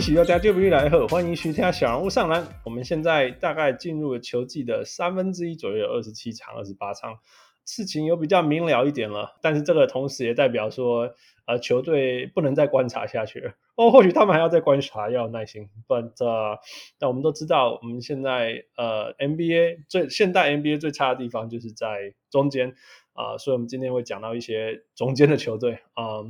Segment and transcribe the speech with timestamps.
[0.00, 2.42] 喜悦家就不来贺，欢迎收听小人物上篮。
[2.64, 7.18] 我们现在大概进入了球季的三分之一左右，二十七场、二十八场。
[7.66, 11.14] 事情有比较明了一点了，但是这个同时也代表说，
[11.46, 13.52] 呃，球队不能再观察下去了。
[13.76, 15.68] 哦，或许他们还要再观察，要有耐心。
[15.86, 16.58] But，呃，
[16.98, 22.74] 但我们都知道，我们现在呃，NBA 最现代 NBA 最差的地方就是在中间
[23.12, 26.24] 啊，所以我们今天会讲到一些中间的球队啊，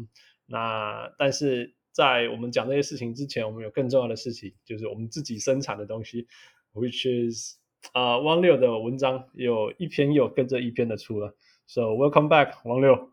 [0.46, 6.26] 那但是在我们讲这些事情之前，我们有更重要的事情，就是我们自己生产的东西
[6.72, 7.56] ，which is
[7.92, 13.10] 啊，汪六的文章有一篇又跟着一篇的出了，So welcome back，汪六。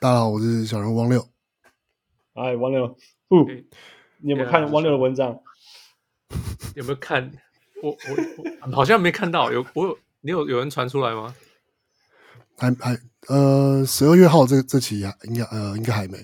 [0.00, 1.24] 大家好，我是小人物汪六。
[2.32, 2.96] 哎，汪六，
[3.28, 3.66] 不，okay.
[4.18, 5.38] 你有没有看汪六的文章
[6.74, 7.30] 有没有看？
[7.84, 11.36] 我我，我好像没看到，有我有你有有人传出来吗？
[12.58, 16.18] 还还呃，十二月号这这期应该呃应该还没，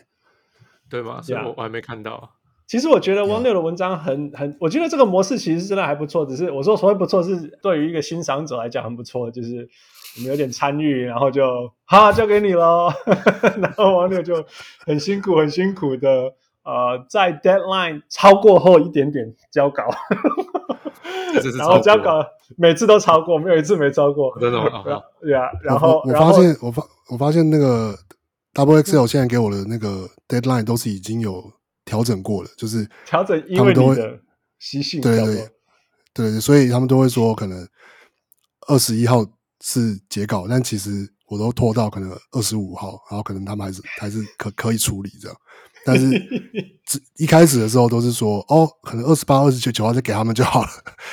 [0.90, 1.20] 对吗？
[1.22, 2.30] 所以我我还没看到。
[2.66, 6.26] 其实我觉得汪六的文章很很，我觉得这个模式其实真的还不错。
[6.26, 9.30] 只是我说所谓不错，是对于一个欣赏者来讲很不错。
[9.30, 9.66] 就是
[10.16, 12.92] 我们有点参与，然后就哈交给你喽。
[13.58, 14.44] 然后汪六就
[14.84, 19.84] 很辛苦很辛苦的呃，在 deadline 超过后一点点交稿，
[21.56, 22.22] 然后交稿
[22.58, 24.38] 每次都超过，没有一次没超过。
[24.38, 24.82] 真的吗？
[25.22, 25.48] 对啊。
[25.64, 27.94] 然后我发现我发我发现那个
[28.64, 31.52] Double XL 现在给我的那个 deadline 都是已经有。
[31.84, 34.20] 调整过了，就是调整，因为你的
[34.58, 35.36] 习性对对
[36.12, 37.66] 对，对，所以他们都会说可能
[38.66, 39.24] 二十一号
[39.62, 45.36] 是截稿，但其实我都拖到可能二十五号，然后可能他们还是 还是可可以处理这样。
[45.82, 46.22] 但是
[47.16, 50.68] 一开始的时候都是说哦，可能二十八、二十九九号再给他们就好了，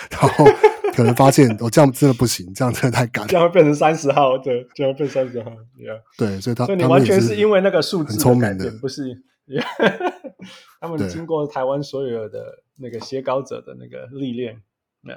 [0.09, 0.45] 然后
[0.95, 5.99] 可能发现我、 哦、这样真的不行，这样真的太赶，这样会变成三十号，对，这样变三十号，yeah.
[6.17, 9.23] 对，所以他所以你完全是因为那个数字很聪明的，不是。
[10.81, 14.61] 他们经过台湾所有的那个写稿者的那个历练，
[15.01, 15.13] 那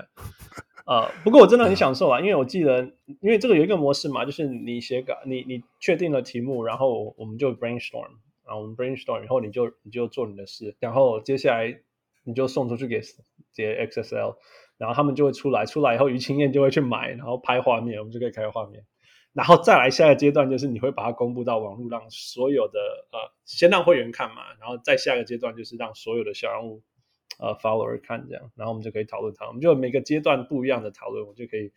[0.84, 2.82] 呃，不过我真的很享受啊，因为我记得，
[3.20, 8.08] 因为这个有一个模式嘛，就是你写稿，你你确定了题目，然后我们就 brainstorm，
[8.46, 11.80] 然后我们 brainstorm 以后，你就你就做你的事，然后接下来
[12.24, 13.00] 你就送出去给
[13.52, 14.36] 接 XSL，
[14.78, 18.84] 然后他们就会出来，出来以后于青燕就会去买，然后拍画面，我们就可以开画面。
[19.34, 22.78] 然后再来下一个阶段，就是你会把它公布到网络，让所有的
[23.12, 26.82] 呃，先让会员看嘛，然后再下一个阶段就是让所有的小人物
[27.38, 29.46] 呃 follower 看这样，然后我们就可以讨论它。
[29.46, 31.70] 我们就每个阶段不一样的讨论，我就可以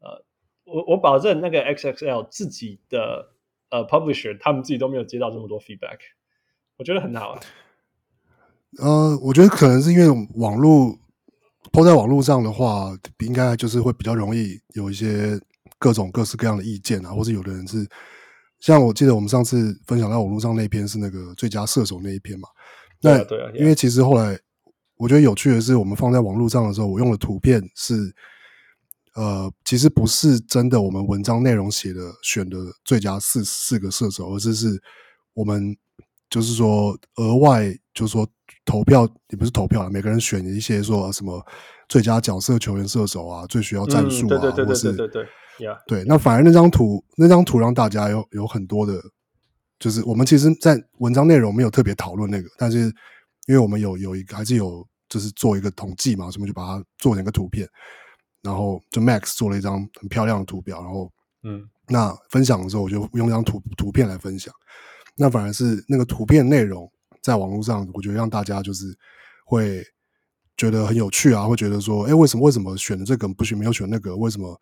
[0.00, 0.24] 呃，
[0.64, 3.32] 我我保证那个 XXL 自己的
[3.70, 5.98] 呃 publisher 他们自己都没有接到这么多 feedback，
[6.78, 7.40] 我觉得很好啊。
[8.78, 10.96] 呃，我觉得可能是因为网络
[11.74, 15.38] 抛在网络上的话，应该就是会比较容易有一些。
[15.76, 17.86] 各种各式各样的意见啊，或者有的人是
[18.58, 22.48] 像我记得我们上次分享到网络上那篇是那个最佳射手那一篇嘛。
[23.02, 24.38] 那对啊，因为其实后来
[24.96, 28.14] 我觉得有趣的是，我们放在网络上的时候，我用的图片是
[29.14, 34.80] 呃，其实不是真的我们文章内容写的选的最佳四四个射手，而是是
[35.34, 35.76] 我们
[36.34, 38.28] 就是说额外就是说
[38.64, 41.40] 投票也不是投票，每个人选一些说什么
[41.88, 45.24] 最佳角色球员射手啊，最需要战术啊，或是对对。
[45.60, 45.78] Yeah.
[45.86, 49.00] 对，那反而那张图，那张图让大家有有很多的，
[49.78, 52.92] 就是我们其实，在文章内容没有特别讨论那个，但是
[53.46, 57.68] 因为我们有有一个还是有，就是做一个统计嘛，所以我们就把它做成一个图片，
[58.42, 61.08] 然后就 Max 做了一张很漂亮的图表，然后
[61.44, 64.52] 嗯，那分享的时候我就用一张图图片来分享，
[65.16, 66.90] 那反而是那个图片内容
[67.22, 68.86] 在网络上，我觉得让大家就是
[69.44, 69.84] 会
[70.56, 74.60] 觉得很有趣啊，会觉得说，哎，为什么为什么选的这个不选没有选那个，为什么？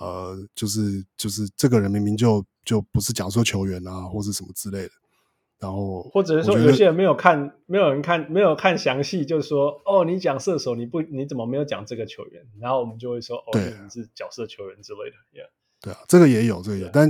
[0.00, 4.90] 呃，就是就是这个人明明就就不是假设球员啊，或是什么之类的，
[5.60, 12.44] 然后或者是说有些人没有看，没有人看，没有看详细，就是说哦，你讲射手，你不你怎么没有讲这个球员？
[12.60, 15.48] 然后我们就会说哦，你是角色球员之类的，yeah.
[15.80, 17.08] 对啊，这个也有，这个有，但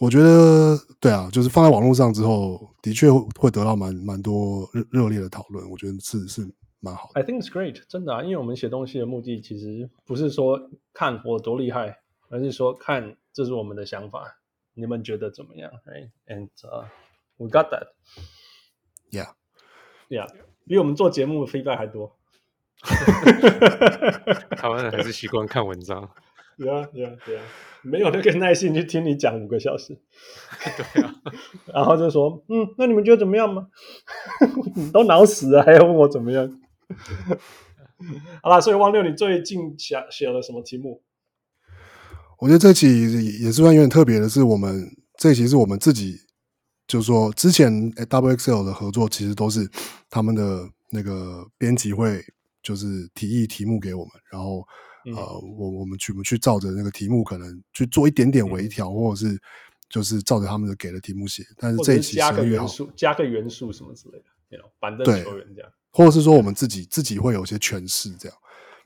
[0.00, 6.48] 我觉得对啊，就是放在网络上之后，的确会得到蛮蛮多热热烈的讨论，我觉得是是。
[6.80, 11.98] 蛮好的，I think it's great，真的啊，因为我们写东西的目的其实不是说看我多厉害，
[12.28, 14.38] 而是说看这是我们的想法，
[14.74, 16.10] 你们觉得怎么样？Right?
[16.28, 16.84] And、uh,
[17.36, 17.88] we got that.
[19.10, 19.32] Yeah,
[20.08, 20.32] yeah.
[20.68, 22.16] 比我们做节目的 feedback 还多。
[24.56, 26.08] 台湾人还是习惯看文章。
[26.58, 27.42] 对啊，对啊，对啊，
[27.82, 29.96] 没有那个耐心去听你讲五个小时。
[30.92, 31.14] 对啊，
[31.72, 33.68] 然后就说，嗯，那你们觉得怎么样吗？
[34.74, 36.60] 你都脑死了，还要问我怎么样？
[38.42, 41.02] 好啦，所以汪六，你最近写写了什么题目？
[42.38, 42.86] 我觉得这期
[43.42, 46.16] 也是算有点特别的，是我们这期是我们自己，
[46.86, 49.68] 就是说之前 Double XL 的合作，其实都是
[50.08, 52.24] 他们的那个编辑会
[52.62, 54.64] 就是提议题目给我们，然后、
[55.08, 59.40] 嗯、呃，我我们去我们去照着那个题目，可能去做一点点微调，嗯、或者是
[59.88, 61.44] 就是照着他们的给的题目写。
[61.56, 68.38] 但是这一期加个元素，加个元素什么之类的，那种板凳球员这样，或者是说我们自己自己会有些诠释这样。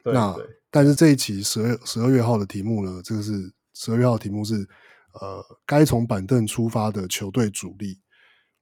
[0.04, 0.36] 对那
[0.70, 3.00] 但是这一期十二十二月号的题目呢？
[3.04, 3.32] 这个是
[3.74, 4.54] 十二月号的题目是
[5.20, 8.00] 呃，该从板凳出发的球队主力。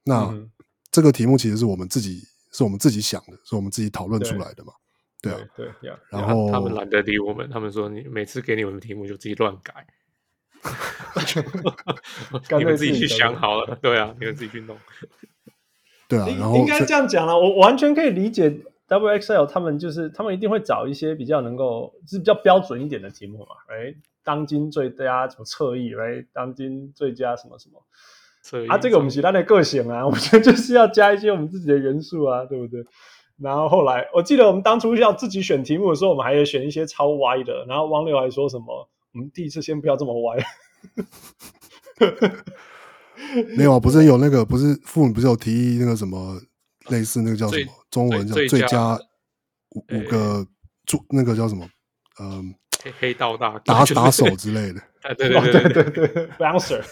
[0.02, 0.50] 那、嗯、
[0.90, 2.22] 这个题目其实是我们自己
[2.52, 4.72] 是我们自己想的，是我们自己讨论出来的嘛？
[5.22, 9.87] 对，对啊，对，对然后他们懒得理我们，他们说你每次给你们的题目就自己乱改，
[12.58, 13.78] 你们自己去想好了。
[13.82, 14.76] 对啊，你们自己去弄。
[16.08, 18.61] 对啊，然后应该这样讲了，我完全可以理解。
[18.88, 23.94] WXL 他们就是他们一定会找一些比较能够是比较标准一点的题目嘛，哎，
[24.25, 27.81] 当今最佳什么侧翼，哎，当今最佳什么什么，
[28.43, 32.84] 侧翼啊，这个我们其他的个性啊，我觉得就是要加一些我们自己的元素啊，对不对？
[33.42, 40.37] 然后后来我记得我们当初要自己选题目的时候，我们还有选一些超歪的，然后汪六还说什么，我们第一次先不要这么歪，
[43.56, 46.40] 没有啊，不是有那个不是父母不是有提议那个什么。
[46.88, 48.98] 类似那个叫什么中文叫最佳
[49.76, 50.44] 五五个
[50.87, 51.69] 助那个叫什么
[52.19, 54.81] 嗯黑黑道大打打手之类的。
[55.14, 56.26] 对对对对对对。
[56.38, 56.82] Bouncer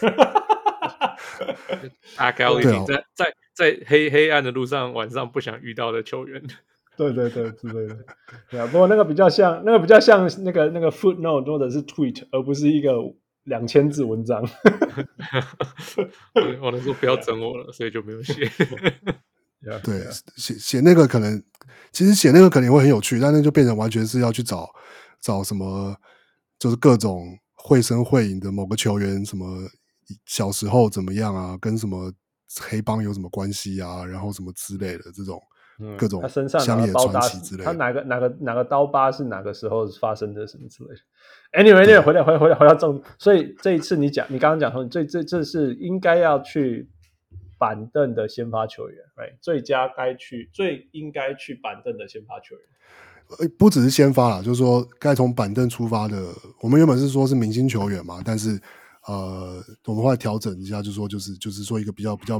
[2.17, 2.47] 大概
[2.85, 6.41] 在在在黑黑暗的路上晚上不想遇到的球员。
[6.97, 7.97] 对对对之类的。
[8.49, 12.91] 对啊不过那个比较像那个比较像那个那个 footnote 或者是 tweet 而不是一个
[13.45, 14.43] 两千字文章。
[16.61, 18.33] 我能说不要整我了所以就没有写。
[19.61, 20.07] Yeah, 对，
[20.37, 21.43] 写写那个可能，
[21.91, 24.69] 其实写那个可能会很有趣，但那就变成完全是要去找
[25.19, 25.97] 找什么，
[26.57, 29.45] 就是各种绘声绘影的某个球员，什么
[30.25, 32.11] 小时候怎么样啊，跟什么
[32.61, 35.41] 黑帮有什么关系啊，然后什么之类的这种
[35.97, 37.65] 各种乡野传奇之类的。
[37.65, 41.01] 他哪个哪个哪个刀疤是哪个时候发生的什么之类的。
[41.63, 46.89] Anyway，回来回来回来回到正，所以这一次你讲，你刚刚讲说，这这这是应该要去。
[47.59, 49.35] 板凳的先发球员，right?
[49.41, 56.33] 最佳该去、最应该去板凳的先发球员，不只是先发啦，就是说该从板凳出发的。
[56.61, 58.57] 我们原本是说是明星球员嘛，但是
[59.09, 62.39] 呃，我们会调整一下，就说就是就是说一个比较比较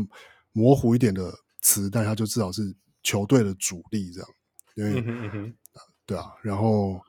[0.51, 1.31] 模糊一点的
[1.61, 2.61] 词，但他就至少是
[3.01, 4.29] 球队的主力这样。
[4.75, 5.53] 因为、嗯哼嗯哼
[6.05, 7.01] 对啊，然后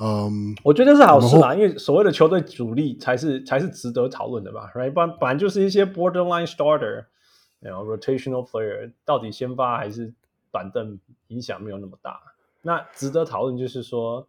[0.00, 4.92] 嗯，我觉得是好事啦，因为所谓的球队主力才是才是值得讨论的吧，right？
[4.92, 7.06] 不然本来就是一些 borderline starter。
[7.58, 10.12] 然后 rotational player 到底先发还是
[10.52, 12.20] 板凳影响没有那么大，
[12.60, 14.28] 那值得讨论就是说，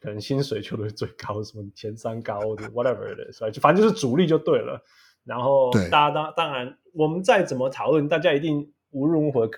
[0.00, 4.82] 可能薪水球队最高， 什么前三高的 whatever 的，所以就反正就是主力就对了。
[5.24, 9.48] 然后大家当当然，我们再怎么讨论，大家一定无论如何，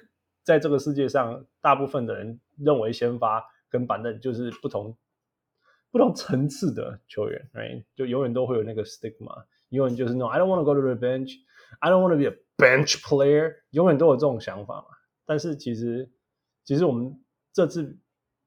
[0.42, 4.96] 在这个世界上，大部分的人认为先发跟板凳就是不同
[5.92, 7.84] 不同层次的球员，right?
[7.94, 12.36] 就永远都会有那个 stigma，永远就是 no，I don't want to go to the bench，I don't want to be a
[12.56, 14.86] Bench player 永远都有这种想法嘛，
[15.24, 16.10] 但是其实，
[16.64, 17.18] 其实我们
[17.52, 17.98] 这次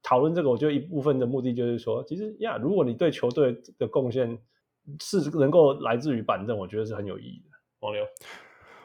[0.08, 4.38] 讨论这个，我觉得一部分的目的就是说，其实呀，如果你对球队的贡献
[5.00, 7.56] 是能够来自于板凳，我觉得是很有意义的。
[7.80, 8.04] 王六，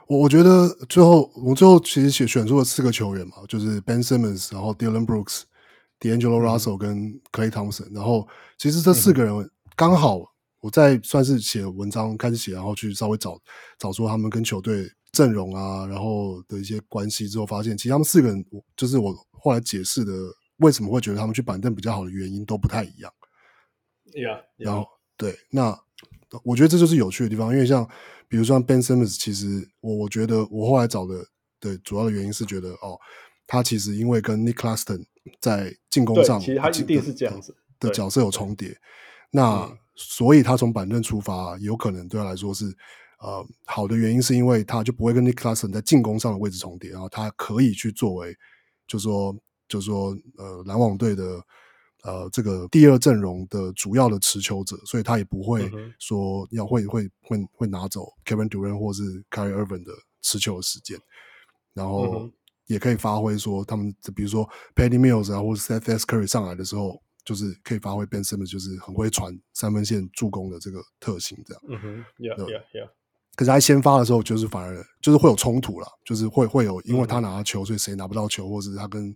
[0.08, 5.44] 我我觉得最后我最后其实选选出了四个球员嘛，就是 Ben Simmons，然后 Dylan Brooks、
[6.00, 10.24] D'Angelo Russell 跟 Klay Thompson，然后其实这四个人刚好
[10.62, 13.40] 我在算是写文章开始写，然后去稍微找
[13.78, 14.90] 找出他们跟球队。
[15.13, 18.46] 阵容啊，然后的一些关系之后，发现其实他们四个人，
[18.78, 20.13] 就是我后来解释的
[20.62, 23.13] 为什么会觉得他们去板凳比较好的原因都不太一样。
[24.06, 24.44] Yeah, yeah.
[24.58, 24.88] 然后
[25.18, 25.77] 对，那
[26.44, 27.88] 我觉得这就是有趣的地方，因为像
[28.27, 31.25] 比如说像 Ben Simmons，其实我我觉得我后来找的
[31.60, 32.98] 的主要的原因是觉得哦，
[33.46, 35.06] 他其实因为跟 Nick Claston
[35.39, 38.77] 在进攻上，其实他一定是这样子的角色有重叠，
[39.32, 42.75] 那、嗯、所以他从板凳出发，有可能对他来说是。
[43.24, 48.36] 呃，好的原因是因为他就不会跟 Nick Claston 在进攻上的位置重叠，然后他可以去作为，
[48.88, 49.32] 就是说，
[49.72, 51.42] 就是说，呃，篮网队的
[52.04, 61.00] 呃这个第二阵容的主要的持球者，所以他也不会说要会会会会拿走 Kevin Durant 或是 Kyrie Irving 的持球的时间，
[61.74, 62.30] 然后
[62.68, 71.63] 也可以发挥说他们，比如说 Patty Mills 啊，或者 Steph Curry 上来的时候，就是可以发挥 Ben Simmons 就是很会传三分线助攻的这个特性，这样。
[71.70, 72.90] 嗯哼，Yeah Yeah Yeah。
[73.34, 79.16] 可是他先发的时候，就是反而就是会有冲突了，就是会会有因为他拿到球，所以谁拿不到球，或者是他跟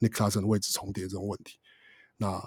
[0.00, 1.58] Nick Claxton 的位置重叠这种问题。
[2.16, 2.42] 那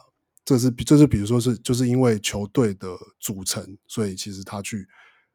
[0.46, 4.88] 这是这是比如说是就是因为球队的组成，所以其实他去。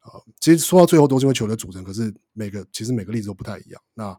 [0.02, 3.81] 啊，其实说到最后都是因为球队组成，可是每个其实每个例子都不太一样。
[3.95, 4.12] 那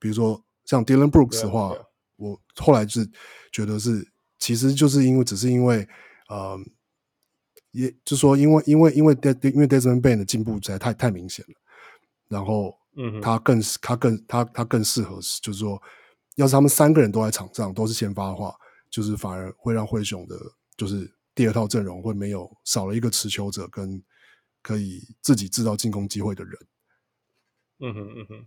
[0.00, 1.72] 比如说像 Dylan Brooks 的话，
[2.16, 3.08] 我后来是
[3.52, 4.04] 觉得是，
[4.40, 5.86] 其实就是因为只是因为，
[6.28, 6.58] 呃，
[7.70, 11.54] 也就是说因为因为因为因为 Desmond Bane 的进步实在太太明显了，
[12.26, 15.80] 然后嗯，他更他更他他更适合，就是说，
[16.36, 18.54] 要是他们三个人都在场上都是先发的话，
[18.90, 20.36] 就是反而会让灰熊的，
[20.76, 24.02] 就是第二套阵容会没有少了一个持球者跟。
[24.66, 26.54] 可以自己制造进攻机会的人，
[27.80, 28.46] 嗯哼嗯哼，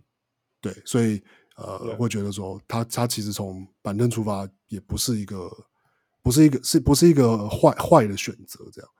[0.60, 1.22] 对，所以
[1.56, 5.48] 呃，我会觉得说他他其实从板凳出发也不是一个，
[6.20, 8.90] 不是一个是不是一个坏坏的选择，这样，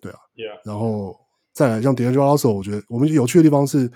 [0.00, 0.18] 对啊.
[0.64, 1.18] 然后
[1.52, 3.90] 再来像 D'Angelo Russell，我觉得我们有趣的地方是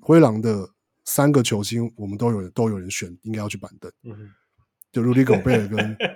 [0.00, 0.70] 灰狼的
[1.10, 4.30] 三个球星，我们都有人都有人选应该要去板凳，嗯，
[4.92, 5.96] 就 Rudy Gobert 跟。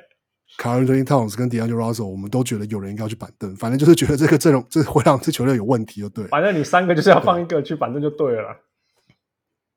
[0.56, 6.24] Karl-Anthony Towns 跟 D'Angelo Russell，我们都觉得有人应该要去板凳，反正就是觉得这个阵容，这会让这球队有问题，就对。
[6.28, 8.56] 反正你三个就是要放一个去板凳就对了。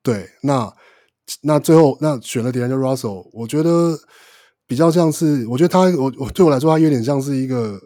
[0.04, 0.72] 对，那
[1.42, 3.98] 那最后那选了 D'Angelo Russell，我觉得
[4.68, 7.80] 比较像是，我觉得他我我对我来说，他有点像是一个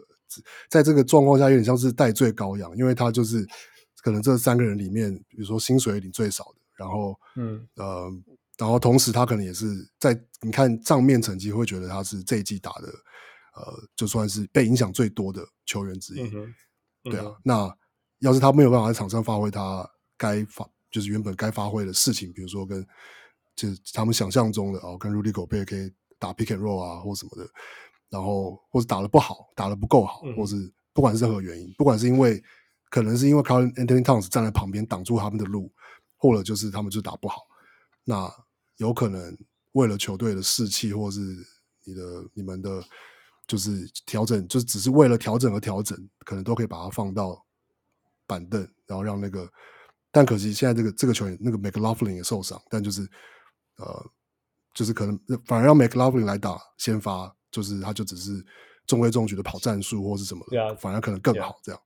[0.69, 3.43] 在这个状况下有点像是戴罪羔羊，因为他就是
[4.03, 8.11] 可能这三个人里面，比如说薪水领最少的，然后嗯呃。
[8.59, 9.65] 然后同时，他可能也是
[9.99, 12.87] 在你看账面成绩，会觉得他是这一季打的，
[13.55, 16.21] 呃，就算是被影响最多的球员之一。
[16.21, 17.75] 嗯嗯、对啊，那
[18.19, 19.83] 要是他没有办法在场上发挥他
[20.15, 22.85] 该发，就是原本该发挥的事情，比如说跟
[23.55, 25.31] 就是他们想象中的哦，跟 Rudy
[25.65, 27.49] 可以打 Pick and Roll 啊，或什么的，
[28.11, 32.41] 然后或者打得不好，打得不够好，嗯、或是不管是任何原因，不管是因为
[32.91, 35.73] 可能是因为 Carl Anthony Towns 站在旁边挡住他们的路，
[36.23, 37.41] 或者就是他们就打不好。
[38.05, 38.31] 那
[38.77, 39.37] 有可能
[39.73, 41.19] 为了球队的士气，或是
[41.83, 42.01] 你的、
[42.33, 42.81] 你们的，
[43.45, 47.45] 就是调整，就是只是为了调整而调整，可能都可以把它放到
[48.25, 49.51] 板凳，然后让那个。
[50.11, 53.01] 但可惜现在这个这个球员，那个 McLaughlin 也受伤，但就是
[53.75, 54.05] 呃，
[54.73, 58.45] 就是可能反而让 McLaughlin 来打先发，就是他就只是
[58.87, 61.81] 中规中矩的跑战术或是什么的，yeah, 反而可能更好这样。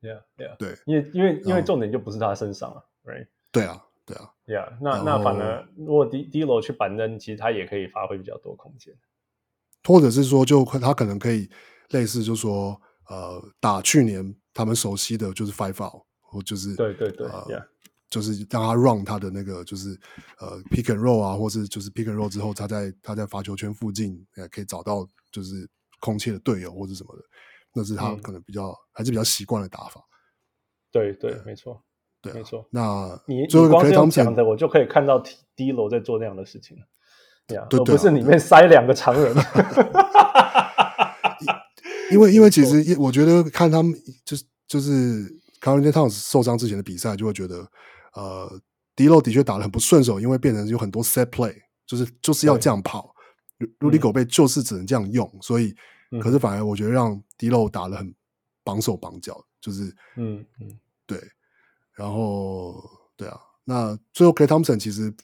[0.00, 0.56] Yeah, yeah.
[0.58, 3.26] 对，因为因为因为重点就不是他身上了，Right？
[3.54, 3.80] 对啊。
[4.06, 8.94] 对啊，对啊，那那反而如果低低楼去板凳，其实他也可以发挥比较多空间，
[9.84, 11.48] 或者是说，就他可能可以
[11.88, 17.66] 类似，就说呃，打去年他们熟悉的就是 Five Out，或就是对对对，呃 yeah.
[18.10, 19.98] 就是让他 run 他的那个就是
[20.38, 25.66] 呃 Pick and Roll 啊，或是就是 Pick and Roll 之后，他在他在罚球圈附近也可以找到就是
[25.98, 27.22] 空切的队友或者什么的，
[27.72, 30.02] 那是他可能比较、嗯、还是比较习惯的打法。
[30.92, 31.82] 对对，对没错。
[32.24, 32.66] 对、啊，没错。
[32.70, 35.22] 那你你光是用讲的，我就可以看到
[35.56, 36.82] D'Lo 在做那样的事情了。
[37.46, 39.34] 对啊，而不是里面塞两个常人。
[42.10, 45.24] 因为因为其实我觉得看他们就是就是
[45.60, 47.66] Karl-Anthony Towns 受伤之前的比赛，就会觉得
[48.14, 48.60] 呃
[48.96, 51.54] D'Lo 的确打得很不顺手，因为变成有很多 set play，
[51.86, 53.14] 就是就是要这样跑。
[53.78, 55.74] Rudy Gobert 就是只能这样用，所以、
[56.10, 58.14] 嗯、可是反而我觉得让 D'Lo 打得很
[58.62, 59.84] 绑手绑脚，就是
[60.16, 61.18] 嗯嗯对。
[61.94, 62.82] 然后，
[63.16, 65.14] 对啊，那最后 Clay Thompson 其实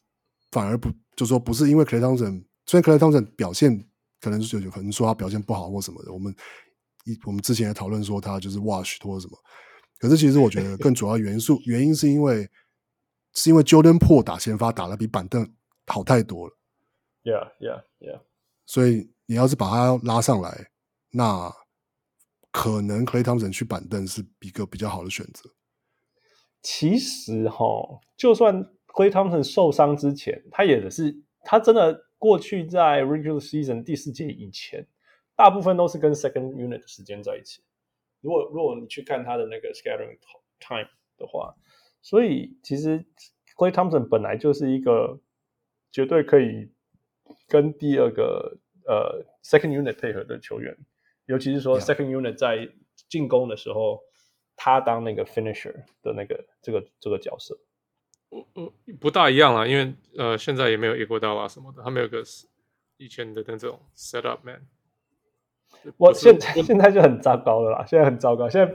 [0.50, 3.84] 反而不，就说不是因为 Clay Thompson，虽然 Clay Thompson 表现
[4.20, 6.34] 可能是有可能说他表现不好或什么的，我们
[7.04, 9.36] 一我们之前也讨论说他就是 wash 或者什么，
[9.98, 12.48] 可是其实我觉得更主要元素原因是因为
[13.34, 15.52] 是因为 Jordan Poole 打先发打的比板凳
[15.86, 16.56] 好太多了
[17.24, 18.20] ，Yeah Yeah Yeah，
[18.66, 20.70] 所以你要是把他拉上来，
[21.10, 21.52] 那
[22.52, 25.50] 可能 Clay Thompson 去板凳是一个比较好的选择。
[26.62, 27.64] 其实哈，
[28.16, 34.86] 就算 Klay Thompson 受伤之前，他也是他真的过去在 regular season 第四节以前，
[35.34, 37.62] 大部分都是跟 second unit 的时间在一起。
[38.20, 40.18] 如果如果你去看他的那个 scattering
[40.58, 41.54] time 的话，
[42.02, 43.06] 所以其实
[43.56, 45.18] Klay Thompson 本来就是一个
[45.90, 46.70] 绝对可以
[47.48, 50.76] 跟第二个呃 second unit 配合的球员，
[51.24, 52.68] 尤其是说 second unit 在
[53.08, 54.02] 进攻的时候。
[54.62, 57.56] 他当那个 finisher 的那个这个这个角色，
[58.30, 62.22] 嗯嗯，不大一样了，因为呃，现在也没有 e g u o d a l a 什么的，他没有个
[62.98, 64.60] 以前的那种 set up man。
[65.96, 68.50] 我现在现在就很糟糕了啦，现在很糟糕。
[68.50, 68.70] 现在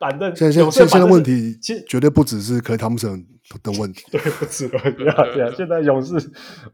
[0.00, 0.34] 板凳。
[0.34, 3.24] 现在现现在的问题，其实绝对不只是克莱汤普森
[3.62, 4.04] 的问题。
[4.10, 4.80] 对，不止了。
[4.98, 5.52] 对啊，对啊。
[5.56, 6.14] 现在勇士，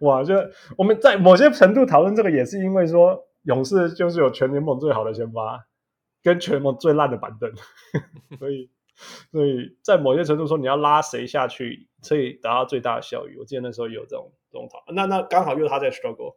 [0.00, 0.34] 哇，就
[0.78, 5.66] 我们在某些程度讨论这个，也是因为说勇士就是有全联盟最好的先发，
[6.26, 7.52] 跟全联盟最烂的板凳，
[8.40, 8.68] 所以。
[9.30, 13.36] 所以在某些程度说，你要拉谁下去，可以达到最大的效益。
[13.36, 16.36] 我记得那时候有这种这种讨论，那那刚好又他在 struggle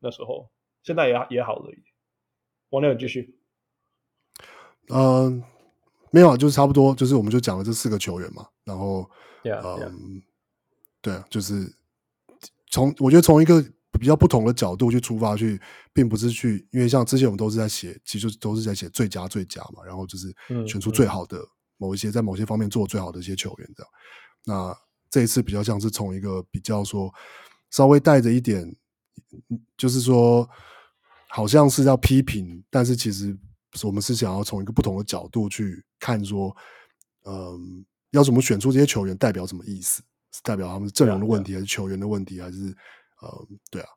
[0.00, 0.50] 那时候，
[0.82, 1.84] 现在也也好了一点。
[2.70, 3.38] 王亮，继续。
[4.88, 5.44] 嗯、呃，
[6.10, 8.48] 没有，就是差不多，就是我们就讲了这四个球员嘛。
[8.64, 9.08] 然后，
[9.44, 10.22] 嗯 yeah.，
[11.00, 11.72] 对啊，就是
[12.66, 13.64] 从我觉得从一个
[14.02, 15.60] 比较不同的角度去出发去，
[15.92, 20.34] 并不是去，因为像之前我们都是在写，其实都是在写最佳最佳嘛，然后就是
[20.66, 21.38] 选出最好的。
[21.76, 23.92] 某一些在某些方面做最好的一些球员，这样。
[24.44, 24.76] 那
[25.08, 27.12] 这一次比较像是从一个比较说
[27.70, 28.74] 稍微带着一点，
[29.76, 30.48] 就是说
[31.28, 33.38] 好像是要批评，但是其实
[33.84, 36.56] 我们是想要从一个不同的角度去看，说，
[37.24, 40.02] 嗯，要怎么选出这些球员代表什么意思？
[40.32, 42.74] 是代表他们阵容的问题，还是球员的问题，还是
[43.22, 43.88] 嗯，对啊。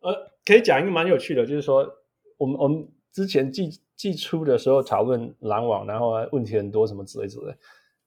[0.00, 1.88] 呃，可以讲一个蛮有趣的，就是说，
[2.36, 7.56] 我们我们之前寄寄出的时候讨论篮网，然后问题很多，什么之类之类。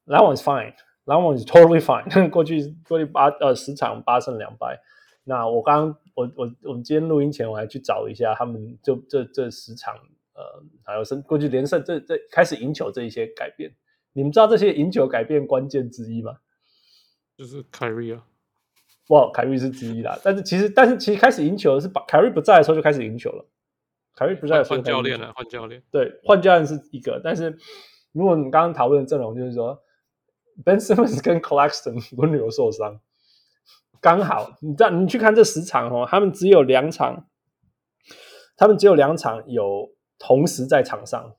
[0.05, 2.29] 篮网是 fine，篮网是 totally fine。
[2.29, 4.79] 过去过去八呃十场八胜两败。
[5.23, 9.95] 那我刚我我我们今天录音前我还去找一下他们就这这十场
[10.33, 13.75] 呃还有是过去连胜这这开始赢球这一些改变。
[14.13, 16.37] 你们知道这些赢球改变关键之一吗？
[17.35, 18.25] 就是凯瑞啊。
[19.07, 20.19] 哇，凯瑞是之一啦。
[20.23, 23.45] 但是其实但是其实开始赢球的是把凯瑞不在的时候就开始赢球了。
[24.15, 25.83] 凯瑞不在，换教练了，换教练。
[25.91, 27.55] 对，换教练是一个，但是
[28.13, 29.79] 如果你刚刚讨论的阵容，就是说
[30.65, 32.99] Ben Simmons 跟 Claxton 轮流受伤，
[34.01, 37.27] 刚好你这样，你去看这十场哦，他们只有两场，
[38.55, 41.35] 他们只有两场有同时在场上，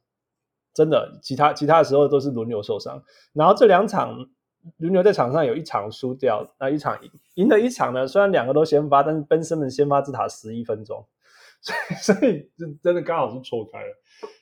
[0.72, 3.02] 真的，其他其他的时候都是轮流受伤。
[3.32, 4.28] 然后这两场
[4.76, 11.06] 轮流在场上有一场输掉，那一场赢，赢了一场呢，虽然两个都先发，但是奔森们先发只打十一分钟。
[11.60, 13.96] 所以， 所以这真的刚好是错开了。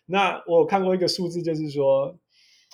[0.05, 2.15] 那我看过一个数字，就是说，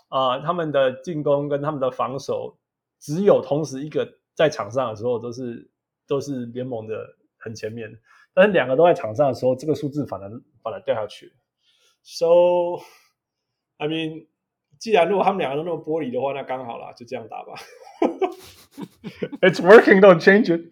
[0.08, 2.58] 啊、他们的进攻跟他们的防守，
[2.98, 5.70] 只有同时一个在场上的时候，都是
[6.08, 7.88] 都是联盟的很前面。
[8.34, 10.28] 但是两个都在场上的时候，这个数字反而
[10.62, 11.32] 反而掉下去。
[12.02, 12.82] So,
[13.76, 14.26] I mean，
[14.82, 17.54] 既然如果他们两个都那么玻璃的话，那刚好啦，就这样打吧。
[19.40, 20.62] It's working, don't change it。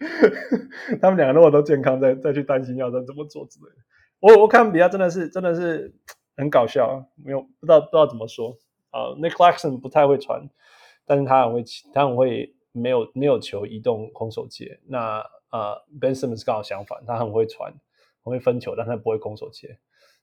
[1.00, 3.76] 他们两个如果都健康，再再去担心要怎么做之类的。
[4.18, 5.94] 我我看比较真的是真的是
[6.36, 8.56] 很搞笑，没有不知道不知道怎么说
[8.90, 9.14] 啊。
[9.14, 10.50] Uh, Nick Claxton 不太会传，
[11.06, 14.80] 但是他很会他很会没有没有球移动空手接。
[14.88, 17.72] 那呃、uh, Ben Simmons 刚好相反，他很会传，
[18.24, 19.78] 很会分球，但他不会空手接。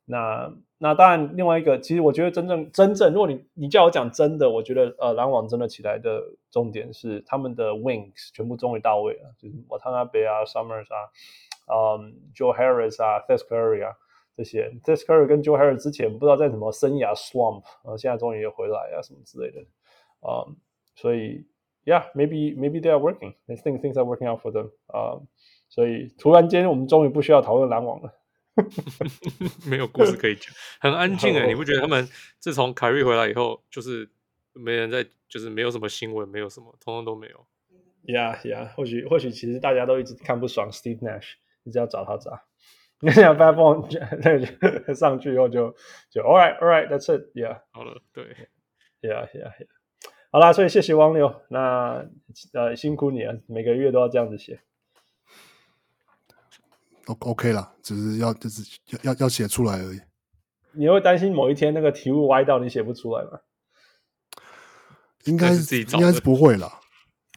[0.10, 11.10] 那那当然，另外一个，其实我觉得真正真正，如果你你叫我讲真的，我觉得呃，篮网真的起来的重点是他们的 wings 全部终于到位了，就是瓦塔纳贝啊、Summers 啊、
[11.68, 13.94] 嗯、Joe Harris 啊、Seth Curry 啊
[14.36, 14.72] 这些。
[14.86, 19.60] Seth Curry 跟 Joe Harris 之前不知道在什么生涯 slump，呃，现在终于也回来啊什么之类的，
[20.22, 20.56] 嗯，
[20.96, 21.46] 所以
[21.86, 24.72] Yeah，maybe maybe they are working, they think things are working out for them.
[24.88, 25.22] 啊，
[25.70, 28.14] 所以突然间我们终于不需要讨论篮网了。
[29.70, 31.48] 没有故事可以讲，很安静哎、欸！
[31.48, 32.08] 你不觉得他们
[32.40, 34.10] 自从凯瑞回来以后，就是
[34.54, 37.46] 没人在，就是没有什么新闻，没有什么，通通都没有。
[38.06, 42.44] Yeah, yeah，，或许或许其实大家都一直看不爽 Steve Nash，一直要找他砸。
[43.00, 43.88] 你想发疯，
[44.24, 45.76] 那 上去以后就
[46.10, 47.24] 就 All right, all right, that's it.
[47.36, 48.24] Yeah，好了，对
[49.02, 49.68] ，Yeah, yeah, yeah.
[50.32, 52.08] 好啦，所以谢谢汪六，那
[52.54, 54.62] 呃辛苦你了，每个月都要这样子写。
[57.20, 60.00] OK 啦，只是要就是要要要写出来而已。
[60.74, 63.40] 你会担心某一天那个题目歪到你写不出来吗？
[65.26, 66.72] 应该是应该是不会啦，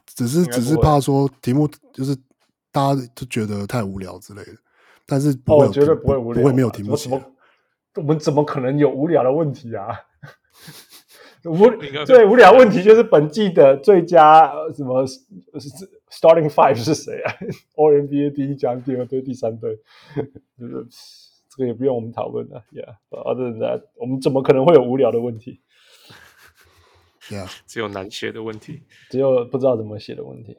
[0.05, 2.15] 只是只是怕说题目就是
[2.71, 4.53] 大家都觉得太无聊之类的。
[5.05, 7.09] 但是不会、哦，绝对不会无聊，不会没有题目写。
[7.95, 9.87] 我们怎么可能有无聊的问题啊？
[11.43, 11.57] 无
[12.05, 15.03] 最无聊问题就是本季的最佳什么
[16.11, 17.33] starting five 是谁啊？
[17.75, 19.77] All NBA 第一强、第二队、第三队，
[20.59, 22.63] 就 是这个也不用我们讨论了。
[22.71, 25.61] Yeah，other than that，我们怎么可能会有无聊的问题
[27.29, 30.57] ？Yeah，只有难写的问题，只有不知道怎么写的问题。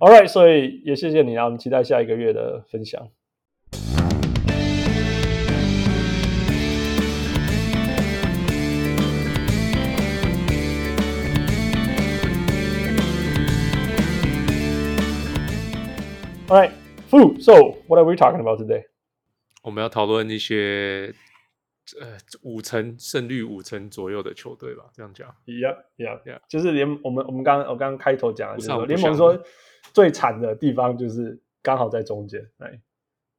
[0.00, 3.08] All right，所以也谢谢你啊，我们期待下一个月的分享。
[16.52, 16.70] All right,
[17.08, 17.40] Fu.
[17.40, 18.84] So, what are we talking about today?
[19.62, 21.14] 我们要讨论一些
[21.98, 25.34] 呃五成胜率五成左右的球队吧，这样讲。
[25.46, 26.40] Yeah, yeah, Yeah.
[26.50, 29.42] 就是联我们我们刚我刚刚开头讲的，就是说不上不下联盟说
[29.94, 32.78] 最惨的地方就是刚好在中间，哎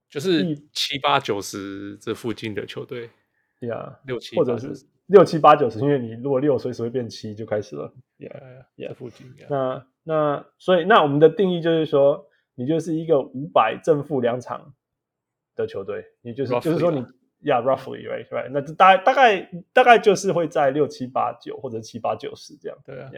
[0.09, 3.11] 就是七八九十这附近的球队
[3.59, 4.73] ，Yeah，六七或者是
[5.05, 8.87] 六七八九十，因为你如果六随时会变七就开始了，Yeah, 呃 Yeah.
[8.87, 9.27] 这附近。
[9.37, 9.45] Yeah.
[9.51, 14.73] 那那所以那我们的定义就是说，你就是一个五百正负两场
[15.55, 17.01] 的球队，你就是就是说你
[17.41, 23.11] ，Yeah, roughly, right, right，那大概大概大概就是会在六七八九或者七八九十这样，对啊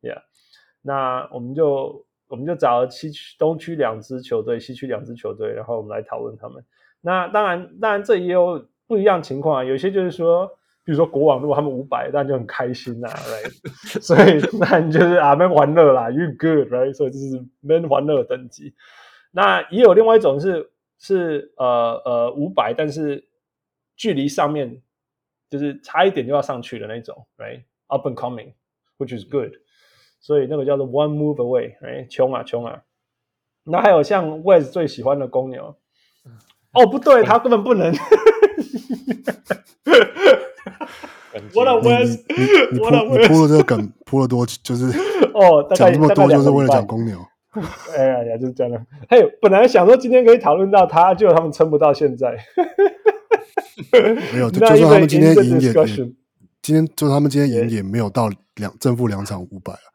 [0.00, 0.22] Yeah, yeah，
[0.82, 2.06] 那我们就。
[2.28, 6.64] 我们就找了西区、东区两支球队，西区两支球队，然后我们来讨论他们。
[7.02, 9.64] 那当然，当然这也有不一样情况啊。
[9.64, 10.50] 有些就是说，
[10.84, 13.52] 比如说国王，如果他们五百，那就很开心呐、啊，right？
[14.02, 16.92] 所以那你就是啊，man 欢乐啦，you good，right？
[16.92, 18.74] 所以就是 man 欢乐等级。
[19.30, 23.28] 那也有另外一种是是呃呃五百，但是
[23.96, 24.82] 距离上面
[25.48, 29.52] 就是差一点就要上去的那种，right？Up and coming，which is good。
[30.20, 32.82] 所以那个叫做 one move away，right？，穷啊穷啊！
[33.64, 35.76] 那还有像 Wes 最喜欢的公牛，
[36.72, 37.92] 哦不对，他根本不能。
[41.54, 42.20] What a Wes！
[42.28, 44.86] 你你铺你铺了这个梗铺了多就是
[45.34, 47.18] 哦，讲这么多就是为了讲公牛。
[47.96, 48.86] 哎呀呀，就是这样。
[49.08, 52.36] 嘿，本来想说今天可以讨论到他，结果他们撑不到现在。
[54.32, 55.72] 没有，就算他们今天赢也，
[56.62, 59.86] 今天就他们今天赢也没有到两正负两场五百啊。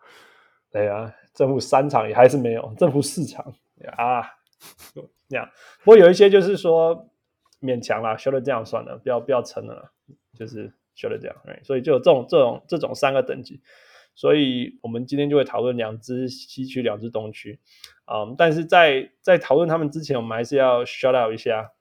[0.71, 3.43] 对呀，正负三场也还是没有，正负四场
[3.95, 4.21] 啊，
[5.27, 5.49] 这样。
[5.83, 7.07] 不过有一些就是说
[7.61, 9.91] 勉强啦，修了这样算了，不要不要撑了，
[10.37, 11.37] 就是修了这样。
[11.63, 13.61] 所以就有这种这种这种三个等级。
[14.13, 17.59] 所以我们今天就会讨论两支西区，两支东区。
[18.11, 21.71] 嗯，但是在在讨论他们之前，我们还是要 shout out 一下，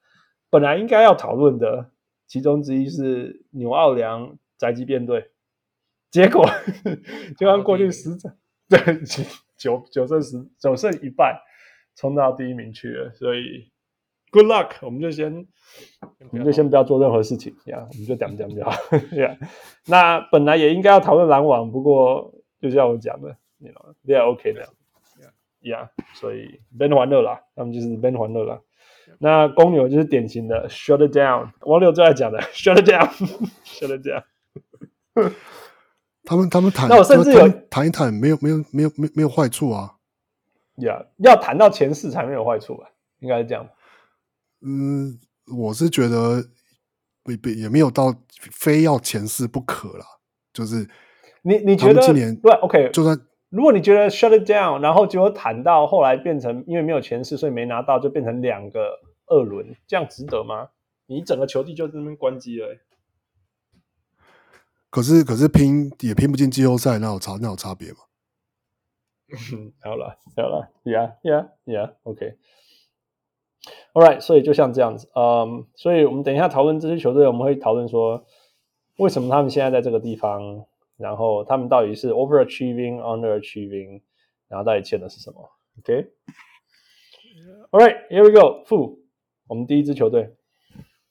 [0.51, 1.89] 本来应该要讨论的
[2.27, 5.31] 其中之一是纽奥良宅基变队，
[6.11, 6.45] 结果
[7.39, 8.37] 就按过去十场。
[8.69, 8.77] 对，
[9.57, 11.41] 九九胜十九胜一败，
[11.95, 13.11] 冲到第一名去了。
[13.15, 13.71] 所以
[14.31, 15.47] ，good luck，我们就先，
[16.31, 18.71] 我们就先不要做任何事情呀，yeah, 我们就讲讲就好。
[19.11, 19.37] Yeah.
[19.85, 24.69] 那本来也应该要讨论篮网，不过就像我讲的，你 you know，they are OK 的。
[25.61, 28.61] Yeah，所以 Ben 欢乐啦，他们就是 Ben 欢乐啦。
[29.19, 34.23] 那公牛就是典型的 shut it down，王六最爱讲的 shut it down，shut it down。
[36.23, 39.95] 他们他们谈，那我甚至有谈一谈，没有没有没有没没有坏处啊。
[40.75, 42.89] 呀、yeah，要谈到前四才没有坏处吧？
[43.19, 43.67] 应该是这样。
[44.61, 45.19] 嗯，
[45.57, 46.43] 我是觉得
[47.25, 48.13] 也也没有到
[48.51, 50.05] 非要前四不可啦。
[50.53, 50.89] 就是
[51.43, 52.89] 你你觉得今年对 OK？
[52.91, 60.69] 就算如果你觉得 shut it down，然后结果谈到后来变成因为没有前四，所以没拿到，就变成两个二轮，这样值得吗？
[61.05, 62.81] 你整个球队就在那边关机了、欸。
[64.89, 67.97] 可是可是拼也拼不进季后赛，那有差那有差别吗？
[69.83, 71.93] 好了好了，Yeah Yeah
[73.93, 78.25] Yeah，OK，All right，所以就像这样子，嗯、um，所以我们等一下讨论这支球队，我们会讨论说
[78.97, 80.65] 为什么他们现在在这个地方，
[80.97, 84.01] 然后他们到底是 overachieving underachieving，
[84.47, 85.49] 然后到底欠的是什么
[85.79, 88.99] ？OK，All right，Here we go，负
[89.47, 90.35] 我们第一支球队，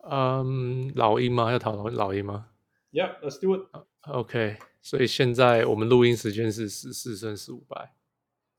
[0.08, 1.50] 嗯，老鹰吗？
[1.50, 2.46] 要讨论老鹰吗
[2.92, 3.66] ？Yeah, let's do it.
[4.08, 7.92] OK，所以现在我们录音时间是十四胜十五败，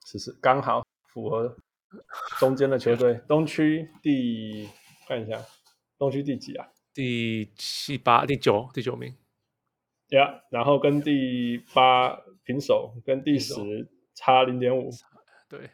[0.05, 1.55] 十四刚好符合
[2.39, 3.19] 中间的球队。
[3.27, 4.67] 东区第
[5.07, 5.39] 看一下，
[5.97, 6.67] 东区第几啊？
[6.93, 9.15] 第七八、第九、第九名。
[10.09, 13.53] Yeah，然后跟第八平手，跟第十
[14.15, 14.89] 差零点五。
[15.49, 15.69] 对，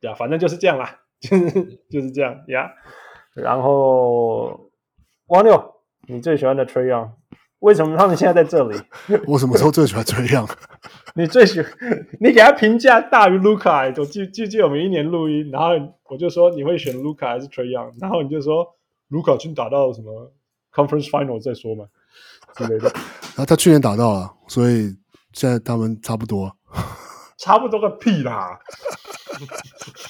[0.00, 2.72] 呀，反正就是这样啦，就 是就是这样呀。
[3.34, 3.42] Yeah.
[3.42, 4.70] 然后
[5.26, 7.10] 王六，你最喜欢的 Trae Young？
[7.58, 8.80] 为什么他们现在在这里？
[9.26, 10.46] 我什么时候最喜欢这样？
[11.16, 11.70] 你最喜欢
[12.20, 13.84] 你给他评价大于卢卡？
[13.96, 15.68] 我记记记，我们一年录音，然后
[16.04, 17.92] 我就说你会选卢卡还是 Trae Young？
[18.00, 18.66] 然后你就说
[19.08, 20.32] 卢卡去打到什么
[20.72, 21.84] Conference Final 再说嘛
[22.56, 22.90] 之类的。
[23.36, 24.96] 然后他去年打到了，所以
[25.32, 26.52] 现在他们差不多。
[27.38, 28.58] 差不多个屁啦！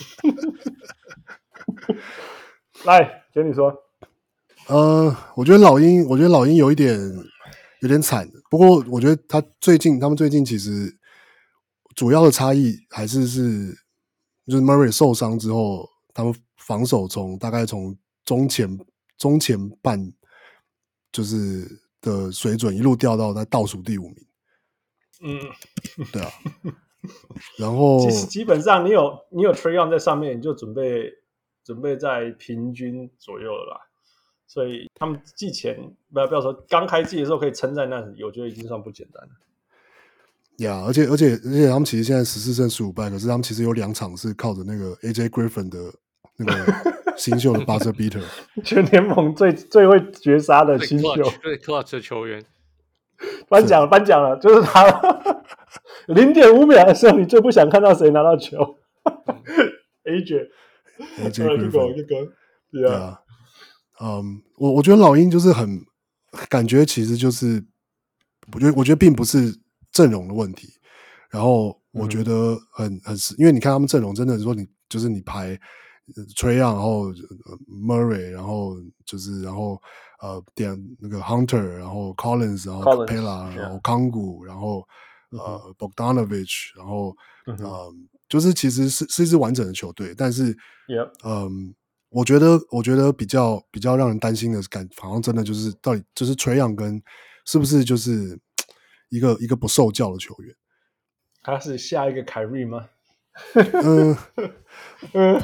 [2.85, 3.75] 来，跟你说，
[4.69, 6.99] 呃，我觉得老鹰，我觉得老鹰有一点。
[7.85, 10.91] 有点惨，不过我觉得他最近，他们最近其实
[11.95, 13.75] 主要的差异还是是，
[14.47, 17.95] 就是 Murray 受伤之后，他们防守从大概从
[18.25, 18.79] 中前
[19.19, 20.01] 中前半
[21.13, 21.69] 就是
[22.01, 24.17] 的水准一路掉到在倒数第五名。
[25.21, 25.39] 嗯，
[26.11, 26.31] 对啊。
[27.59, 31.13] 然后其实基本上你有你有 Trae Young 在上面，你就准备
[31.63, 33.81] 准备在平均左右了啦。
[34.47, 35.77] 所以他们季前
[36.13, 39.31] 不要不要说刚开季的时候可以撑在那里，我觉得已经算不简单了。
[40.59, 45.93] 呀、yeah，而且而且而且他们其实现在十四胜十五败，可是他们其实有两场是靠着那个 AJ Griffin 的
[46.37, 46.73] 那个
[47.19, 48.23] 新秀的 buzzer beater，
[48.63, 52.45] 全联盟最最会绝杀的新秀，最 clutch 的球员，
[53.49, 54.85] 颁奖了颁奖了，就是他
[56.07, 58.77] 零点五秒的时候，你最不想看到谁拿到球
[60.05, 60.51] ？AJ
[61.19, 62.31] AJ Griffin，
[62.71, 63.21] 对啊，
[64.01, 65.85] 嗯，我我觉得老鹰就是很
[66.49, 67.65] 感觉，其实就是
[68.53, 69.61] 我觉得我觉得并不是。
[69.95, 70.69] 阵容的问题，
[71.31, 75.57] 然后我觉得很、嗯、很因为你看他们阵容真的说你就是你排
[76.37, 77.13] Young，然后
[77.69, 78.75] Murray，然后
[79.07, 79.81] 就是然后
[80.21, 84.85] 呃点那个 Hunter，然后 Collins，然后 Capela，然后康古，然后
[85.31, 87.95] 呃 Bogdanovich，然后嗯、呃，
[88.29, 90.47] 就是其实是是一支完整的球队，但是
[91.25, 91.73] 嗯、
[92.15, 97.03] 我觉得我觉得比较比较让人担心的感，好像真的就是到底就是 Trae Young 跟
[97.45, 98.39] 是不是就是。
[99.11, 100.57] 一个一个不受教的球员，
[101.41, 102.89] 他是下一个凯瑞吗？
[103.55, 104.17] 嗯
[105.13, 105.41] 嗯，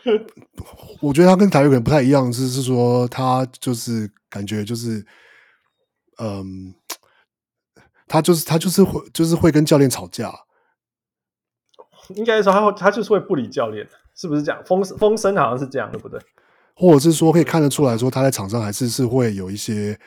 [1.02, 5.04] 我觉得他跟凯瑞可能不太一样，是是说他就是感觉就是，
[6.22, 6.74] 嗯，
[8.06, 10.32] 他就是他就是会就是会跟教练吵架，
[12.14, 14.62] 应该说他会他就是会不理教练，是不是这样？
[14.66, 16.20] 风风声好像是这样，对不对？
[16.74, 19.98] 或者是说可以看得出来说他在场上还是是会有一些，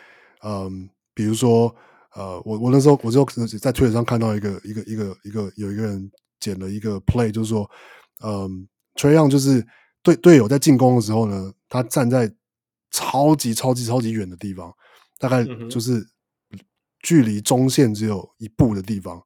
[0.44, 1.74] 嗯，比如说。
[2.16, 3.24] 呃，我我那时候我就
[3.60, 7.70] 在推特上看到一个一个一个一个有一个人剪了一个 play，就是说，
[8.26, 9.64] 嗯，Trae Young 就是
[10.02, 12.30] 队队友在进攻的时候呢，他站在
[12.90, 14.74] 超级超级超级远的地方，
[15.20, 16.04] 大概就是
[17.04, 19.22] 距离中线只有一步的地方，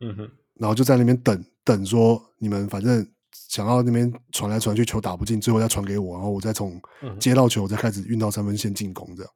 [0.00, 3.08] 嗯哼，然后就在那边等等说你们反正
[3.50, 6.80] 想要那边传来传去球打不进，最后再传给我，然后我再从
[7.18, 9.32] 接到球再开始运到三分线进攻这样，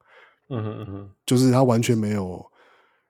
[0.50, 2.42] 嗯哼嗯哼，就是他完全没有。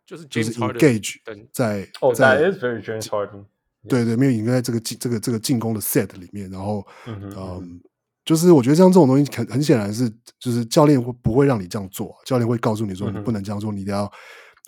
[0.07, 1.15] 就是 engage
[1.51, 3.47] 在哦、在 that is very James Harden
[3.89, 7.81] 对对，没有应该在这个进这个这个进攻的 set 里面，然后嗯，嗯，
[8.23, 12.15] 就是我觉得像这种东西很很显然是，就是教练会不会让你这样做？
[12.27, 14.13] 教练会告诉你说你不能这样做，你一定要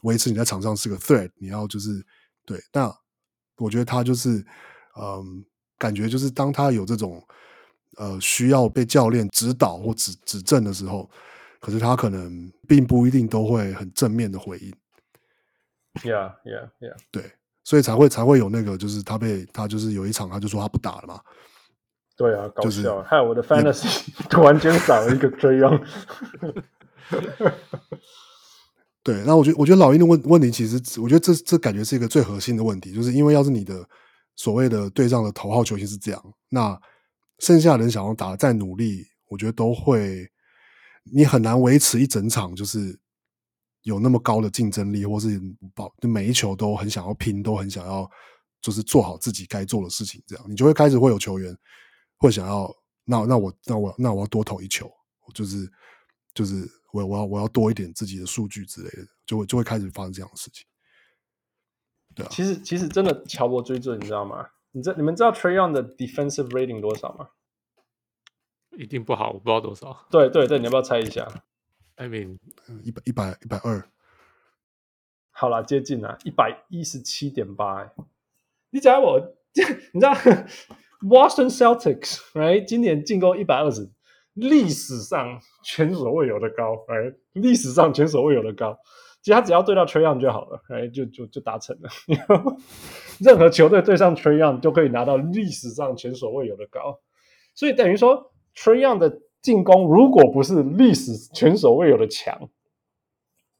[0.05, 2.03] 维持你在场上是个 threat，你要就是
[2.46, 2.59] 对。
[2.72, 2.90] 那
[3.59, 4.42] 我觉得他就是
[4.99, 5.44] 嗯，
[5.79, 7.23] 感觉就是当他有这种
[7.97, 11.09] 呃需要被教练指导或指指正的时候，
[11.61, 14.73] 可是他可能并不一定都会很正面的回应。
[16.03, 16.95] Yeah, yeah, yeah.
[17.11, 17.33] 对，
[17.65, 21.21] 所以才会才会有那个，就是他被他就是有一场，他就说他不打了嘛。
[22.17, 25.83] 对啊，搞笑，就是、害我的 fantasy 突然间少了一个 Trae Young。
[29.03, 33.87] 对，那我觉得，我觉得老鹰的问问题，其实我觉得这这感觉是一个最核心的问题，就是因为要是你的
[34.37, 36.81] 所谓的对上的头号球星是这样，那
[37.40, 40.31] 剩下人想要打再努力，我觉得都会，
[41.03, 42.99] 你很难维持一整场，就是。
[43.83, 45.40] 有那么高的竞争力，或是
[45.72, 48.11] 保每一球都很想要拼，都很想要，
[48.61, 51.57] 就是做好自己该做的事情，这样你就会开始会有球员
[52.16, 52.68] 会想要，
[53.05, 54.90] 那那我那我那我要多投一球，
[55.33, 55.70] 就是
[56.35, 60.66] 就是我我要我要多一点自己的数据之类的，就会就会开始发生这样的事情。
[62.16, 64.48] 对啊，其实其实真的乔博追准，你知道吗？
[64.72, 67.29] 你知你们知道 Trae Young 的 defensive rating 多少吗？
[68.76, 70.07] 一定不好，我不知道多少。
[70.11, 71.26] 对对对，你要不要猜一下
[71.96, 72.38] ？I mean，
[72.83, 73.88] 一百一百一百二，
[75.31, 77.90] 好了，接近了，一百一十七点八。
[78.70, 79.18] 你讲我，
[79.94, 80.12] 你知道
[81.00, 82.64] Boston Celtics，right？
[82.64, 83.90] 今年进攻一百二十，
[84.35, 87.16] 历史上前所未有的高，right？
[87.33, 88.79] 历史上前所未有的高。
[89.27, 91.91] 其实他只要对到 Trae Young 就好了哎就就就达成了。
[93.19, 97.01] 任何球队对上 Trae Young 就可以拿到历史上前所未有的高。
[97.53, 99.21] 所以等于说 Trae Young 的。
[99.43, 102.37] 进攻如果不是历史前所未有的强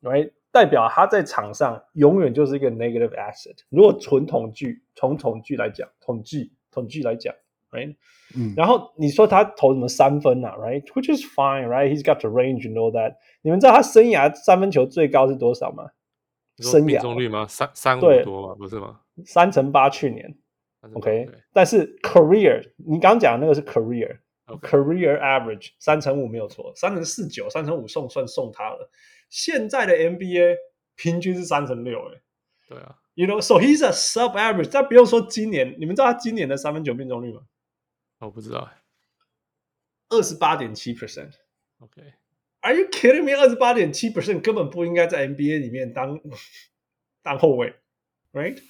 [0.01, 3.57] 因为代表他在场上永远就是一个 negative asset。
[3.69, 7.33] 如果纯统计，从统计来讲，统计统计来讲
[7.71, 7.97] ，right?
[8.37, 10.85] 嗯，然后你说他投什么三分啊，right?
[10.93, 11.89] Which is fine, right?
[11.89, 13.17] He's got the range and all that。
[13.43, 15.91] 你们知道他生涯三分球最高是多少吗？
[16.59, 17.47] 生涯命中率吗？
[17.49, 18.55] 三三五多吗？
[18.59, 19.01] 不是吗？
[19.25, 20.37] 三乘八去年
[20.95, 21.29] ，OK。
[21.53, 24.19] 但是 career，你刚刚讲的那个是 career。
[24.49, 24.69] Okay.
[24.69, 28.89] Career average 三乘五没有错，三乘四九，三乘五送算送他了。
[29.29, 30.55] 现在的 NBA
[30.95, 32.21] 平均是三乘六，哎，
[32.69, 34.69] 对啊，You know, so he's a sub average。
[34.71, 37.41] 但不用说今年，你们知道他今年的三分球命中率吗？
[38.19, 38.71] 我不知道，
[40.09, 41.33] 二十八点七 percent。
[41.79, 43.33] OK，Are、you kidding me？
[43.39, 46.19] 二十八点七 percent 根本不应该在 NBA 里面当
[47.23, 47.75] 当后卫
[48.33, 48.63] ，right？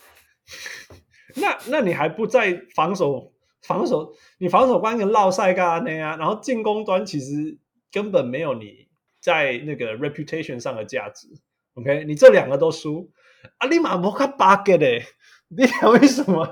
[1.37, 3.33] 那那你还不在防守？
[3.63, 7.59] 防守，你防守关个绕赛嘎那样，然后进攻端其实
[7.91, 8.89] 根本没有你
[9.21, 11.27] 在那个 reputation 上的价值。
[11.75, 13.13] OK，你这两个都输，
[13.59, 15.03] 啊，你马摩卡巴给的，
[15.49, 16.45] 你想为什么？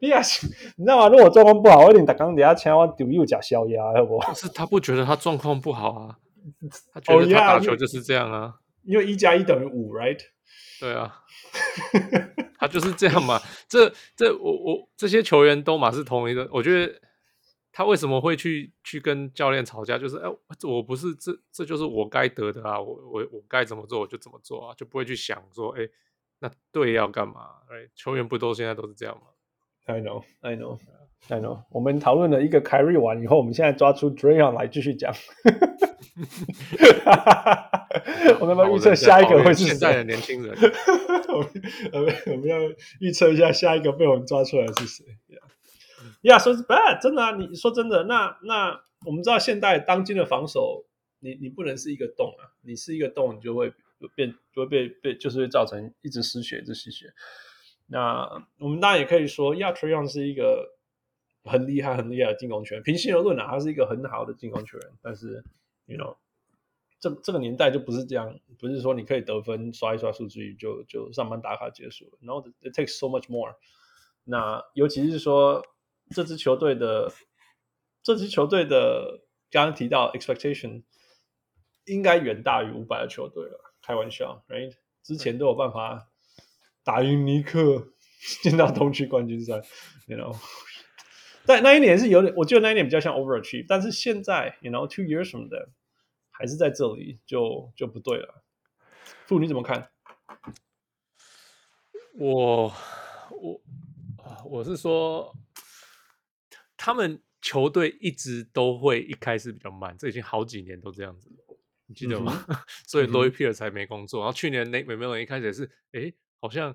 [0.00, 0.20] 你啊
[0.76, 1.08] 你知道吗？
[1.08, 4.20] 如果状况不好，我一定打钢底下请我丢又假消压，要不？
[4.34, 6.18] 是他不觉得他状况不好啊，
[6.92, 10.18] 他觉得他打球就是这样啊，哦、因为一加一等于五，right？
[10.80, 11.22] 对啊，
[12.58, 13.40] 他就是这样嘛。
[13.68, 17.00] 这这我我这些球员都嘛是同一个，我觉得。
[17.72, 19.96] 他为什么会去去跟教练吵架？
[19.96, 20.28] 就是哎，
[20.64, 25.88] 我不是这这就是我该得的啊，我我我该怎么做我就怎么做啊，就不会去想说哎，
[26.40, 27.60] 那队要干嘛？
[27.70, 29.22] 哎，球员不都现在都是这样吗
[29.86, 30.78] ？I know, I know,
[31.28, 31.62] I know。
[31.70, 35.14] 我们讨论了一个 Kyrie 完以后，我们现在抓出 Draymond 来继续讲。
[38.40, 40.56] 我们要预测下一个会是现在的年轻人？
[41.28, 41.50] 我们
[41.92, 42.58] 我们我们要
[43.00, 45.04] 预测一下下一个被我们抓出来是谁？
[46.22, 47.36] 呀，bad，真的啊！
[47.36, 50.84] 你说真的，那那我们知道现代当今的防守，
[51.20, 52.52] 你你不能是一个洞啊！
[52.62, 53.72] 你是一个洞，你就会
[54.08, 57.12] 变，就会被被，就是会造成一直失血，一直失血。
[57.86, 60.78] 那我们当然也可以说，亚特扬是一个
[61.44, 62.82] 很厉害、很厉害的进攻球员。
[62.82, 64.90] 平心而论啊，他是一个很好的进攻球员。
[65.02, 65.42] 但是
[65.86, 66.16] ，you know，
[66.98, 72.18] 这这个年代就不是这样，不是说你可以得分刷一刷数据就就上班打卡结束了。
[72.20, 73.54] 然后 it takes so much more。
[74.24, 75.64] 那尤其是说。
[76.12, 77.08] 这支球队的
[78.02, 80.82] 这支球队的刚刚提到 expectation
[81.84, 84.72] 应该远大于五百的球队了，开玩笑，right？
[85.02, 86.08] 之前都有办法
[86.84, 87.88] 打赢尼克，
[88.40, 89.54] 进到东区冠军赛
[90.06, 90.36] ，you know？
[91.44, 95.70] 但那一年是有点，我觉得那一年比较像 overachieve，但是现在，you know，two years from there
[96.30, 98.44] 还是在这里，就就不对了。
[99.26, 99.90] 傅，你怎么看？
[102.14, 102.72] 我
[103.32, 103.60] 我
[104.44, 105.34] 我是说。
[106.82, 111.49] 他们球队一直都会一开始比较慢，这已经好几年都这样子了，
[111.90, 112.44] 你记得吗？
[112.48, 114.20] 嗯、 所以 Lloyd Pierce 才没工作。
[114.20, 116.72] 然后去年 Nate McMillan 一开始也是，哎，好像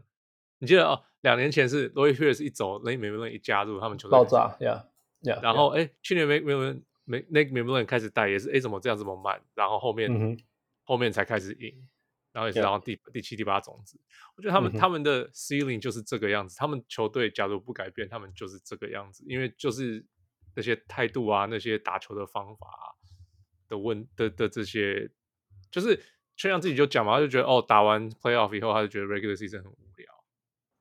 [0.60, 4.84] 你记得哦，两年前是 Lloyd Pierce 一走，Nate McMillan 一加入他们球队，爆炸，Yeah
[5.22, 5.42] Yeah。
[5.42, 9.42] 然后哎，去年 McMillan Nate McMillan 开始带也是，哎，怎么这样这么慢？
[9.54, 10.38] 然后后面、嗯、
[10.84, 11.88] 后面才开始赢，
[12.34, 13.98] 然后也是然后第.第七、第八种子。
[14.36, 16.58] 我觉得他们、嗯、他们的 ceiling 就是这个样子。
[16.58, 19.24] 他们球队假如不改变，他们就是这个样子。
[19.28, 20.06] 因为就是
[20.56, 22.86] 那些态度啊，那些打球的方法、啊、
[23.68, 25.10] 的问的的这些，
[25.72, 25.96] 就是
[26.36, 30.06] 就像自己就讲嘛，他就觉得哦，打完 playoff 以后，他就觉得 regular season 很无聊。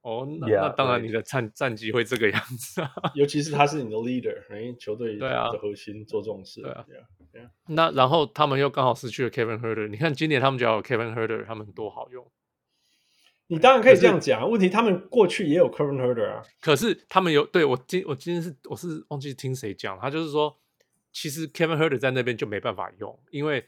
[0.03, 2.93] 哦，那 Yeah, 那当然你的战.战绩会这个样子啊。
[3.17, 6.61] 尤其是他是你的 leader，球队的核心做这种事。
[6.61, 7.07] 对啊，对啊。
[7.33, 7.51] Yeah, yeah.
[7.69, 12.31] 那然后他们又刚好失去了 Kevin Huerter，你看今年他们只要有 Kevin Huerter，他们多好用。
[13.47, 16.43] 你当然可以这样讲，是问题他们过去也有 Kevin Huerter 啊。
[16.61, 20.55] 可是他们有对我今我今天是我是忘记听谁讲，他就是说，
[21.15, 23.65] 其实 Kevin Huerter 在那边就没办法用，因为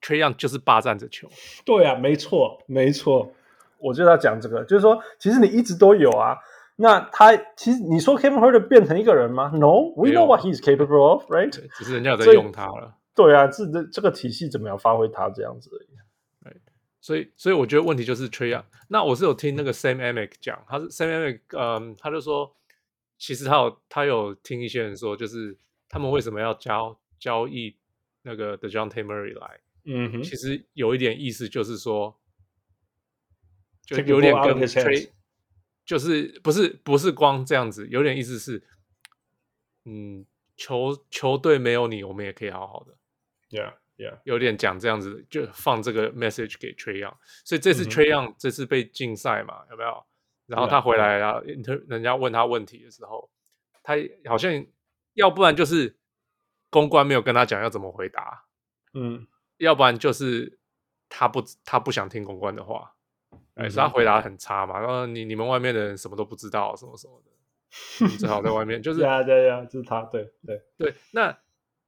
[0.00, 1.28] Trae Young 就是霸占着球。
[1.64, 3.34] 对啊，没错，没错，
[3.78, 6.36] 我就要讲这个，就是说，其实你一直都有啊。
[6.76, 11.50] 那他其实你说 Kevin Huerter 变成一个人吗？No，we know what he's capable of，right？
[11.50, 12.94] 只是人家有在用他了。
[13.14, 15.88] 对啊，这这这个体系怎么样发挥他这样子而已。
[17.00, 18.62] 所以，所以我觉得问题就是 Trae Young。
[18.86, 22.54] 那我是有听那个 Sam Amick 讲，他是 Sam Amick，嗯，他就说，
[23.18, 25.58] 其实他有他有听一些人说，就是
[25.92, 27.76] 他们为什么要交交易
[28.22, 32.18] 那个 Dejounte Murray 来，嗯哼，其实有一点意思，就是说，
[33.86, 35.10] 就有点跟 Trae，
[35.84, 38.66] 就是不是不是光这样子，有点意思是，
[39.84, 40.26] 嗯，
[40.56, 42.96] 球球队没有你，我们也可以好好的
[43.50, 43.74] ，Yeah。
[43.98, 44.18] Yeah.
[44.24, 50.04] 有点讲这样子，就放这个 message 给 Trae Young，所以这次 Trae Young 这次被禁赛嘛，有没有？
[50.46, 51.40] 然后他回来了，
[51.86, 53.30] 人家问他问题的时候，
[53.82, 54.66] 他好像
[55.14, 55.98] 要不然就是
[56.70, 58.44] 公关没有跟他讲要怎么回答，
[58.94, 59.26] 嗯，
[59.58, 60.58] 要不然就是
[61.08, 62.94] 他不他不想听公关的话，
[63.54, 71.38] 哎，所以他回答很差嘛，然后你你们外面的人什么都不知道，什么什么的，最好在外面就是， 对啊对啊，就是他，对对对，那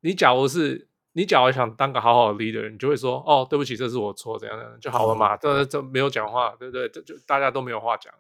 [0.01, 0.89] 你假如是。
[1.17, 6.89] 你假如想当个好好的 leader，你就会说：“哦，对不起，这是我错，怎样怎样就好了嘛。”这这没有讲话，对不对？
[6.89, 8.13] 这就大家都没有话讲。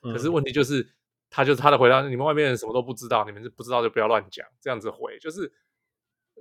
[0.00, 0.84] 可是问题就是，
[1.32, 5.52] 他就是他的回答：你们外面人什么都不知道，你们是不知道就不要乱讲，这样子回就是。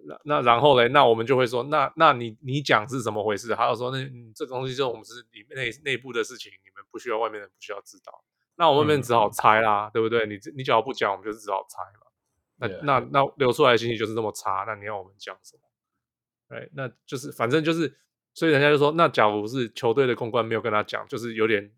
[0.06, 3.54] 那那然后嘞，那我们就会说：那那你你讲是怎么回事？
[3.54, 8.24] 还有说，那你这个东西就是我们是里面内内部的事情，你们不需要外面人不需要知道。
[8.56, 10.26] 那我们外面只好猜啦，对不对？
[10.26, 12.08] 你你只要不讲，我们就是只好猜嘛。
[12.56, 15.62] 那那那流出来的信息就是这么差，那你要我们讲什么？
[16.48, 17.96] 对，那就是反正就是，
[18.34, 21.72] 所以人家就说，那假如是球队的公关没有跟他讲，就是有点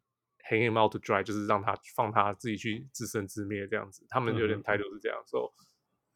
[0.50, 4.06] hang him out to dry，就是让他放他自己去自生自灭这样子。
[4.10, 5.64] 他们有点态度是这样，说、嗯、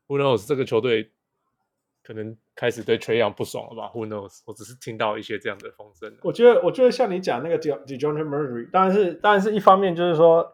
[0.07, 1.11] ，who knows 这个球队
[2.03, 4.41] 可能开始对 Trae Young 不爽了吧？Who knows？
[4.45, 6.15] 我只是听到一些这样的风声。
[6.23, 10.49] 我觉得，我觉得像你讲那个 DeJounte Murray，当然是，当然是一方面就是说，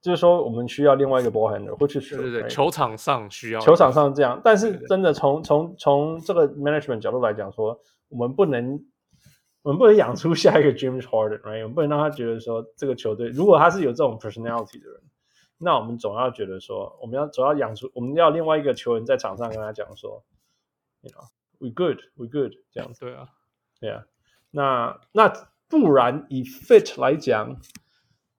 [0.00, 4.40] 就是说我们需要另外一个 ball handler，或者是对对对，球场上需要，球场上这样。
[4.42, 8.84] 但是真的从从从这个 management 角度来讲，说我们不能，
[9.62, 11.62] 我们不能养出下一个 James Harden，right？
[11.62, 15.00] 我们不能让他觉得说这个球队，如果他是有这种 personality 的人。
[15.64, 20.24] 那我们总要觉得说，我们要总要养出，我们要另外一个球员在场上跟他讲说
[21.02, 22.98] ，you know，we good，we good，这样子。
[23.02, 23.28] 对啊，
[23.78, 24.04] 对啊。
[24.50, 25.32] 那那
[25.68, 27.60] 不然以 fit 来讲，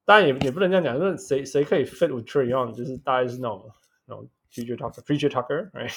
[0.03, 3.71] 当然也也不能这样讲，就是谁谁可以 fit with Trae Young，就是大概是那种
[4.05, 5.93] 那种 future Tucker，future Tucker，right？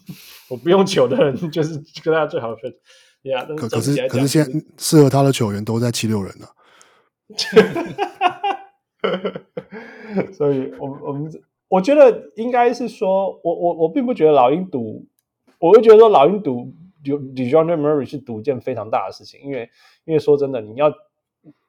[0.48, 2.76] 我不用球的人就是跟他最好的 fit。
[3.22, 6.48] Yeah，可可是可是现在适合他的球员都在七六人了。
[10.32, 11.30] 所以我，我我们
[11.68, 15.06] 我觉得应该是说，我我我并不觉得老鹰赌，
[15.58, 16.72] 我会觉得说老鹰赌
[17.04, 19.70] DeJounte Murray 是赌一件非常大的事情，因为
[20.04, 20.92] 因为说真的，你要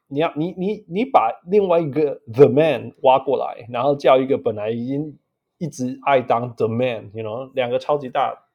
[0.07, 5.17] 你要你你你把另外一个 The Man 挖过来，然后叫一个本来已经
[5.57, 8.45] 一直爱当 The Man，you know，两个超级大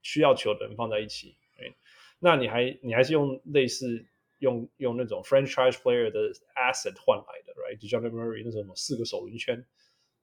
[0.00, 1.36] 需要球的人放在一起，
[2.22, 4.06] 那你还你还是用类似。
[4.42, 6.18] 用用那种 franchise player 的
[6.56, 9.64] asset 换来的，right？DeJounte Murray 那种什么四个手轮圈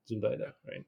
[0.05, 0.83] 之类的，right？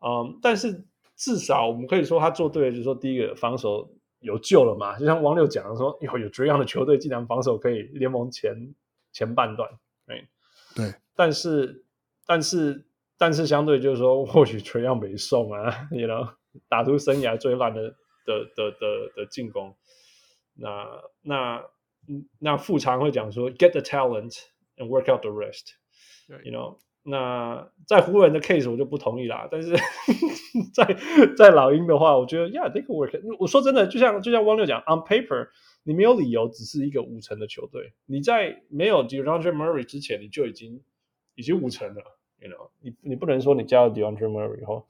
[0.00, 4.98] 嗯，但是至少我们可以说他做对了，就是说第一个防守有救了嘛。
[4.98, 8.74] 就像王六讲的说，有有这样的球队，竟然防守可以联盟前
[9.12, 9.70] 前半段
[10.08, 10.26] ，right？
[10.74, 10.92] 对。
[11.14, 11.84] 但是
[12.26, 12.84] 但是
[13.16, 16.34] 但是相对就是说，或许 Trae Young 没送啊， you know，
[16.68, 17.94] 打出生涯最烂的
[18.26, 19.72] 的的的的进攻，
[20.60, 21.64] 那那。
[22.40, 24.36] 那富常会讲说，get the talent
[24.78, 26.78] and work out the rest，you know。
[27.02, 29.76] 那在湖人的 case 我就不同意啦，但是
[30.74, 30.96] 在
[31.36, 33.20] 在老鹰的话，我觉得 yeah，they can work。
[33.38, 35.50] 我说真的，就像就像汪六讲，on paper
[35.84, 37.92] 你没有理由只是一个五成的球队。
[38.06, 40.82] 你在没有 DeAndre Murray 之前，你就已经
[41.36, 42.02] 已经五成了
[42.40, 42.90] ，you know 你。
[43.02, 44.88] 你你不能说你加了 DeAndre Murray 以后，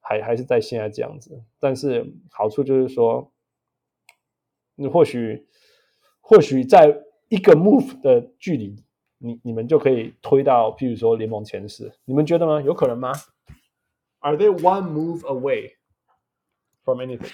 [0.00, 1.42] 还还是在现在这样子。
[1.58, 3.32] 但是好处就是说，
[4.74, 5.46] 你或许。
[6.24, 6.96] 或许在
[7.28, 8.76] 一个 move 的距离，
[9.18, 12.62] 你你们就可以推到，譬如说联盟前十，你们觉得吗？
[12.62, 13.12] 有可能吗
[14.20, 15.72] ？Are they one move away
[16.84, 17.32] from anything？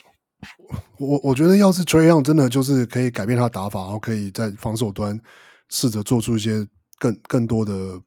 [0.99, 5.21] 我我觉得，要是 Trae Young 真的就是可以改变他的打法，然后可以在防守端
[5.69, 6.67] 试着做出一些
[6.99, 8.01] 更更多的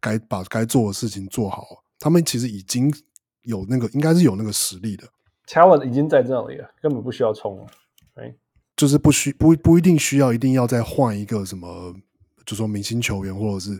[0.00, 1.64] 该把该做的事情做好，
[2.00, 2.92] 他们其实已经
[3.42, 5.06] 有那个，应该是有那个实力的
[5.46, 7.66] ，talent 已经在这里了，根本不需要冲了?
[8.76, 11.94] 就是不需不不一定需要一定要再换一个什么，
[12.44, 13.72] 就说明星球员或者是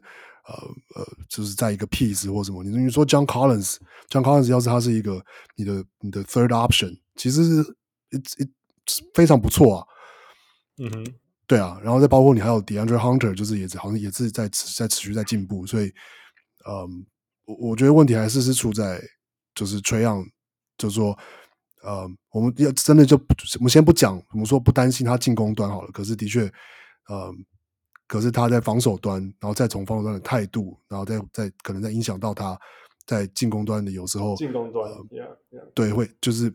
[0.46, 0.54] 呃
[0.94, 2.64] 呃，就是在一个 piece 或什么。
[2.64, 5.22] 你你说 John Collins，John Collins 要是他是一个
[5.54, 7.62] 你的你的 third option，其实是
[8.10, 8.48] it it
[9.12, 9.86] 非常不错啊。
[10.78, 11.14] 嗯哼，
[11.46, 15.92] 对啊，然后再包括你还有 DeAndre Hunter，就是也好像也是在持在持续在进步，所以
[16.66, 17.04] 嗯，
[17.44, 18.98] 我我觉得问题还是是出在
[19.54, 20.24] 就是 Trae Young，
[20.78, 21.18] 就是说。
[21.86, 23.16] 呃，我们要真的就
[23.58, 25.90] 我们先不讲，我们说不担心他进攻端好了。
[25.92, 26.52] 可是的确，
[27.06, 27.32] 呃，
[28.08, 32.58] 可是他在防守端，然后再从防守端的态度，然后再再可能再影响到他
[33.06, 35.72] 在进攻端的有时候进攻端，呃 yeah, yeah.
[35.76, 36.52] 对，会就是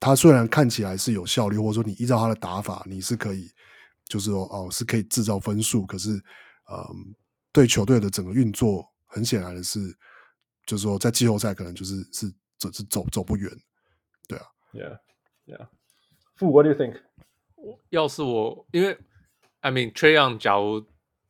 [0.00, 3.48] 他虽然看起来是有效率，或者说你依照他的打法，你是可以
[4.08, 6.20] 就是说哦是可以制造分数，可是
[6.66, 6.84] 呃，
[7.52, 9.96] 对球队的整个运作，很显然的是，
[10.66, 13.48] 就是说在季后赛可能就是是走是走走不远。
[14.74, 14.98] Yeah,
[15.46, 15.68] yeah.
[16.36, 17.00] Fu, what do you think?
[17.90, 18.98] 要是我，因为
[19.60, 20.84] I mean Trae Young，假如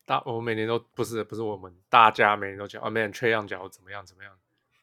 [0.07, 4.33] 大我每年都不是不是我们大家每年都讲啊，Man Trae Young，假如怎么样怎么样，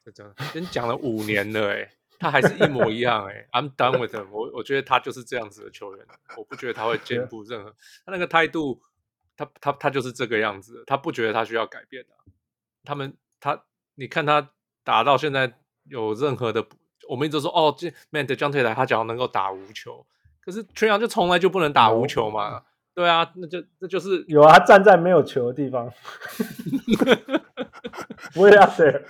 [0.05, 4.29] 这真的已经讲了五年了哎，他还是一模一样哎， I'm done with him。
[4.29, 6.05] 我我觉得他就是这样子的球员，
[6.37, 7.75] 我不觉得他会进步任何。
[8.05, 8.79] 他那个态度，
[9.35, 12.09] 他他他就是这个样子，他不觉得他需要改变的。
[12.83, 14.51] 他们他你看他
[14.83, 15.51] 打到现在
[15.85, 16.63] 有任何的。
[17.11, 20.05] 我们一直说哦，这 Man DeJounte 来，他只要能够打无球，
[20.39, 22.55] 可是 Trae Young 就从来就不能打无球嘛。
[22.55, 22.63] 哦、
[22.95, 25.87] 对啊，那就那就是有啊，他站在没有球的地方。
[28.35, 29.01] Way out there,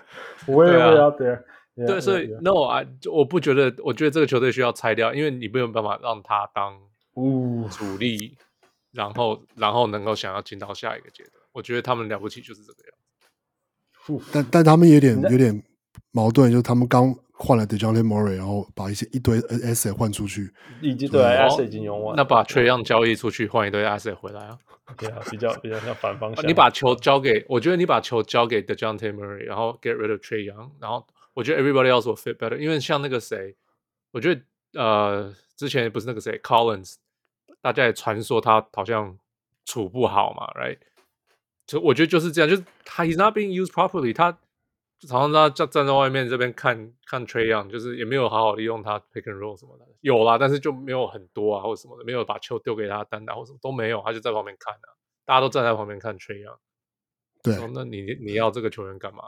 [0.48, 1.44] way out there。
[1.76, 6.80] 对，所以 No 啊，我不觉得，我觉得这个球队需要拆掉，因为你没有办法让他当
[7.70, 8.36] 主力，
[8.92, 11.34] 然后然后能够想要进到下一个阶段。
[11.52, 12.98] 我觉得他们了不起就是这个样
[14.18, 14.26] 子。
[14.34, 15.62] 但但他们有点有点
[16.10, 17.16] 矛盾，就是他们刚。
[17.44, 24.60] 换了 Dejounte Murray，然后把一些一堆 asset 换出去，已经对 asset 已经用完，那把 Trae Young 交易出去，换一堆 asset 回来啊？
[24.96, 26.48] 对啊，比较比较像反方向。
[26.48, 32.58] 你把球交给，我觉得你把球交给 Dejounte Murray，然后 get rid of Tray Young，然后我觉得 everybody else will fit better。
[32.58, 33.56] 因为像那个谁，
[34.12, 34.42] 我觉得
[34.74, 36.96] 呃，之前不是那个谁 Collins，
[37.62, 39.18] 大家也传说他好像
[39.66, 40.78] 处不好嘛，right？
[41.66, 44.38] 就我觉得就是这样，就是他 he's not being used properly，他
[45.08, 54.94] 常常他站站在外面这边看看 Trae Young，就是也没有好好利用他 pick and roll 什么的，有啦，但是就没有很多啊，或者什么的，没有把球丢给他单打或什么都没有，他就在旁边看啊，
[55.26, 56.58] 大家都站在旁边看 Trae Young。
[57.44, 59.24] 对，那你你要这个球员干嘛？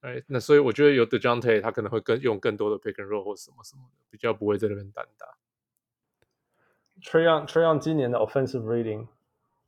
[0.00, 5.26] 哎，那所以我觉得有 Dejounte 他可能会更用更多的 pick and roll 或什么什么的，比较不会在那边单打。
[7.02, 9.08] Trae Young Trae Young 今年的 offensive rating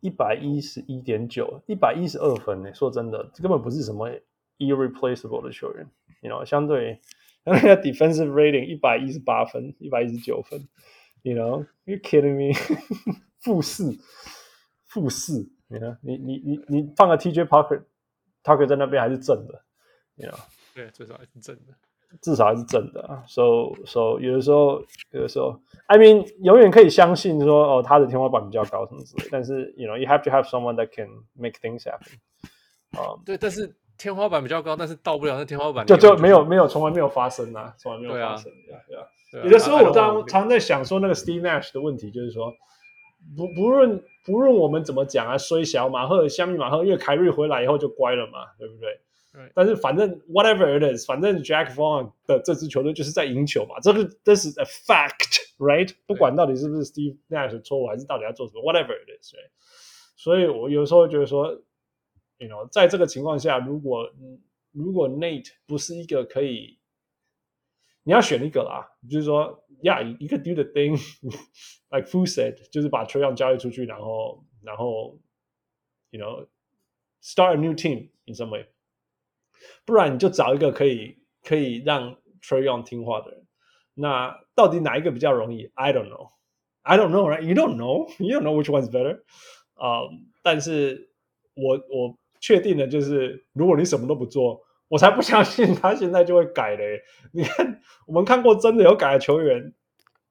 [0.01, 2.73] 一百一十一点九，一百一十二分呢。
[2.73, 4.09] 说真的，这根本不是什么
[4.58, 5.90] irreplaceable 的球员。
[6.22, 7.02] You know，相对
[7.44, 10.68] 那个 defensive rating 一百一十八分，一百一十九分。
[11.22, 12.54] You know，you kidding me？
[13.40, 13.98] 负四，
[14.86, 15.50] 负四。
[15.68, 15.98] 你呢？
[16.02, 19.64] 你你你你放个 TJ Parker，Parker 在那边还是正的，
[20.16, 20.38] you know？
[20.76, 21.74] 对，至少还是正的，
[22.22, 23.24] 至少还是正的啊。
[23.28, 29.30] So so 有的时候，有的时候，I mean，永远可以相信说，哦，他的天花板比较高什么之类的。
[29.32, 32.18] 但是，you know，you have to have someone that can make things happen。
[32.92, 38.51] 啊，对，但是 天花板比较高，但是到不了那天花板，就就没有没有从来没有发生啊，从来没有发生。
[38.89, 39.05] 对啊。
[39.45, 42.55] 有的时候我常常在想说，那个 Steve Nash 的问题就是说。
[43.37, 48.89] 不不论不论我们怎么讲啊，衰小马赫、香米马赫，因为凯瑞回来以后就乖了嘛，对不对？
[49.33, 49.53] 对。
[49.55, 55.91] 但是反正 whatever it is，反正 Jack Vaughn 的这支球队就是在赢球嘛，这个这是 a fact，right？
[56.07, 59.51] 不管到底是不是 Steve Nash 的错误，还是到底要做什么，whatever it is，right？
[60.17, 61.61] 所以我有时候觉得说
[62.39, 64.13] you know，在这个情况下，如果
[64.73, 66.79] 如果 Nate 不是一个可以，
[68.03, 75.19] 你要选一个啦，就是说，Yeah，一个 do the thing，like Fu said，就是把球员交易出去，然后然后
[76.11, 78.67] ，you know，start a new team in some way，
[79.85, 83.47] 不然你就找一个可以可以让 Trey Young 听话的人。
[83.95, 86.31] 那到底哪一个比较容易？I don't know.
[86.83, 87.43] I don't know, right?
[87.43, 88.09] You don't know.
[88.23, 89.23] You don't know which one's better.
[89.75, 91.11] 啊、um,，但是
[91.55, 94.65] 我我确定的就是，如果你什么都不做。
[94.91, 97.03] 我才不相信他现在就会改嘞！
[97.35, 99.75] 你看，我们看过真的有改的球员，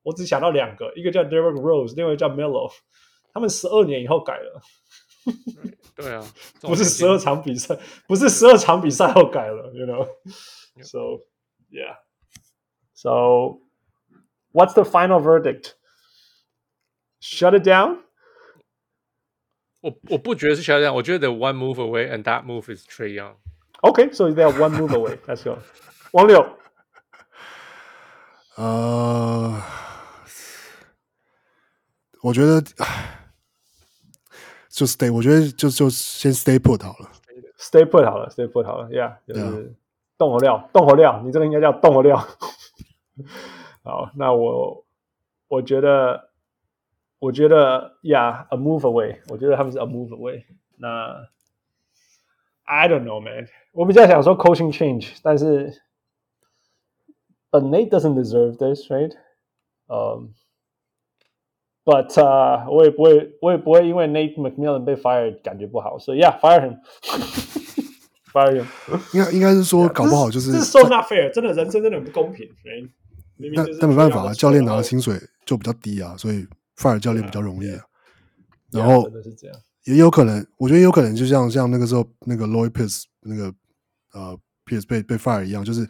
[0.01, 2.71] 我只想到两个，一个叫 Derrick Rose，另外一个叫 Melo，
[3.31, 4.59] 他们十二年以后改了。
[5.95, 6.25] 对啊，
[6.61, 7.77] 不是十二场比赛，
[8.07, 11.21] 不是十二场比赛后改了，you know？So
[11.69, 11.97] yeah.
[12.95, 13.59] So
[14.53, 15.75] what's the final verdict?
[17.21, 17.99] Shut it down?
[19.81, 23.35] 我我不觉得是 shut down，我觉得 one move away and that move is Trae Young。
[23.81, 25.17] Okay, so they have one move away.
[25.27, 25.59] Let's go.
[26.13, 26.43] 王六，
[28.55, 29.61] 呃，
[32.23, 32.61] 我觉得，
[34.69, 37.11] 就 stay，我觉得就就先 stay put 好了。
[37.59, 39.75] Stay put 好了，stay put 好了，Yeah，就是
[40.17, 42.17] 动火料，动火料，你这个应该叫动火料。
[43.83, 44.85] 好，那我
[45.47, 46.26] 我觉得，
[47.18, 50.44] 我觉得，Yeah，a move away，我觉得他们是 a move away。
[50.76, 51.28] 那
[52.64, 53.48] I don't know, man。
[53.72, 55.72] 我比较想说 coaching change，但是，
[57.50, 59.12] but Nate doesn't deserve this, right?
[59.86, 60.34] Um,
[61.84, 66.60] but 啊、uh,，我也不会，我也不会因为 Nate McMillan 被 fire 感觉不好，所以 yeah，fire
[68.32, 68.66] him，fire him。
[69.12, 72.48] 应该应该是说，搞不好就是这是 so not fair，真的人生真的很不公平。
[73.56, 76.46] 但但没办法啊，教练拿的薪水就比较低啊，所以
[76.77, 77.83] fire 教练比较容易啊。
[78.71, 83.53] 然后真的是这样，也有可能，我觉得也有可能，就像像那个时候那个 Lloyd Pierce 那个。
[84.13, 85.87] 呃，Pierce 被被 fire 一样，就是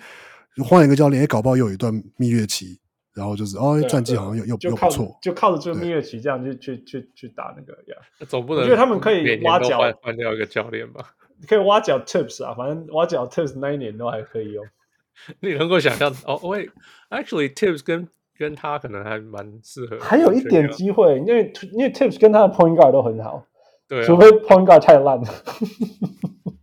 [0.66, 2.78] 换一个教练，也搞不好又有一段蜜月期，
[3.14, 7.96] 然后就是哦，战绩好像又又又不错，就靠着这个蜜月期这样去去去去打那个呀。
[8.28, 11.14] 总不能我觉得他们可以挖角换掉一个教练吧？
[11.48, 14.66] 可以挖角 Tips 啊，反正挖角 Tips 那一年都还可以用。
[15.40, 16.38] 你能够想象哦？
[16.44, 16.70] 喂
[17.12, 23.46] ，Actually Tips 跟跟他可能还蛮适合，还有一点机会，因为因为 Tips 跟他的 Point Guard 都很好，
[23.88, 25.28] 对、啊，除非 Point Guard 太烂了。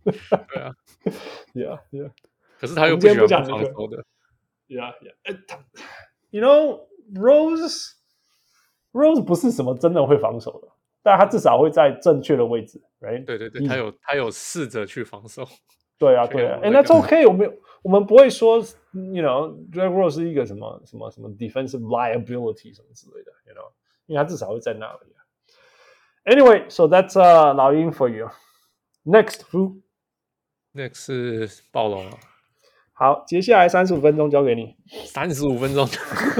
[0.49, 0.73] 对啊。
[1.53, 2.11] Yeah, yeah.
[2.59, 4.03] 可是他又不喜欢防守的。
[4.67, 5.37] Yeah, yeah.
[5.47, 5.59] 他
[6.31, 6.81] ，You know,
[7.13, 7.93] Rose,
[8.91, 10.67] Rose 不是什么真的会防守的，
[11.03, 13.23] 但他至少会在正确的位置，Right？
[13.23, 15.47] 对对对，他有他有试着去防守。
[15.98, 16.60] 对啊，对啊。
[16.62, 17.26] And that's okay.
[17.28, 18.58] 我们我们不会说，
[18.92, 23.70] You know, Derrick Rose 是一个什么什么什么 defensive liability 什么之类的，You know，
[24.06, 25.00] 因为他至少会在那里。
[26.24, 28.28] Anyway, so that's uh 老鹰 for you.
[29.04, 29.80] Next, who?
[30.74, 32.18] Next 是暴龙啊，
[32.97, 34.73] 好，接下来三十五分钟交给你。
[35.05, 35.85] 三十五分钟，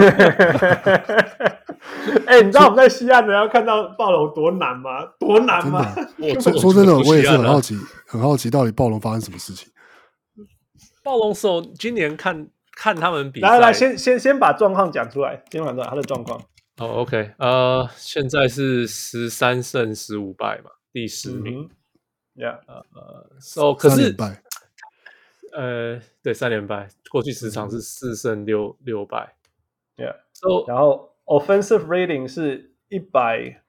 [2.25, 5.05] 哎、欸，你知道我们在西岸的要看到暴龙多难吗？
[5.19, 5.93] 多难吗？
[6.17, 7.75] 我说说真的，我也是很好奇，
[8.07, 9.69] 很好奇到底暴龙发生什么事情。
[11.03, 12.47] 暴龙手今年看
[12.77, 16.39] 看他们比赛，来来，先先先把状况讲出来，先讲出来他的状况。
[16.77, 21.69] 哦、oh,，OK，呃，现在是十三胜十五败嘛，第十名。
[22.35, 24.41] Yeah，呃，So 可是，败
[25.55, 29.35] 呃，对，三连败，过去十场是四胜六六败。
[29.95, 33.63] Yeah，So 然后 Offensive Rating 是一百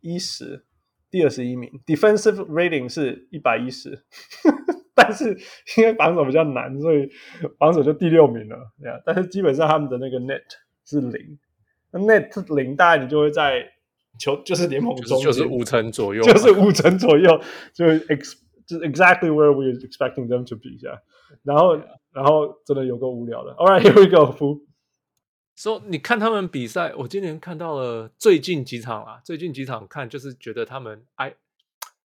[0.00, 0.64] 一十，
[1.10, 4.04] 第二十一名；Defensive Rating 是一百一十，
[4.94, 5.36] 但是
[5.76, 7.10] 因为防守比较难，所以
[7.58, 8.72] 防守就第六名了。
[8.80, 10.42] Yeah，但是基本上他们的那个 Net
[10.84, 11.38] 是零。
[11.90, 13.68] 那 net 零，大概你就会在
[14.18, 17.40] 球就是联盟中就是五成左右，就是五成左右，
[17.74, 18.36] 就是是
[18.68, 21.00] exactly where we expecting them to be 呀。
[21.42, 21.76] 然后
[22.12, 23.52] 然后真的有够无聊的。
[23.54, 24.60] All right, here we go.
[25.54, 31.34] So，你看他们比赛，我今年看到了最近几场啊，最近几场看就是觉得他们哎，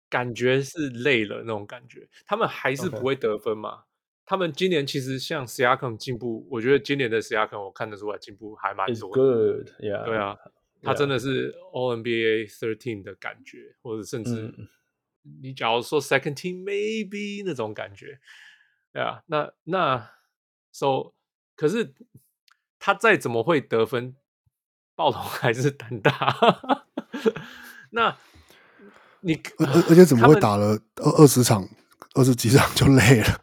[0.09, 3.69] 感觉是累了那种感觉，他们还是不会得分嘛。
[3.69, 3.81] Okay.
[4.27, 9.21] 他们今年其实像 Siakam 进步，我觉得今年的 Siakam 我看得出来进步还蛮多的。
[9.21, 10.03] Good, yeah.
[10.03, 10.35] 对啊，
[10.81, 14.51] 他真的是 All NBA Thirteen 的感觉，或者甚至
[15.41, 18.19] 你假如说 Second Team Maybe 那种感觉，
[18.93, 20.11] 对啊，那那
[20.71, 21.13] So
[21.55, 21.93] 可是
[22.79, 24.15] 他再怎么会得分，
[24.95, 26.35] 暴龙还是胆大。
[27.91, 28.17] 那
[29.21, 31.67] 你而而且怎么会打了二二十场、
[32.13, 33.41] 二十几场就累了？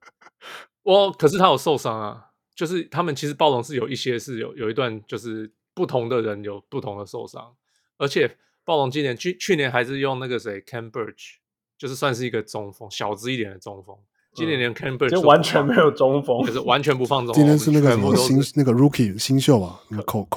[0.82, 7.56] 我可是他有受伤啊，就是他们其实暴龙是有一些是有有一段就是不同的人有不同的受伤，
[7.98, 8.38] 而且
[8.70, 11.38] 暴龙今年去去年还是用那个谁 Khem Birch，
[11.76, 13.96] 就是算是一个中锋，小资一点的中锋。
[14.32, 17.42] 今年连 Khem Birch 就完全没有中锋，可是完全不放中锋。
[17.42, 20.28] 今天是那个什么新那个 Rookie 新秀啊，Koloko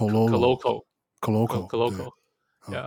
[1.22, 2.10] Koloko Koloko，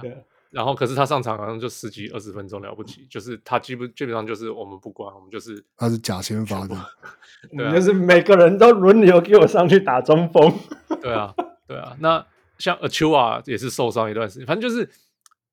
[0.01, 0.25] 对。
[0.51, 6.75] 然后，可是他上场好像就十几二十分钟了不起，就是他基本基本上就是我们不管，我们就是他是假先发的，
[7.57, 10.53] 对啊，就是每个人都轮流给我上去打中锋，
[11.03, 11.35] 对啊，
[11.69, 11.95] 对啊。
[12.01, 12.25] 那
[12.59, 14.89] 像 Achiuwa 也是受伤一段时间，反正就是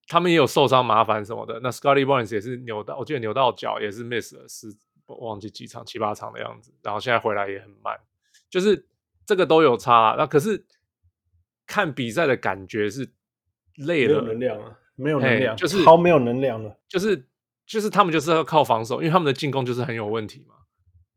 [0.08, 1.60] 他们也有受伤麻烦什么的。
[1.62, 4.68] 那 Scottie Barnes 也是扭到，我记得扭到脚也是 miss 了，是
[5.08, 6.74] 忘记几场七八场的样子。
[6.82, 8.00] 然后现在回来也很慢，
[8.50, 8.88] 就是
[9.26, 10.16] 这个都有差。
[10.18, 10.66] 那可是
[11.66, 13.12] 看比赛的感觉是
[13.76, 14.80] 累了，没有能量啊。
[14.96, 17.28] 没有能量，就是超没有能量了，就是
[17.66, 20.54] 就是他们就是要靠防守，因为他们的进攻就是很有问题嘛。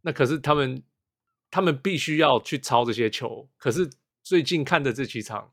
[0.01, 0.82] 那可是他们
[1.51, 3.91] 他们必须要去抄这些球，可是
[4.22, 5.53] 最近看的这几场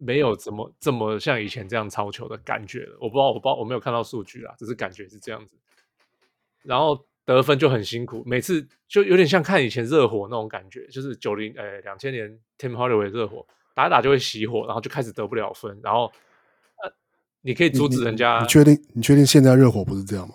[0.00, 2.96] 没有怎么这么像以前这样超球的感觉了。
[3.00, 5.56] 我不知道，我不知道，我没有看到数据啊，只是感觉是这样子。
[6.62, 16.10] 然后得分就很辛苦，每次就有点像看以前热火那种感觉，就是九零呃两千年 Tim Hardaway 热火打一打就会熄火，然后就开始得不了分，然后。
[17.42, 18.38] 你可以阻止人家。
[18.42, 18.78] 你确定？
[18.92, 20.34] 你确定现在热火不是这样吗？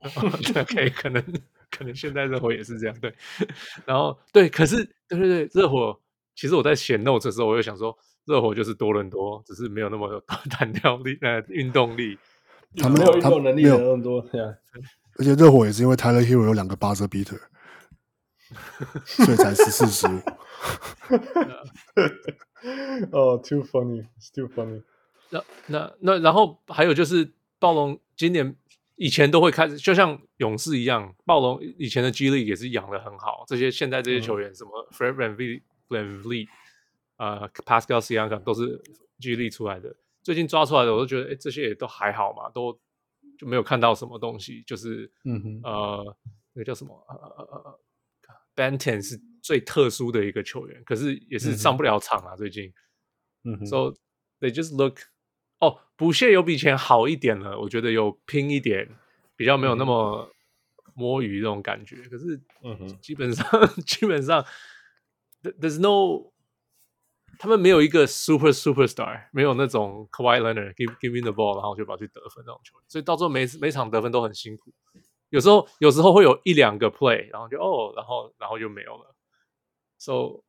[0.68, 1.24] 可以，可能
[1.70, 2.94] 可能现在热火也是这样。
[3.00, 3.10] 对，
[3.86, 5.98] 然后对，可是对对对，热火
[6.36, 7.98] 其实我在写 notes 的时候，我就想说，
[8.28, 10.20] 热火就是多伦多，只是没有那么有
[10.50, 12.18] 弹跳力呃运动力，
[12.76, 14.24] 他们没有运动能力的多伦多。
[15.18, 17.40] 而且热火也是因为 Tyler Herro 有两个 buzzer beater，
[19.04, 20.20] 所以才十四十五。
[23.12, 24.82] 哦，too funny，too funny。
[25.30, 28.54] 那那那，然后还有就是暴龙今年
[28.96, 33.44] 以前都会开始，就像勇士一样，暴龙以前的 G League 也是养的很好。
[33.46, 35.14] 这些现在这些球员，什么 Fred
[35.88, 36.48] VanVleet
[37.18, 38.80] 呃，Pascal Siakam 都是
[39.20, 39.94] G League 出来的。
[40.22, 42.78] 最近抓出来的，我都觉得，哎，这些也都还好嘛，都
[43.38, 44.62] 就没有看到什么东西。
[44.66, 46.16] 就是，嗯哼，呃，
[46.52, 46.94] 那个叫什么？
[47.08, 47.80] 呃呃呃
[48.54, 52.36] ，Banton 是最特殊的一个球员，可是也是上不了场啊。
[52.36, 52.72] 最近，
[53.44, 53.76] 嗯哼，So
[54.40, 54.98] they just look
[55.60, 58.88] 哦，补谢有比以前好一点了，我觉得有拼一点，
[59.34, 60.30] 比较没有那么
[60.94, 61.96] 摸鱼这种感觉。
[62.10, 63.46] 可是，嗯哼，基本上
[63.86, 64.44] 基本上
[65.42, 66.30] ，there's no，
[67.38, 74.72] 他们没有一个 super superstar，没有那种 Kawhi Leonard give give me the ball，然后就跑去得分那种球员，所以到最后每每场得分都很辛苦。
[75.30, 79.14] 有时候有时候会有一两个 play，然后就哦，然后然后就没有了。
[79.98, 80.42] So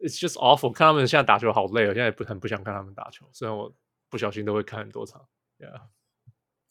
[0.00, 3.72] it's just awful，看他们现在打球好累，我现在不很不想看他们打球，虽然我。
[4.08, 5.26] 不小心都会看很多场
[5.58, 5.80] ，Yeah，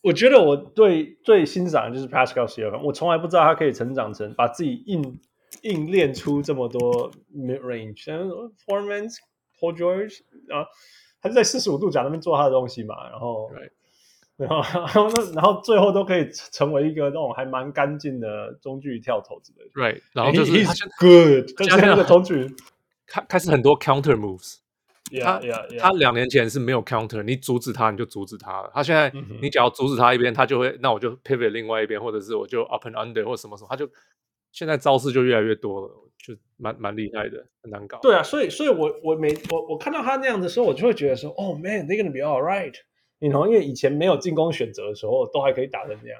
[0.01, 5.19] 我觉得我对最欣赏的就是 Pascal Siakam，我从来不知道他可以成长成把自己硬
[5.63, 8.25] 硬练出这么多 mid range，像
[8.65, 9.13] Foreman
[9.59, 10.65] Paul George 啊，
[11.21, 13.71] 他就在四十五度角那边做他的东西嘛，然后，Right.
[14.37, 22.53] 然后然后那然后最后都可以成为一个那种还蛮干净的中距跳投之类的，Right，然后就是 He's good，就是那个中距
[23.07, 24.57] 开 开始很多 counter moves。
[25.09, 25.79] yeah.
[25.79, 28.71] 他两年前是没有 counter，你阻止他你就阻止他了。
[28.73, 33.87] 他现在你只要阻止他一边，他就会那我就 pivot 另外一边，或者是我就 up and under 或什么什么，他就
[34.51, 37.99] 现在招式就越来越多了，就蛮蛮厉害的，很难搞。
[38.01, 42.74] 对啊，所以所以我我每我我看到他那样的时候，我就会觉得说，哦、oh,，man，they're gonna be all right。
[43.20, 46.20] 你 know 因为以前没有进攻选择的时候，都还可以打成这样，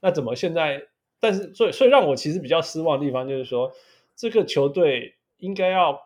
[0.00, 0.82] 那怎么现在？
[1.20, 3.72] 但是所以所以让我其实比较失望的地方就是说，
[4.16, 5.98] 这个球队应该要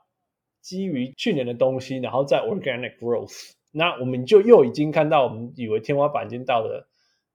[0.60, 3.52] 基于去年的东西，然后再 organic growth。
[3.72, 6.88] 那我们就又已经看到，我们以为天花板已经到了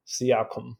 [0.08, 0.76] Siakam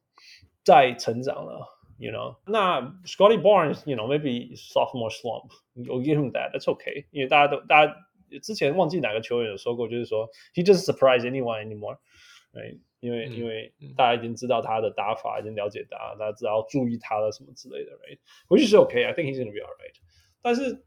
[0.64, 1.68] 在成长了。
[2.03, 7.07] You know，那 Scotty Barnes，you know maybe sophomore slump，I'll give him that，that's okay。
[7.11, 7.93] 因为大家都大家
[8.41, 12.79] 之前忘记哪个球员有说过，就是说 he doesn't surprise anyone anymore，right？
[13.01, 19.97] 因为、嗯、因为大家已经知道他的打法，已经了解他，大家知道要注意他的什么之类的，right？Which is okay，I think he's gonna be alright。
[20.41, 20.85] 但是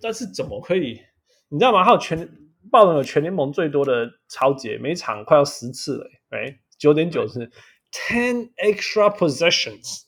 [0.00, 1.02] 但是怎么可以？
[1.50, 1.84] 你知道吗？
[1.84, 2.26] 还有全
[2.70, 6.56] 暴龙有全联盟最多的抄截，每场快要十次了，right？
[6.78, 7.50] 九点九次，
[7.92, 10.06] ten extra possessions。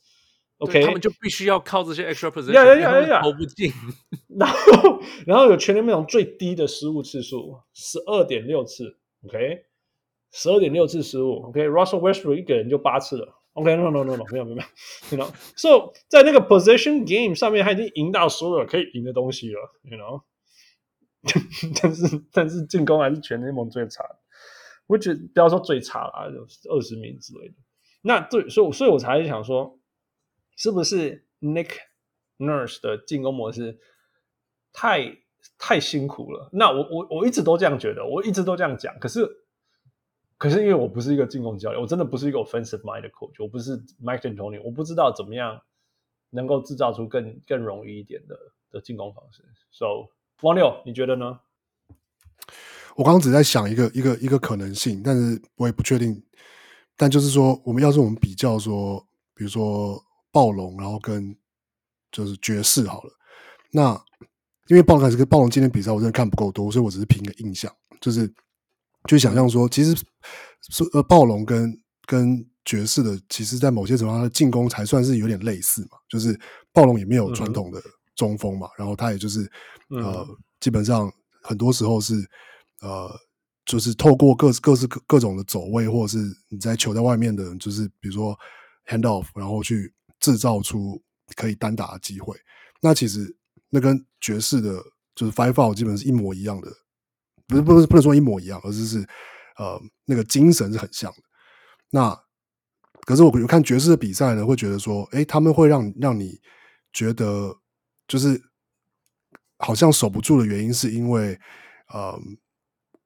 [0.64, 3.70] OK，他们就必须要靠这些 extra position，投不进。
[4.40, 8.98] 然后，然后有全联盟最低的失误次数，十二点六次。
[9.26, 9.66] OK，
[10.32, 11.44] 十二点六次失误。
[11.48, 13.42] OK，Russell Westbrook 一个人就八次了。
[13.54, 14.68] OK，No，No，No，No，没有，没有，没有。
[15.12, 19.60] You know，So 在那个 position game 上面，他已经赢到所有可以赢的东西了。
[19.84, 20.22] You know，
[21.82, 24.16] 但是但是进攻还是全联盟最差的。
[24.88, 27.56] 我觉得不要说最差了，就二十名之类的。
[28.02, 29.78] 那对，所以所以我才想说。
[30.56, 31.70] 是不是 Nick
[32.38, 33.80] Nurse 的进攻模式
[34.72, 35.18] 太
[35.58, 36.50] 太辛苦了？
[36.54, 38.98] 那我我我一直都这样觉得，我一直都这样讲。
[39.00, 39.28] 可是
[40.38, 45.62] 可是因为我不是一个进攻教练，我真的不是一个 offensive mind 的 coach，我不是 Mike D'Antoni，我不知道怎么样
[46.32, 48.38] 能够制造出更更容易一点的
[48.72, 49.44] 的进攻方式。
[49.72, 50.10] So，
[50.42, 51.40] 王六，你觉得呢？
[52.96, 56.24] 我刚刚只在想一个一个一个可能性，但是我也不确定。
[56.96, 60.04] 但就是说，我们要是我们比较说，比如说。
[60.34, 61.38] 暴龙，然后跟
[62.12, 63.14] 就是爵士好了。
[63.72, 63.92] 那
[64.68, 67.72] 因为暴龙还是跟暴龙今天比赛，我真的看不够多，所以我只是凭个印象，
[68.02, 68.28] 就是
[69.08, 69.96] 就想象说，其实
[70.70, 71.72] 是呃暴龙跟
[72.08, 75.98] 跟爵士的，其实在某些程度上的进攻才算是有点类似嘛。
[76.10, 76.40] 就是
[76.72, 77.80] 暴龙也没有传统的
[78.16, 79.42] 中锋嘛，嗯、然后他也就是
[79.90, 81.12] 呃、嗯、基本上
[81.44, 82.16] 很多时候是
[82.82, 83.12] 呃
[83.66, 86.18] 就是透过各各式各各种的走位，或者是
[86.50, 88.36] 你在球在外面的，就是比如说
[88.88, 89.94] hand off，然后去。
[90.24, 91.04] 制造出
[91.36, 92.34] 可以单打的机会，
[92.82, 93.36] 那其实
[93.68, 94.82] 那跟爵士的，
[95.14, 96.72] 就是 five out 基本是一模一样的，
[97.46, 99.00] 不是不是不能说一模一样，而是是
[99.58, 101.18] 呃那个精神是很像的。
[101.90, 102.18] 那
[103.02, 106.40] 可是我有看爵士的比赛呢，会觉得说，哎，他们会让让你
[106.94, 107.54] 觉得
[108.08, 108.42] 就是
[109.58, 111.38] 好像守不住的原因，是因为
[111.90, 112.18] 呃，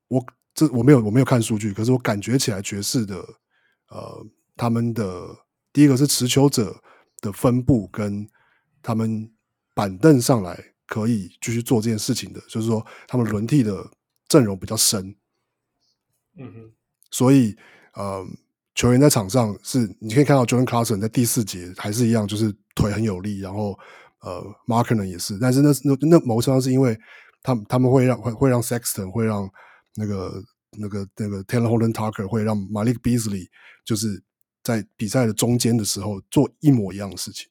[0.08, 3.18] 我这我没有我没有看数据，可是我感觉起来爵士的
[3.90, 4.24] 呃
[4.56, 5.28] 他们的
[5.74, 6.80] 第一个是持球者。
[7.22, 8.28] 的分布跟
[8.82, 9.30] 他们
[9.74, 13.90] 板凳上来可以继续做这件事情的，就是说他们轮替的
[14.28, 15.16] 阵容比较深，
[16.38, 16.72] 嗯哼，
[17.12, 17.56] 所以
[17.94, 18.26] 呃，
[18.76, 23.78] 球员在场上是你可以看到 Jordan Clarkson 在第四节还是一样，就是腿很有力，然后
[24.22, 26.98] 呃，Markkanen 也是，但是那那那某程度上是因为
[27.42, 29.50] 他们他们会让会会让 Sexton 会让
[29.96, 30.44] 那个
[30.78, 33.48] 那个那个 Taylor Holden Tucker 会让 Malik Beasley
[33.84, 34.24] 就是。
[34.68, 37.48] 在比赛的中间的时候做一模一样的事情，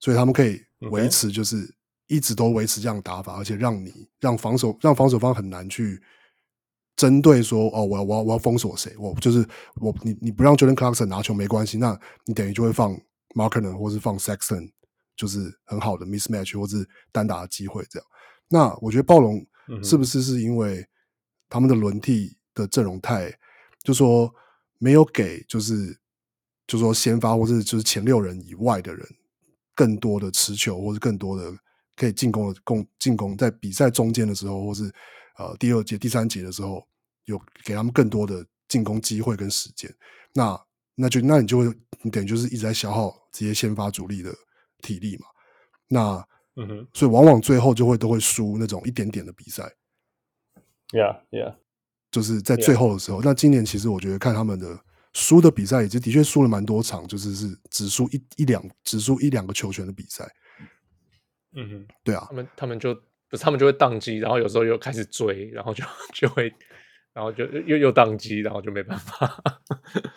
[0.00, 0.60] 所以他们可以
[0.90, 1.72] 维持，就是
[2.08, 6.02] 一直都维持这样的打法，而且让你让防守让防守方很难去
[6.96, 9.46] 针对说哦，我要我要我要封锁谁，我就是
[9.76, 13.00] 我你你不让 Jordan Clarkson 拿球没关系，那你等于就会放
[13.36, 14.72] Markkanen 或是放 Sexton，
[15.14, 18.08] 就是很好的 mismatch 或是单打的机会这样。
[18.48, 19.46] 那我觉得暴龙
[19.80, 20.84] 是不是是因为
[21.48, 23.32] 他们的轮替的阵容太，
[23.84, 24.34] 就说
[24.78, 25.96] 没有给就是。
[26.66, 29.06] 就是说，先发或是就是前六人以外的人，
[29.72, 31.56] 更多的持球，或是更多的
[31.94, 34.92] 可以进攻的攻进攻，在比赛中间的时候，或是
[35.38, 36.84] 呃第二节、第三节的时候，
[37.26, 39.88] 有给他们更多的进攻机会跟时间。
[40.34, 40.60] 那
[40.96, 44.34] 那就那你就会，你等于就是一直在消耗这些先发主力的
[44.82, 45.26] 体力嘛。
[45.86, 49.62] 那嗯哼，所以往往最后就会都会输那种一点点的比赛。
[50.90, 51.54] Yeah, yeah，
[52.10, 53.22] 就是在最后的时候。
[53.22, 54.80] 那今年其实我觉得看他们的。
[55.16, 60.30] 输的比赛也就的确输了蛮多场，就是是只输一一两，只输一两个球权的比赛。
[61.54, 62.94] 嗯哼，对啊，他们他们就
[63.30, 66.52] 不是他们就会宕机，然后有时候又开始追，然后就 就会，
[67.14, 69.42] 然后就又又宕机，然后就没办法。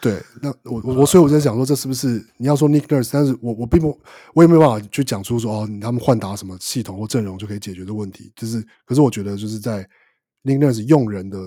[0.02, 3.10] 对，那我我所以我在想说，这是不是你要说 Nick Nurse？
[3.14, 3.98] 但是我我并不，
[4.34, 8.34] 我也没有办法去讲出说哦，他们换打什么系统或阵容就可以解决的问题。
[8.36, 9.88] 就是，可是我觉得就是在
[10.44, 11.40] Nick Nurse 用人的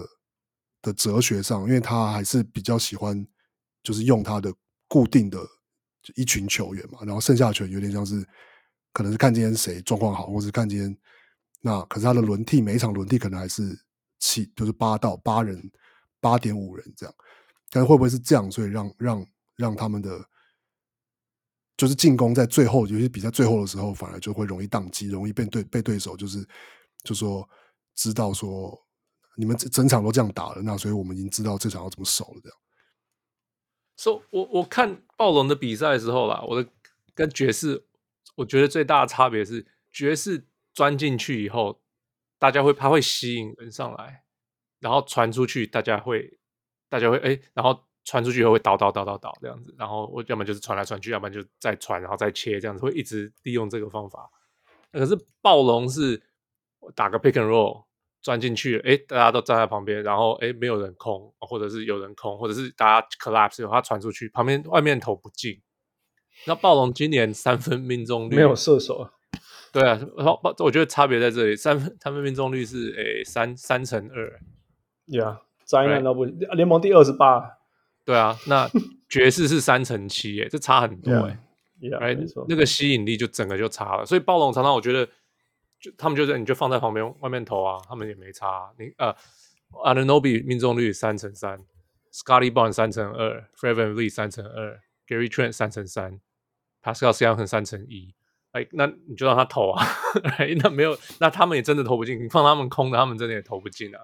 [0.81, 3.27] 的哲学上，因为他还是比较喜欢。
[3.83, 4.53] 就是用他的
[4.89, 5.39] 固定的
[6.17, 8.27] 一群球员嘛，然后剩下的球员有点像是
[8.93, 10.97] 可能是看今天谁状况好，或是看今天
[11.61, 13.79] 那可是他的轮替每一场轮替可能还是
[14.19, 15.71] 七，就是八到八人，
[16.21, 17.15] 八点五人这样。
[17.71, 19.27] 但是会不会是这样，所以让让
[19.57, 20.23] 让他们的
[21.77, 26.47] 就是进攻在最后，尤其比赛最后的时候，反而就会容易宕机，容易被对被对手就是
[27.03, 27.49] 就说
[27.95, 28.79] 知道说
[29.37, 32.59] 你们整场都这样打了，那所以我们已经知道这场要怎么守了这样。
[34.03, 36.69] 所以、so, 我我看暴龙的比赛的时候啦，我的
[37.15, 37.85] 跟爵士，
[38.35, 40.45] 我觉得最大的差别是爵士
[40.75, 41.81] 钻进去以后，
[42.39, 44.25] 大家会他会吸引人上来，
[44.81, 46.39] 然后传出去，大家会。
[46.89, 54.31] 大家会哎，然后传出去以后会倒倒倒倒倒这样子，然后我要么就是传来传去，要不然就再传，然后再切这样子，会一直利用这个方法。
[54.93, 56.23] 可是暴龙是
[56.95, 57.87] 打个 pick and roll
[58.23, 65.61] 钻进去，哎，大家都站在旁边，然后哎没有人空，或者是有人空，或者是大家 collapse 以后他传出去，旁边外面投不进。
[66.47, 69.11] 那暴龙今年三分命中率没有射手，
[69.73, 74.41] 对啊，然后我觉得差别在这里，三分三分命中率是哎三三乘二
[75.07, 75.39] ，Yeah。
[75.65, 77.59] 灾难都不联盟第二十八，
[78.05, 78.69] 对啊，那
[79.09, 81.39] 爵士是三乘七，哎，这差很多哎，
[81.99, 82.17] 哎，
[82.47, 84.05] 那个吸引力就整个就差了。
[84.05, 85.09] 所以暴龙常常我觉得，
[85.83, 88.73] 就他们就是你就放在旁边外面投啊，他们也没差。
[88.79, 89.09] 你呃
[89.85, 91.59] a n a n o b i 命中率三成三
[92.13, 96.21] ，Scottie Barnes 三成二，Fred VanVleet 三成二，Gary Trent 三成三
[96.83, 98.15] ，Pascal Siakam 三成一，
[98.53, 99.85] 哎，那你就让他投啊，
[100.63, 104.01] 那没有，那他们也真的投不进，你放他们空的，他们真的也投不进啊。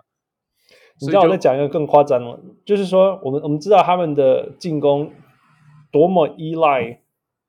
[1.01, 5.13] 你知道我在讲一个更夸张的，就是说，我们我们知道他们的进攻
[5.93, 7.03] 多么依赖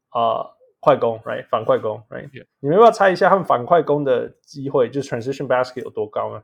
[0.10, 2.30] 啊、呃、快攻，right 反快攻，right？.
[2.60, 6.42] 你们要不要猜一下他们反快攻的机会，就是 transition basket 有多高呢？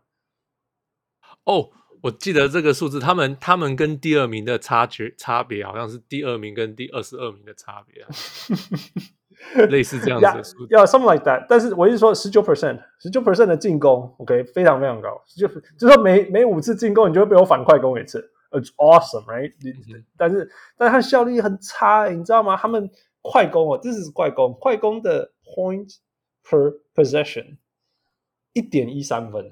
[1.46, 1.66] 哦，oh,
[2.02, 8.10] 我记得这个数字，他们他们跟第二名的差距差别好像是第二名跟第二十二名的差别啊。
[9.70, 11.46] 类似这样子的，要 something like that。
[11.50, 15.22] 但是我一直说十九 percent，十九 percent 的进攻，OK，非常非常高。
[15.28, 15.46] 就
[15.78, 22.56] 就说每每五次进攻，你就会被我反快攻一次，It's awesome，right？、嗯、但是但是它效率很差，你知道吗？
[22.56, 22.90] 他们
[23.28, 25.98] 快攻哦，这是快攻，快攻的 point
[26.44, 27.58] per possession
[28.54, 29.52] 一点一三分，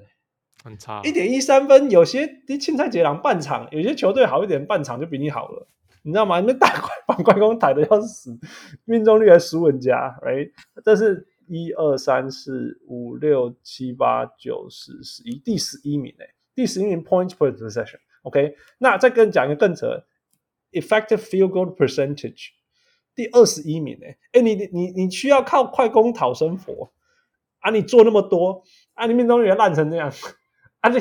[0.62, 1.02] 很差。
[1.02, 5.66] 一点一三分，有些你青菜杰郎半场，有些球队好一点，半场就比你好了。
[6.02, 6.38] 你知道吗？
[6.38, 8.38] 你们打快反快攻打的要死，
[8.84, 10.52] 命中率还输人家，right？
[10.84, 18.54] 这是一二三四五六七八九十十一第十一名诶，第十一名 points per possession，OK？
[18.78, 20.04] 那再跟你讲一个更扯
[20.72, 22.50] ，effective field goal percentage
[23.14, 26.92] 第二十一名呢、哎、你你你你需要靠快攻讨生活
[27.60, 27.70] 啊？
[27.70, 28.62] 你做那么多
[28.94, 29.06] 啊？
[29.06, 30.12] 你命中率烂成这样
[30.80, 30.88] 啊？
[30.88, 30.98] 你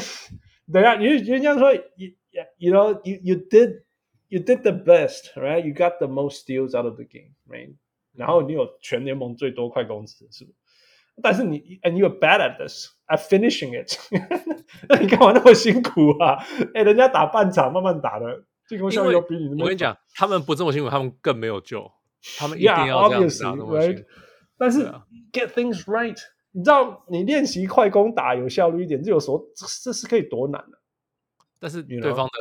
[0.71, 2.11] 等下，你人家说，you
[2.57, 3.83] you know you you did
[4.29, 5.65] you did the best right?
[5.65, 7.75] You got the most steals out of the game right?
[8.13, 10.55] 然后你有全联盟最多快攻值，是不是？
[11.21, 13.99] 但是你，and you're bad at this at finishing it。
[14.89, 16.37] 那你干嘛那么辛苦啊？
[16.73, 19.63] 哎、人家打半场慢慢打的，进攻效率比你那么……
[19.63, 21.91] 我跟你讲，他们不这么辛苦，他们更没有救。
[22.37, 24.05] 他们一定要这样子打 yeah, right?
[24.57, 26.17] 但是、啊、get things right，
[26.51, 30.79] 你知道，你练习快攻打有效率一点，这有时候这这是可以多难的。
[31.59, 32.31] 但是对方的。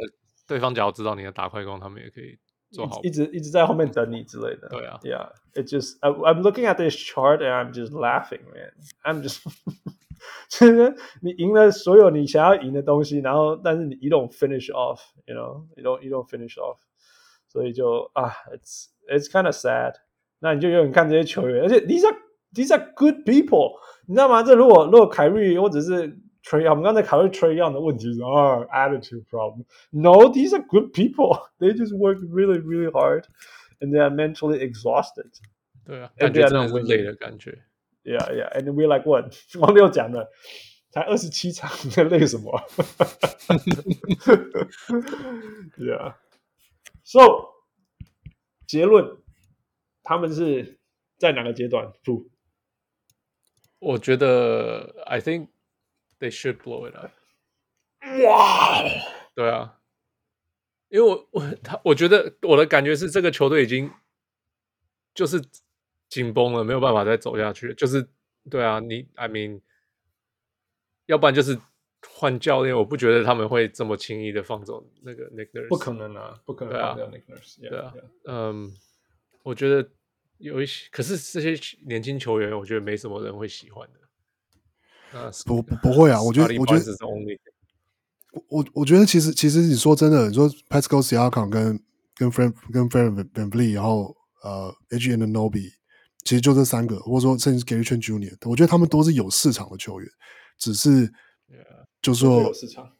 [0.45, 2.37] 对方只要知道你在打快攻，他们也可以
[2.73, 4.69] 做好，一直一直在后面等你之类的。
[4.69, 8.73] 对啊，Yeah，it just I'm looking at this chart and I'm just laughing, man.
[9.03, 9.41] I'm just
[10.49, 16.77] 其实你赢了所有你想要赢的东西，然后但是你 you don't finish off，you know，you don't you don't finish off，
[17.52, 19.94] 所以就啊，it's it's kind of sad。
[20.40, 22.18] 那你就永远看这些球员，而且 these are
[22.54, 24.44] these are good people，你知道吗？
[24.44, 26.20] 这如果如果凯瑞或者是。
[26.44, 31.42] Trae，我们刚才考虑 Trae Young 的问题是啊，attitude problem。No, these are good people.
[31.60, 33.26] They just work really, really hard,
[33.82, 35.30] and they are mentally exhausted.
[35.86, 37.64] 对啊，感觉真的是累的感觉。
[38.06, 38.50] Yeah, yeah.
[38.54, 39.34] And we like what？
[39.60, 40.30] 王六讲的，
[40.90, 42.64] 才二十七场，你在累什么？
[45.78, 46.14] Yeah.
[47.05, 47.65] So，
[48.67, 49.23] 结论，
[50.03, 50.79] 他们是
[51.19, 51.93] 在哪个阶段？
[52.05, 52.31] 不，
[53.79, 55.49] 我觉得，I think。
[56.21, 57.11] They should blow it up。
[58.25, 58.81] 哇，
[59.35, 59.81] 对啊，
[60.89, 63.93] 因为我我他我觉得我的感觉是这个球队已经
[65.13, 65.43] 就是
[66.09, 67.75] 紧绷了，没有办法再走下去。
[67.75, 68.09] 就是
[68.49, 69.63] 对啊，你 I mean，
[71.07, 71.59] 要不然就是
[72.09, 75.69] 换教练，我不觉得他们会这么轻易的放走那个 Nick Nurse。
[75.69, 77.61] 不可能啊，不可能放掉 Nick Nurse。
[77.61, 77.95] 对啊，
[78.27, 78.73] 嗯，
[79.43, 79.89] 我觉得
[80.39, 84.01] 有一些，可是这些年轻球员，我觉得没什么人会喜欢的。
[85.45, 86.23] 不不不会啊！
[86.23, 86.83] 我觉得我觉得
[88.49, 91.79] 我我觉得其实其实你说真的，你说 Pascal Siakam 跟
[92.15, 95.75] 跟 Fred 跟 Fred VanVleet，然后呃 H and Nobi，
[96.25, 100.09] 其实就这三个，或者说甚至 Gary Trent Jr.，我觉得他们都是有市场的球员，
[100.57, 101.13] 只是
[102.03, 102.93] 就是说市场，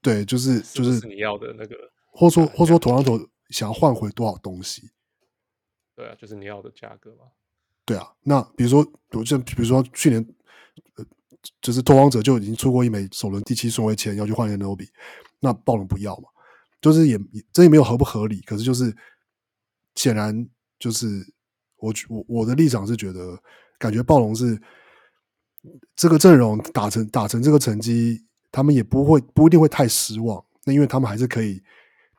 [0.00, 1.76] 对，就是就是，你要的那个，
[2.12, 4.90] 或者说或者说，托邦特想要换回多少东西？
[5.96, 7.26] 对啊，就是你要的价格嘛。
[7.84, 8.84] 对啊，那比如说，
[9.24, 10.24] 就比如说去年，
[10.96, 11.04] 呃，
[11.60, 14.88] 就是拓荒者就已经出过一枚首轮第七顺位签要去换 Anunoby，
[15.40, 16.28] 那暴龙不要嘛？
[16.80, 17.18] 就是也
[17.52, 18.94] 这也没有合不合理，可是就是
[19.94, 20.48] 显然
[20.78, 21.06] 就是
[21.76, 23.38] 我我我的立场是觉得，
[23.78, 24.60] 感觉暴龙是
[25.96, 28.24] 这个阵容打成打成这个成绩，
[28.54, 30.42] 他们也不会不一定会太失望。
[30.64, 31.60] 那因为他们还是可以，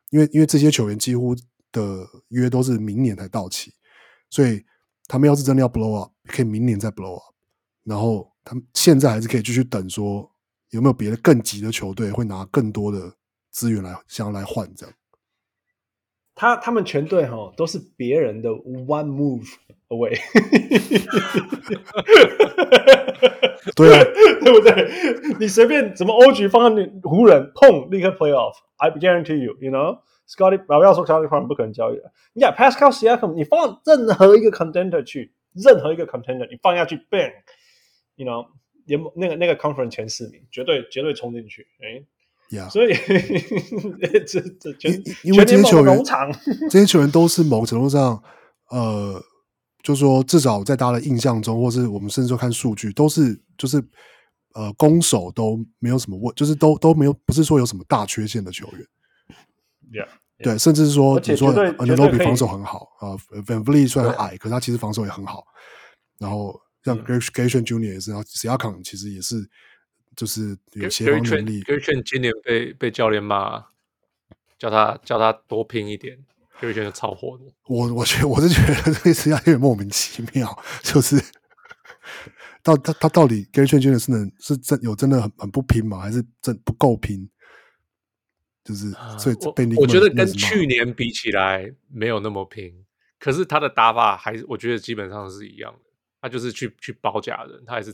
[0.09, 1.36] 因为因为这些球员几乎
[1.71, 3.73] 的约都是明年才到期，
[4.29, 4.63] 所以。
[5.07, 7.36] 他们要是真的要 blow up，可以明年再 blow up，
[7.83, 10.27] 然后他们现在还是可以继续等，说
[10.71, 13.15] 有没有别的更急的球队会拿更多的
[13.51, 14.95] 资源来想要来换这样。
[16.36, 19.47] 他他们全队哈都是别人的 one move
[19.88, 20.19] away，
[23.75, 24.03] 对啊，
[24.43, 25.38] 对不对？
[25.39, 29.99] 你随便怎么 OG 放在湖人，碰，立刻 play off，I guarantee you，you know。
[30.27, 32.11] Scotty，不要说 Scotty Barnes 不可能交易了。
[32.33, 38.47] 你讲 Pascal Siakam，你放任何一个 contender 去，任何一个 contender 你放下去，bang，you know，
[39.15, 41.67] 那个那个 conference 前四名，绝对绝对冲进去。
[41.79, 42.03] 哎
[42.50, 42.70] ，Yeah.
[42.70, 42.93] 所以
[44.26, 46.04] 这这全因为这些球员，
[46.70, 48.22] 这些球员都是某程度上，
[48.70, 49.22] 呃，
[49.84, 53.84] 就是说至少在大家的印象中，或是我们甚至说看数据，都是就是
[54.54, 58.86] 呃攻守都没有什么问，就是都都没有，不是说有什么大缺陷的球员。
[59.91, 60.08] Yeah.
[60.38, 63.16] 对，甚至是说，你说 Anunoby 防守很好啊
[63.46, 65.46] ，VanVleet 虽然矮，可是他其实防守也很好。
[66.20, 67.93] 然后像 Trent Jr.
[67.93, 69.38] 也是，然后 Siakam 其实也是，
[70.16, 71.61] 就是有协防能力。
[71.63, 73.66] Gary 今年被被教练骂，
[74.57, 76.18] 叫他叫他多拼一点
[76.59, 77.43] ，Gary 超火的。
[77.68, 81.18] 我我觉得我是觉得这次有点莫名其妙，就是
[82.63, 83.99] 到他他到底 Gary Trent.
[83.99, 85.99] 是能是真有真的很很不拼吗？
[85.99, 87.30] 还是真不够拼？
[88.63, 92.74] 就是，所以被你我觉得跟去年比起来没有那么拼，
[93.20, 95.80] 可是他的打法还是我觉得基本上是一样的。
[96.20, 97.93] 他就是去去包夹人，他还是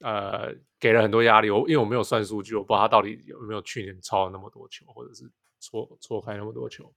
[0.00, 0.54] 呃
[0.84, 1.48] 给了很多压力。
[1.48, 5.24] 我因为我没有算数据，我不知道他到底有没有去年超了那么多球，或者是
[5.58, 6.94] 错错开那么多球。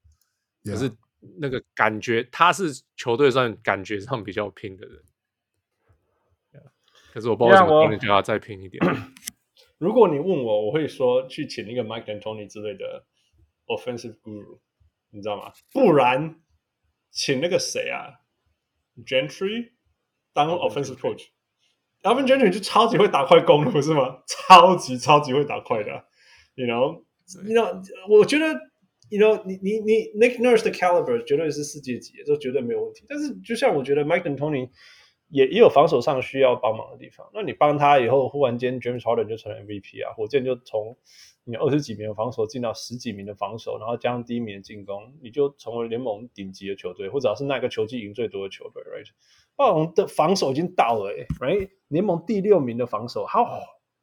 [0.66, 0.92] 可是
[1.40, 2.66] 那个感觉，他是
[2.98, 5.02] 球队上感觉上比较拼的人。
[7.14, 8.84] 可是我不知道为什么今年叫他再拼一点。
[9.80, 13.06] 如果你问我，我会说去请一个 Mike D'Antoni 之类的
[13.68, 14.60] offensive guru，
[15.12, 15.54] 你知道吗？
[15.72, 16.42] 不然
[17.10, 18.20] 请那个谁啊
[19.06, 19.72] ，Gentry
[20.34, 20.98] 当 offensive
[22.08, 24.18] coach，Alvin Gentry 就超级会打快攻的，不是吗？
[24.28, 25.92] 超级超级会打快的
[26.56, 28.46] ，you know，you know，我觉得
[29.10, 33.06] ，you know，你你你 Nick Nurse 的 caliber 绝对是世界级的，这绝对没有问题。
[33.08, 34.70] 但是就像我觉得 Mike D'Antoni
[35.30, 37.30] 也也有防守上需要帮忙的地方。
[37.34, 40.14] 那你帮他以后，忽然间 James Harden 就成了 MVP 啊！
[40.14, 40.98] 火箭就从
[41.44, 49.08] 你二十几名的防守进到十几名的防守，然后加上第一名的进攻，你就成为联盟顶级的球队，或者是那个球季赢最多的球队，right？
[49.58, 51.70] 暴龙的防守已经到了、欸，right？
[51.90, 53.46] 联盟第六名的防守，好，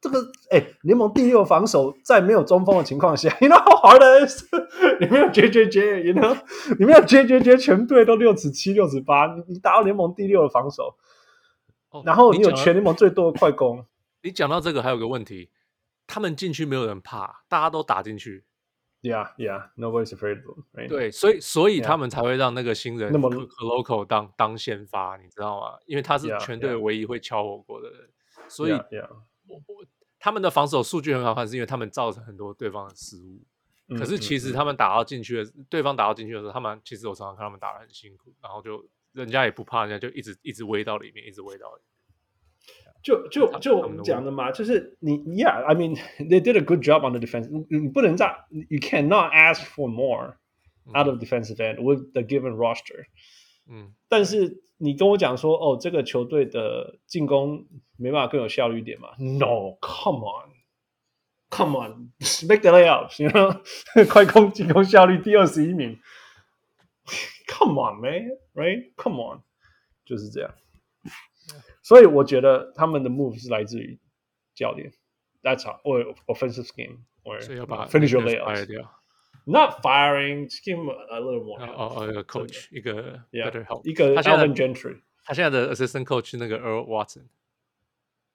[0.01, 0.19] 这个
[0.51, 4.43] 哎，联盟第六防守在没有中锋的情况下， you know how hard it is？
[5.01, 6.37] 你没有 JJJ，you know？
[6.77, 10.95] 你没有 JJJ，全队都六尺七、六尺八，你你打到联盟第六的防守。
[12.03, 13.85] 然后你有全联盟最多的快攻。
[14.21, 15.49] 你讲到这个，还有个问题，
[16.07, 18.44] 他们进去没有人怕，大家都打进去。
[19.05, 20.87] Yeah, yeah, nobody's afraid of them.
[20.87, 25.77] 对，所以所以他们才会让那个新人 Koloko 当当先发，你知道吗？
[25.85, 28.09] 因为他是全队唯一会敲火锅的人。
[28.47, 28.71] 所以，
[29.47, 29.85] 我我
[30.19, 33.43] 他们的防守数据很好看，是因为他们造成很多对方的失误。
[33.97, 38.85] 可是其实他们打到进去的，对方打到进去的时候，他们其实我常常看他们打的很辛苦，然后就。
[39.15, 41.94] 人家也不怕，人家就一直一直围到里面，一直围到里面。
[43.04, 47.48] 就就就我们讲的嘛，就是你，Yeah，I mean they did a good job on the defense。
[47.48, 50.36] 你你不能这样，You cannot ask for more
[50.94, 53.06] out of defensive end with the given roster。
[53.68, 57.66] 嗯，但是你跟我讲说，哦，这个球队的进攻
[57.96, 59.10] 没办法更有效率一点嘛？
[59.18, 65.98] No，come on，come on，make the layups，你看快攻进攻效率第二十一名。
[67.48, 68.92] Come on, man, right?
[68.96, 69.42] Come on，
[70.04, 70.54] 就是这样。
[71.84, 73.98] 所以我觉得他们的 move 是来自于
[74.54, 74.92] 教练。
[75.42, 77.40] That's how or offensive scheme or
[77.88, 78.66] finish your layups.
[79.46, 81.60] Not firing, scheme a little more.
[81.62, 85.00] 哦哦，一个 coach，一个 better help，一个 Alvin Gentry。
[85.24, 87.28] 他现在的 assistant coach 那个 Earl Watson。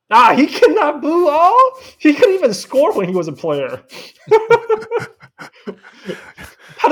[0.08, 1.54] 啊，he cannot boo all.
[2.00, 3.84] He couldn't even score when he was a player.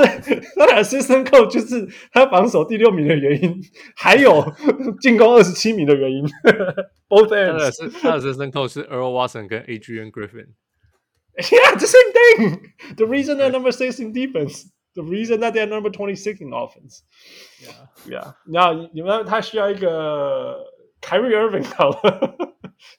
[0.05, 3.61] 他的他的 assistant coach 就是他防守第六名的原因，
[3.95, 4.43] 还有
[5.01, 6.23] 进攻二十七名的原因。
[7.07, 7.91] Both ends。
[8.01, 10.53] 他的 assistant coach 是 Earl Watson 跟 Adrian Griffin。
[11.37, 12.73] Yeah, the same thing.
[12.97, 16.51] The reason they're number six in defense, the reason that they're number twenty six in
[16.51, 17.03] offense.
[17.61, 18.33] Yeah, yeah.
[18.51, 20.65] 然后你们他需要一个
[21.01, 22.55] Kyrie Irving 好了，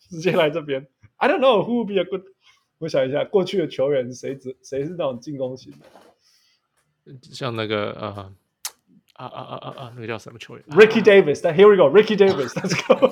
[0.09, 0.87] 直接来这边。
[1.17, 2.23] I don't know who would be a good.
[2.79, 5.79] 我想一下，过去的球员谁只谁是那种进攻型的？
[7.23, 8.09] 像那个呃
[9.15, 11.41] 啊啊啊啊啊，那个叫什么球员？Ricky Davis。
[11.43, 11.89] That here we go.
[11.89, 12.55] Ricky Davis.
[12.55, 13.11] Let's go.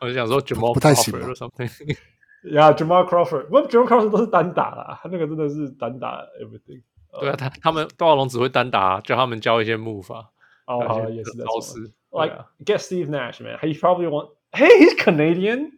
[0.00, 1.96] 我就想说 Jamal 不太行 Crawford or something。
[2.42, 3.48] Yeah, Jamal Crawford。
[3.48, 6.82] 不，Jamal Crawford 都是单打啦，他那个真的是单打 everything。
[7.20, 10.26] 对啊，他他们道龙只会单打，叫他们教一些 move 啊。
[10.66, 11.92] 哦，好，也是招式。
[12.10, 13.58] Like get Steve Nash, man.
[13.58, 14.30] He probably want.
[14.52, 15.72] Hey, he's Canadian.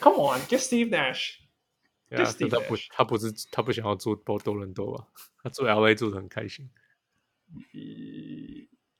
[0.00, 1.39] Come on, get Steve Nash.
[2.09, 5.07] 对啊，他不，他不是他不想要住多多伦多吧？
[5.43, 6.69] 他住 LA 住的很开心。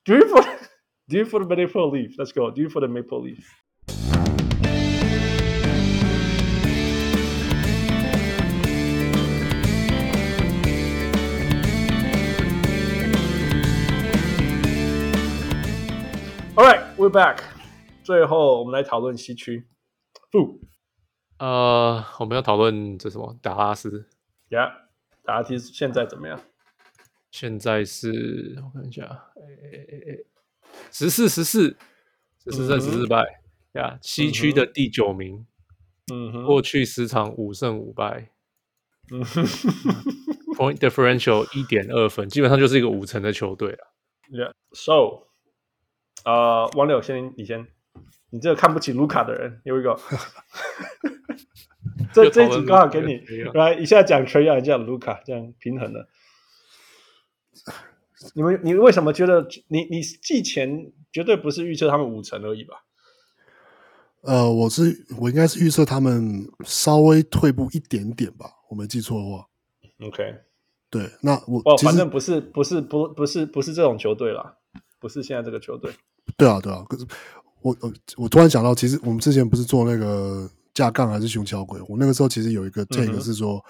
[0.03, 0.43] Do you for
[1.07, 2.15] Do you for the Maple Leaf?
[2.17, 2.51] Let's go.
[2.51, 3.45] Do you for the Maple Leaf?
[16.57, 17.39] All right, we're back.
[18.03, 19.67] 最后，我们来讨论西区。
[20.31, 20.59] 不，
[21.40, 23.34] 呃，我们要讨论这什么？
[23.40, 24.06] 达拉斯。
[24.50, 24.72] Yeah，
[25.24, 26.38] 达拉斯现在怎么样？
[27.30, 29.04] 现在是我看一下，
[29.36, 30.18] 哎哎哎哎，
[30.92, 31.78] 十四十四，
[32.44, 33.40] 十四胜十四败
[33.72, 35.46] 呀，西区的第九名。
[36.12, 38.30] 嗯哼，过去十场五胜五败。
[39.10, 39.42] 嗯哼
[40.58, 43.94] ，Point differential 一点二分，基本上就是一个五成的球队了。
[44.30, 45.26] Yeah，so。
[46.24, 47.66] 呃，王柳先，你先，
[48.30, 50.00] 你这个看不起卢卡的人，Here we go。
[52.12, 53.22] 这这一集刚好给你
[53.54, 56.08] 来一下讲 Trae Young，一下卢卡，这样平衡了。
[58.34, 62.84] 你们，你为什么觉得你你季前绝对不是预测他们五成而已吧？
[64.22, 69.46] 呃，我是我应该是预测他们稍微退步一点点吧，我没记错的话。
[70.06, 70.40] OK，
[70.90, 74.56] 对，那我哦，反正不是不是不不是不是这种球队啦，
[74.98, 75.92] 不是现在这个球队。
[76.36, 77.06] 对啊，对啊，可是
[77.62, 81.80] 我我我突然想到，其实我们之前不是做那个架杠还是熊小鬼？
[81.88, 83.62] 我那个时候其实有一个 take 是说，嗯、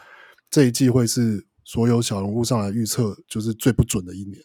[0.50, 4.38] 这一季会是所有小人物上来预测就是最不准的一年。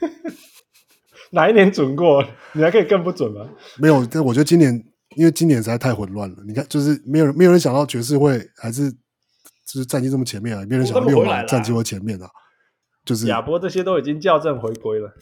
[1.32, 2.24] 哪一年准过？
[2.52, 3.48] 你还可以更不准吗？
[3.78, 4.72] 没有，但我觉得今年
[5.16, 6.36] 因为今年实在太混乱了。
[6.46, 12.28] 你看，就是没有没有人想到爵士会还是就是战绩这么前面啊，没有人想到六马战绩会前面啊。
[13.04, 15.12] 就是亚波这些都已经校正回归了。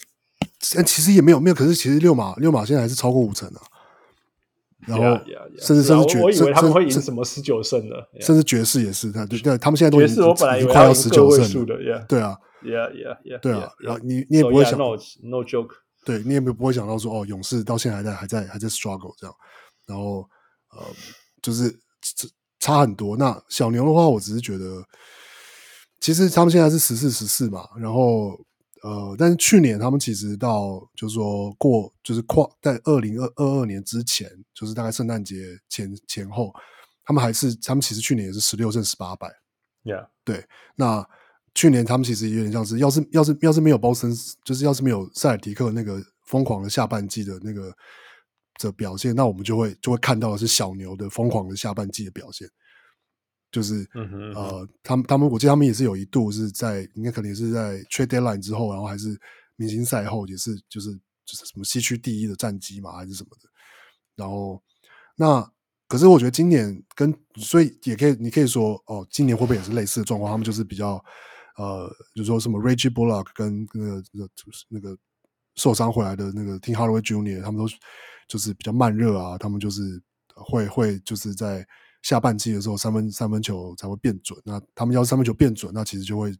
[0.74, 3.60] 但其实也没有没有，可是其实六马六马现在还是超过五成啊。
[4.86, 5.04] 然后
[5.58, 15.70] 甚至甚至爵，我以为他们会赢什么十九胜的，甚至爵士也是，他对对，他们现在都已经爵士我本来以为快要十九胜的，yeah, 对啊，yeah yeah yeah，对啊，然后你你也不会想 no joke，
[16.04, 19.34] 对你也不不会想到说哦，勇士到现在还在还在还在 struggle 这样，
[19.86, 20.28] 然后
[20.76, 20.82] 呃，
[21.40, 21.74] 就是
[22.60, 23.16] 差很多。
[23.16, 24.84] 那小牛的话，我只是觉得，
[25.98, 28.38] 其实他们现在是十四十四嘛，然后。
[28.84, 36.52] 呃，但是去年他们其实到就是说过就是跨在二零二二二年之前，就是大概圣诞节前前后，
[37.02, 39.26] 他们还是他们其实去年也是十六胜十八败
[39.84, 40.44] ，Yeah，对。
[40.76, 41.02] 那
[41.54, 44.14] 去年他们其实有点像是，要是要是要是没有包森，
[44.44, 47.74] 就是要是没有塞尔提克那个疯狂的下半季的那个
[48.60, 52.46] 的表现，那我们就会就会看到的是小牛的疯狂的下半季的表现。
[53.54, 59.16] 就是，嗯呃，他们他们，我记得他们也是有一度是在，应该可能也是在 trade deadline 之后，然后还是
[59.54, 60.92] 明星赛后，也是就是
[61.24, 63.48] 就是什么西区第一的战绩嘛，还是什么的。
[64.16, 64.60] 然后，
[65.14, 65.48] 那
[65.86, 70.32] 可是我觉得今年跟所以也可以，你可以说哦，今年会不会也是类似的状况？
[70.32, 71.00] 他们就是比较，
[71.56, 74.30] 呃，就是说什么 Reggie Bullock 跟那个那个
[74.68, 74.98] 那个
[75.54, 77.72] 受伤回来的那个 Tim Hardaway Junior，他们都
[78.26, 80.02] 就是比较慢热啊，他们就是
[80.34, 81.64] 会会就是在。
[82.04, 84.38] 下半季的时候，三分三分球才会变准。
[84.44, 86.30] 那他们要是三分球变准，那其实就会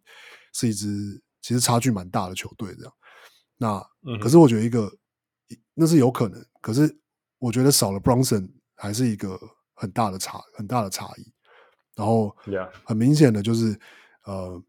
[0.52, 2.74] 是一支其实差距蛮大的球队。
[2.76, 2.92] 这样，
[3.56, 4.92] 那、嗯、可是我觉得一个
[5.72, 6.94] 那是有可能，可是
[7.38, 9.40] 我觉得少了 Bronson 还是一个
[9.72, 11.32] 很大的差很大的差异。
[11.96, 12.36] 然后，
[12.84, 13.78] 很明显的就是
[14.24, 14.62] 呃，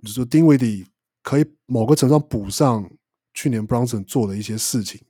[0.00, 0.86] 就是说丁威迪
[1.22, 2.90] 可以某个程度上补上
[3.34, 5.05] 去年 Bronson 做的一些事情。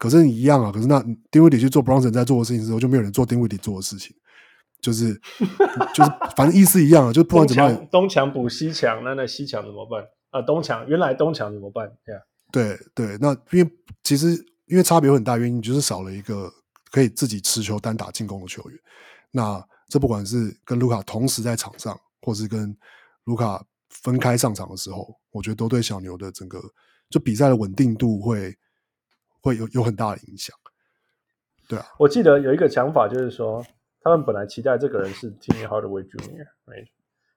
[0.00, 4.16] 可是你一样啊，可是那丁威迪去做 Bronson 在做的事情之后，就没有人做丁威迪做的事情，
[4.80, 5.12] 就是
[5.92, 10.40] 就是反正意思一样啊，就不管怎么样，东墙补西墙，那那西墙怎么办啊？
[10.40, 12.22] 东墙原来东墙怎么办？Yeah.
[12.50, 13.70] 对对，那因为
[14.02, 14.32] 其实
[14.66, 16.50] 因为差别很大，原因就是少了一个
[16.90, 18.78] 可以自己持球单打进攻的球员。
[19.30, 22.74] 那这不管是跟卢卡同时在场上，或是跟
[23.24, 26.58] 卢卡分开上场的时候，我觉得都对小牛的整个
[27.10, 28.56] 就比赛的稳定度会
[29.40, 30.56] 会有有很大的影响。
[31.68, 33.64] 对啊，我记得有一个想法就是说，
[34.02, 36.88] 他们本来期待这个人是 Timmy Hardaway Jr.，right?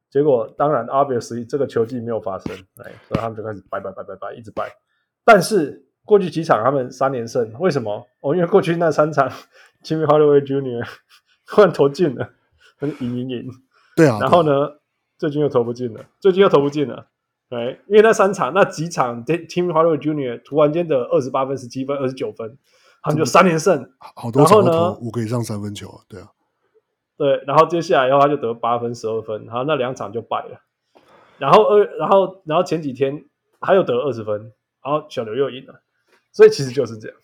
[0.10, 2.56] 结果当然 obviously 这个球季没有发生?
[2.76, 4.72] 所以他们就开始掰掰掰掰掰，一直拜。
[5.24, 8.08] 但是过去几场他们三连胜，为什么？
[8.22, 9.30] 哦，因为过去那三场
[9.84, 10.88] Timmy Hardaway Jr.
[11.46, 12.30] 突然投进了，
[12.78, 13.50] 很赢赢赢。
[13.96, 14.52] 对啊，然后呢，
[15.18, 17.08] 最近又投不进了，最近又投不进了，
[17.54, 20.42] 对，因为那三场那几场 Timmy Hardaway Jr.
[20.44, 22.58] 突然间的二十八分、十七分、二十九分。
[23.06, 26.30] 他们就三连胜，好多场呢五个以上三分球，对啊，
[27.18, 30.62] 对，然后接下来以后他就得八分、十二分，然后那两场就败了，
[31.38, 33.26] 然后二，然后然后前几天
[33.60, 35.82] 他又得二十分，然后小刘又赢了，
[36.32, 37.18] 所以其实就是这样，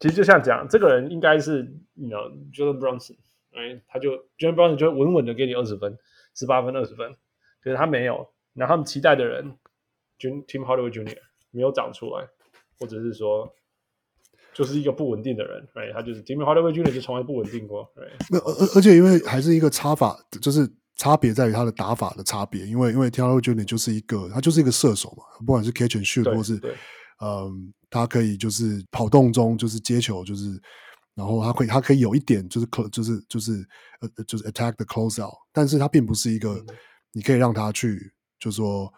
[0.00, 1.62] 其实就像讲，这个人应该是
[1.94, 3.16] 你知道 Jordan Brunson，
[3.54, 5.96] 哎，他就 Jordan Brunson 就稳稳的给你二十分、
[6.34, 7.16] 十八分、二十分，
[7.62, 9.56] 可是他没有，然后他们期待的人
[10.18, 11.18] ，Jun Tim Hardaway Junior
[11.52, 12.26] 没有长出来，
[12.80, 13.54] 或者是说。
[14.54, 18.38] 就是一个不稳定的人，，right？，他就是 Timmy Hardaway Junior 就从来不稳定过，，right？。
[18.38, 20.66] 而而而且因为还是一个差法，就是
[20.96, 22.66] 差别在于他的打法的差别。
[22.66, 26.54] 因为因为 Timmy Hardaway Junior 就是一个他就是一个射手嘛，不管是 catch and shoot 或是
[27.22, 30.58] 嗯，他可以就是跑动中就是接球，就是
[31.14, 33.52] 然后他可以他可以有一点就是 close 就是就是
[34.00, 36.64] 呃就是 attack the close out，但是他并不是一个
[37.12, 38.92] 你可以让他去就是说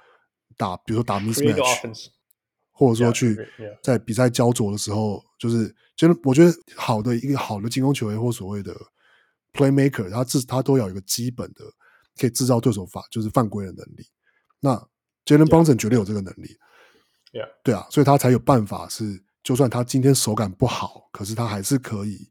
[0.57, 2.09] 打，比如说打 mismatch。
[2.71, 3.37] 或者说去
[3.83, 8.73] 在比赛焦灼的时候，就是就是我觉得好的一个好的进攻球员或所谓的
[9.53, 11.65] playmaker，他自他都要有一个基本的
[12.17, 14.07] 可以制造对手法就是犯规的能力。
[14.61, 14.77] 那
[15.25, 16.57] Jalen Brunson 绝对有这个能力.
[17.65, 22.31] 对啊，所以他才有办法是，就算他今天手感不好，可是他还是可以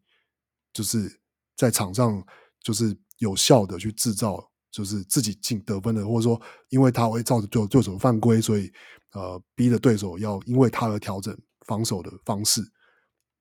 [0.71, 1.19] 就是
[1.57, 2.25] 在场上
[2.61, 4.49] 就是有效的去制造。
[4.71, 6.39] 就是自己进得分的，或者说，
[6.69, 8.71] 因为他会造成对对手犯规，所以
[9.13, 11.35] 呃，逼着对手要因为他而调整
[11.65, 12.61] 防守的方式。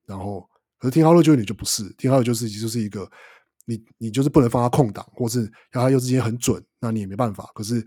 [0.05, 0.49] 然后，
[0.79, 1.35] 可是 Tim Hardaway Jr.
[1.35, 3.09] 你就不是，Tim Hardaway 就是就是一个，
[3.65, 7.51] 你你就是不能放他空档，或是让他又之间很准，那你也没办法。
[7.53, 7.85] 可是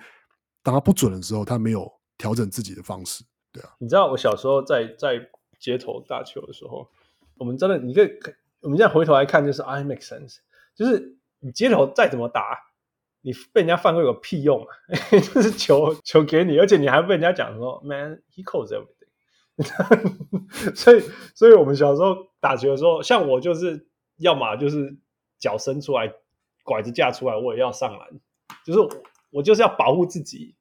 [0.62, 3.70] 当他不准的时候，他没有调整自己的方式，对啊。
[3.78, 5.18] 你知道我小时候在在
[5.58, 6.86] 街头打球的时候，
[7.38, 8.08] 我们真的，你可以，
[8.60, 10.36] 我们现在回头来看，就是 I make sense，
[10.76, 12.69] 就是你街头再怎么打。
[13.22, 14.68] 你被人家犯规有屁用啊！
[15.12, 18.96] 就是球球给你，而且你还被人家讲说，Man he calls everything。
[20.74, 21.02] 所以，
[21.34, 23.86] 所以我们小时候打球的时候，像我就是
[24.16, 24.96] 要么就是
[25.38, 26.10] 脚伸出来，
[26.64, 28.08] 拐子架出来，我也要上篮，
[28.64, 28.80] 就是
[29.30, 30.56] 我，就是要保护自己，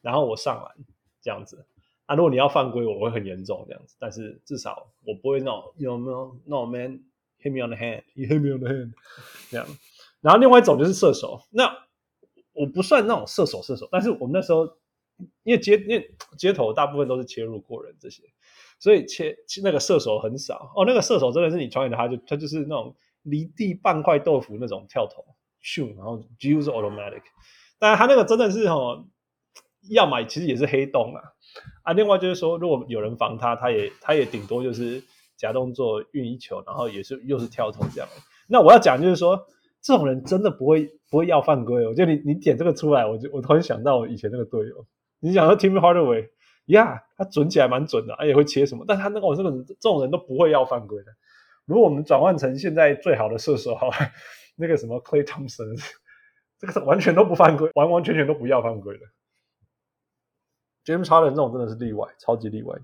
[0.00, 0.72] 然后我上篮
[1.20, 1.66] 这样子。
[2.06, 7.00] 啊，如果你要犯规，我会很严重这样子，但是至少我不会那种有没有那种 Man
[7.42, 8.92] hit me on the hand，you hit me on the hand
[9.50, 9.66] 这样。
[10.20, 11.76] 然后另外一种就是射手，那。
[12.54, 14.64] 我不算那种射手射手，但是我们那时候
[15.42, 18.22] 因为街因为街头大部分都是切入过人这些，
[18.78, 20.84] 所以切那个射手很少哦。
[20.86, 25.24] 那个射手真的是你传给他，就他就是那种离地半块豆腐那种跳投
[25.62, 27.22] 咻，然后几乎是 automatic。
[27.78, 29.04] 当然他那个真的是哦，
[29.90, 31.22] 要么其实也是黑洞啊
[31.82, 31.92] 啊。
[31.92, 35.02] 另外就是说，如果有人防他，他也他也顶多就是
[35.36, 38.08] 假动作运一球，然后也是又是跳投这样。
[38.48, 39.46] 那我要讲就是说。
[39.84, 41.86] 这种人真的不会不会要犯规。
[41.86, 44.86] 我觉得你你点这个出来，我就我突然想到我以前那个队友。
[45.20, 46.30] 你想说 Tim Hardaway，
[46.66, 51.12] 呀，他准起来蛮准的，他也会切什么，但他那个我这个人这种人都不会要犯规的。
[51.66, 53.90] 如果我们转换成现在最好的射手，哈，
[54.56, 55.78] 那个什么 Clay Thompson，
[56.58, 59.00] 这个是完全都不犯规，完完全全都不要犯规的。
[60.86, 62.82] James Harden 这种真的是例外，超级例外的。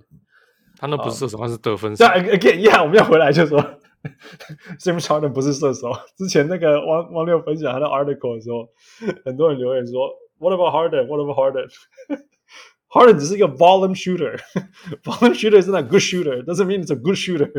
[0.77, 2.05] 他那不是射手，他是得分手。
[2.07, 3.80] 对，again，呀，我们要回来就说。
[4.80, 5.92] James Harden 不是射手。
[6.18, 8.70] 之前那个王王六分享他的 article 的时候，
[9.24, 17.16] 很多人留言说：“What about Harden？What about Harden？Harden 只是一个 volume shooter，volume shooter 是那 good shooter，doesn't mean it's a good
[17.16, 17.52] shooter，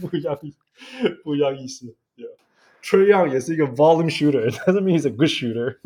[0.00, 0.54] 不一样意
[1.24, 1.94] 不一样意思。
[2.16, 5.78] Yeah，Trae Young 也是一个 volume shooter，doesn't mean he's a good shooter。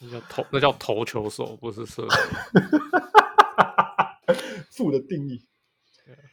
[0.00, 2.08] 那叫投，那叫投球手，不是射手。
[4.70, 5.46] 负的定义。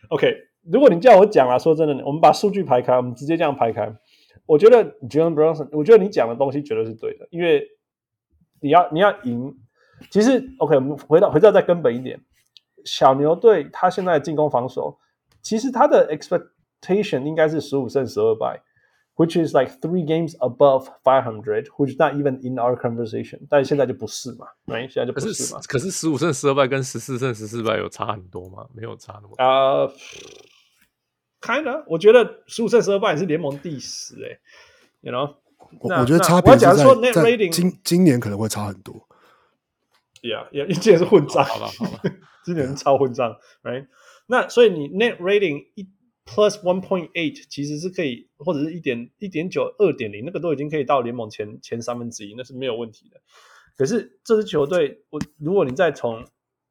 [0.09, 0.47] OK。
[0.70, 3.92] 如果你叫我讲啊，说真的，我们把数据排开，我们直接这样排开。
[4.46, 7.66] 我觉得 John Brunson，我觉得你讲的东西绝对是对的，因为
[8.60, 9.54] 你要你要赢。
[10.10, 12.20] 其实 OK，我们回到回到再根本一点，
[12.84, 14.98] 小牛队他现在进攻防守，
[15.40, 18.60] 其实他的 expectation 应该是十五胜十二败。
[19.14, 23.40] Which is like three games above five hundred, which is not even in our conversation。
[23.48, 24.88] 但现在就不是嘛，right？
[24.88, 25.60] 现在就不是嘛。
[25.68, 28.66] 可是十五胜十二败跟十四胜十四败有差很多吗？
[28.74, 29.44] 没有差那么多。
[29.44, 29.86] 啊、
[31.42, 34.40] uh,，kind of，我觉得十五胜十二败是联盟第十诶
[35.02, 35.34] ，you know？
[35.80, 38.94] 我我觉得差别是在在今今年可能会差很多。
[40.22, 42.00] Yeah, yeah，今年是混账，好了好了，
[42.44, 43.88] 今年超混账，Right？
[44.26, 45.86] 那所以你 Net Rating 一
[46.24, 53.20] Plus one point eight 其实是可以，或者是一点一点九二点零，那个都已经可以到联盟前前三分之一，那是没有问题的。
[53.76, 56.24] 可是这支球队，我如果你再从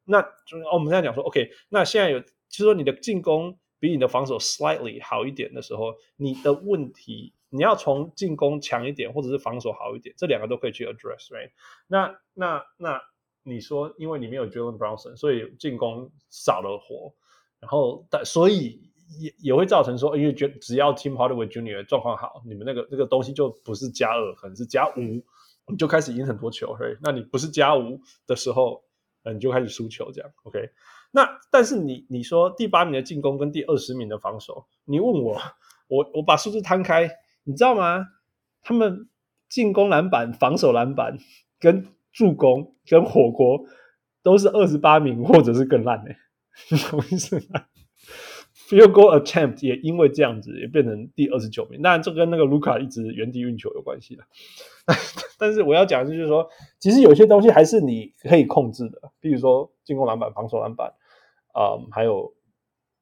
[0.06, 11.52] 那，哦，我们现在讲说，OK，那现在有就是说你的进攻比你的防守 slightly 好一点的时候，你的问题你要从进攻强一点，或者是防守好一点，这两个都可以去 address，right？
[11.88, 13.02] 那那那
[13.44, 17.14] 你说，因为你没有 Jalen Brownson，所以进攻少了活，
[17.60, 18.90] 然后但所以。
[19.20, 25.24] 也也会造成说，因为觉只要 Tim Hardaway Junior 状况好，你们那个那个东西就不是加二，可能是加五，
[25.68, 26.74] 你就开始赢很多球。
[26.74, 28.84] 嘿，那你不是加五的时候，
[29.34, 30.32] 你就开始输球这样。
[30.44, 30.70] OK，
[31.12, 35.40] 那但是你你说第八名的进攻跟第二十名的防守，你问我，
[35.88, 37.10] 我我把数字摊开，
[37.44, 38.06] 你知道吗？
[38.62, 39.10] 他们
[39.50, 41.18] 进攻篮板、防守篮板
[41.60, 43.66] 跟助攻跟火锅
[44.24, 46.16] 都是二十八名或者是更烂的，
[46.78, 47.68] 什么意思啊
[48.76, 54.24] 又 go attempt 也因为这样子也变成第二十九名，那这跟那个卢卡一直原地运球有关系的。
[55.38, 56.50] 但是我要讲的就是说，
[56.80, 60.94] 其实有些东西还是你可以控制的，比如说进攻篮板、防守篮板，
[61.54, 62.34] 啊、还有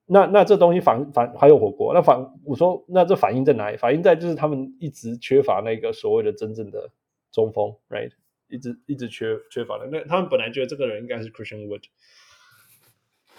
[0.05, 3.77] 那那这东西反反还有火锅，那反我说那这反映在哪里？
[3.77, 6.91] 反映在就是他们一直缺乏那个所谓的真正的
[7.31, 8.11] 中锋，right？
[8.49, 9.87] 一直一直缺缺乏的。
[9.91, 11.83] 那他们本来觉得这个人应该是 Christian Wood。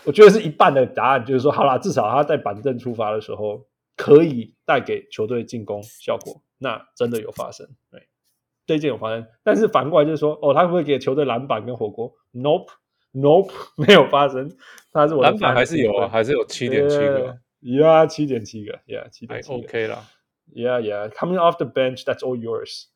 [0.04, 3.66] 我觉得是一半的答案，就是说，好啦，至少他在板凳出发的时候
[3.96, 8.08] 可以带给球队进攻效果，那真的有发生，对，
[8.66, 9.26] 这件有发生。
[9.42, 14.50] 但是反过来就是说，哦，他会不会给球队篮板跟火锅？Nope，Nope， 没有发生。
[14.92, 20.08] 他是我篮板还是有啊，还是有七点七个，呀，七点七个，呀，七点七个，OK 啦
[20.54, 22.86] ，Yeah，Yeah，Coming off the bench，that's all yours。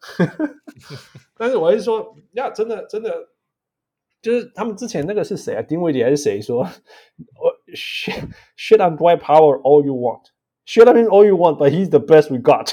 [1.37, 3.29] 但是我还是说，呀，真的，真的。
[4.25, 5.61] 就是他们之前那个是谁啊？
[5.63, 6.61] 丁威迪还是谁说？
[7.39, 8.25] 我 shit
[8.57, 10.23] shit on Dwight Powell all you want
[10.65, 12.73] shit on him all you want but he's the best we got。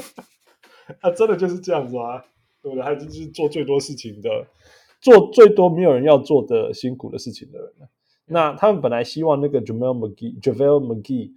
[1.00, 2.22] 他真的就是这样子啊，
[2.62, 2.84] 对不对？
[2.84, 4.46] 他就是做最多事情的，
[5.00, 7.72] 做最多没有人要做的辛苦的事情的人。
[8.26, 11.32] 那他们本来希望那个 Jamal McGee JaVale McGee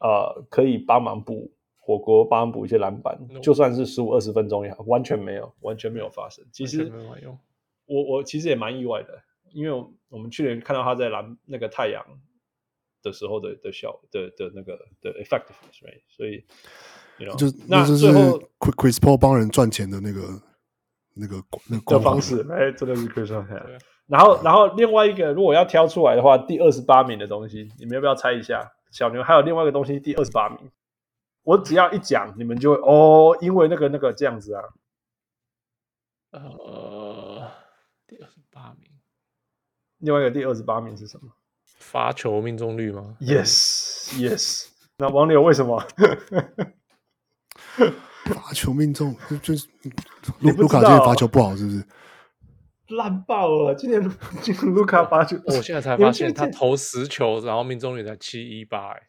[0.00, 6.44] 呃，可以帮忙补火锅，帮忙补一些篮板.就算是十五二十分钟也好，完全没有，完全没有发生。
[6.52, 6.92] 其实。
[7.90, 9.20] 我我其实也蛮意外的，
[9.52, 12.06] 因为我们去年看到他在蓝那个太阳
[13.02, 16.02] 的时候的的效的的那个的 effectiveness，right?
[16.08, 16.44] 所以
[17.18, 20.40] ，you know, 就那最后 Chris Paul 帮人赚钱的那个
[21.14, 23.78] 那个那个方式，哎，真的是 Chris Paul。
[24.06, 28.72] 然后然后另外一个如果要挑出来的话，第二十八名的东西，你们要不要猜一下？
[28.92, 30.70] 小牛还有另外一个东西，第二十八名，
[31.42, 34.64] 我只要一讲，你们就会哦，因为那个那个这样子啊，
[36.30, 37.39] 呃。
[38.10, 38.90] 第二十八名，
[39.98, 41.30] 另外一个第二十八名是什么？
[41.78, 44.66] 罚球命中率吗？Yes，Yes。
[44.98, 45.80] 那王柳为什么？
[48.24, 49.68] 罚球命中就是
[50.40, 51.84] 卢卢卡今天罚球不好，是不是？
[52.88, 53.72] 烂爆了！
[53.76, 54.02] 今年
[54.42, 59.02] 今年 卢卡罚球，我现在才发现他投十球，然后命中率才七一八，哎，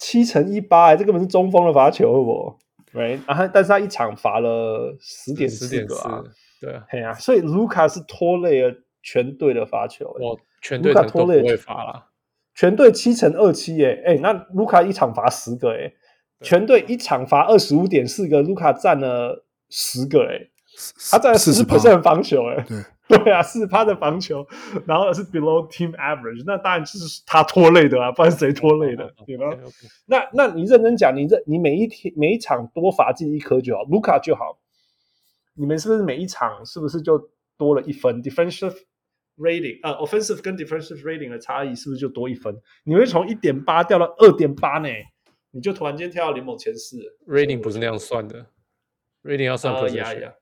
[0.00, 2.58] 七乘一八，哎，这根本是中锋的罚球，我
[2.94, 3.20] ，right？
[3.26, 6.24] 然后但是他一场罚了十点四个啊。
[6.60, 10.06] 对啊，所以卢卡是拖累了全队的罚球。
[10.20, 12.06] 哦全队都不会罚了，
[12.52, 15.92] 全队七乘二七，哎哎，那卢卡一场罚十个，哎，
[16.40, 20.48] 全队一场罚二十五点四个，卢卡占了十个，哎，
[21.12, 22.64] 他占了四十 percent 防球，哎，
[23.06, 24.44] 对对啊，四十趴的防球，
[24.86, 29.08] 然后是 below team average，那当然就是他拖累的啊，不然谁拖累的？
[29.24, 29.46] 对吧？
[30.06, 34.58] 那那你认真讲，你认你每一天每一场多罚进一颗就好，卢卡就好。
[35.56, 38.76] 你们是不是每一场是不是就多了一分？Defensive
[39.36, 42.54] rating 啊、uh,，offensive 跟 defensive rating 的差异是不是就多一分？
[42.84, 44.88] 你会从一点八掉到二点八呢？
[45.50, 46.98] 你就突然间跳到联盟前四。
[47.26, 48.46] Rating 不是那样算的
[49.22, 50.34] ，rating 要算 possession。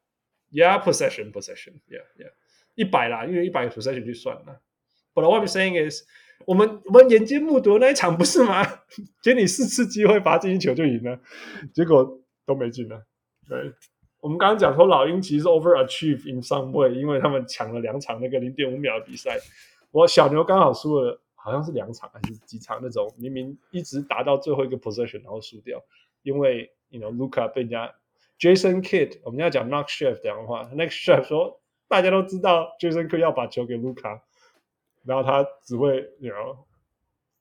[0.50, 1.74] Yeah, possession, possession.
[1.88, 2.32] Yeah, yeah.
[2.74, 4.60] 一百啦，因为一百 possession 去算了。
[5.14, 6.02] But what I'm saying is，
[6.46, 8.64] 我们我们眼睛目睹那一场不是吗？
[9.22, 11.20] 给你四次机会罚进一球就赢了，
[11.72, 13.06] 结果都没进了。
[13.48, 13.72] 对。
[14.24, 19.38] 我们刚刚讲说老鹰其实 overachieve in some way，因为他们抢了两场那个零点五秒的比赛。
[19.90, 25.78] 我小牛刚好输了，好像是两场还是几场那种，明明一直打到最后一个 possession 然后输掉，
[26.22, 27.94] 因为 you know Luka 被人家
[28.40, 34.22] Jason Kidd，我们要讲 Knock Chef 讲的话，Knock Chef 说大家都知道 Jason Kidd 要把球给 Luka，
[35.04, 36.56] 然后他只会 you know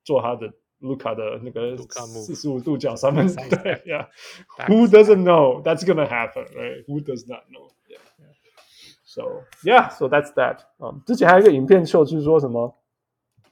[0.04, 0.52] 做他的。
[0.84, 1.78] 卢卡的那个
[2.26, 4.08] 四十五度角三分，对呀，
[4.68, 6.46] Who doesn't know that's gonna happen?
[6.54, 6.86] Right?
[6.88, 7.72] Who does not know?
[7.88, 8.00] Yeah.
[9.06, 10.58] So yeah, so that's that.
[10.80, 12.76] 嗯，之前还有一个影片秀，就是说什么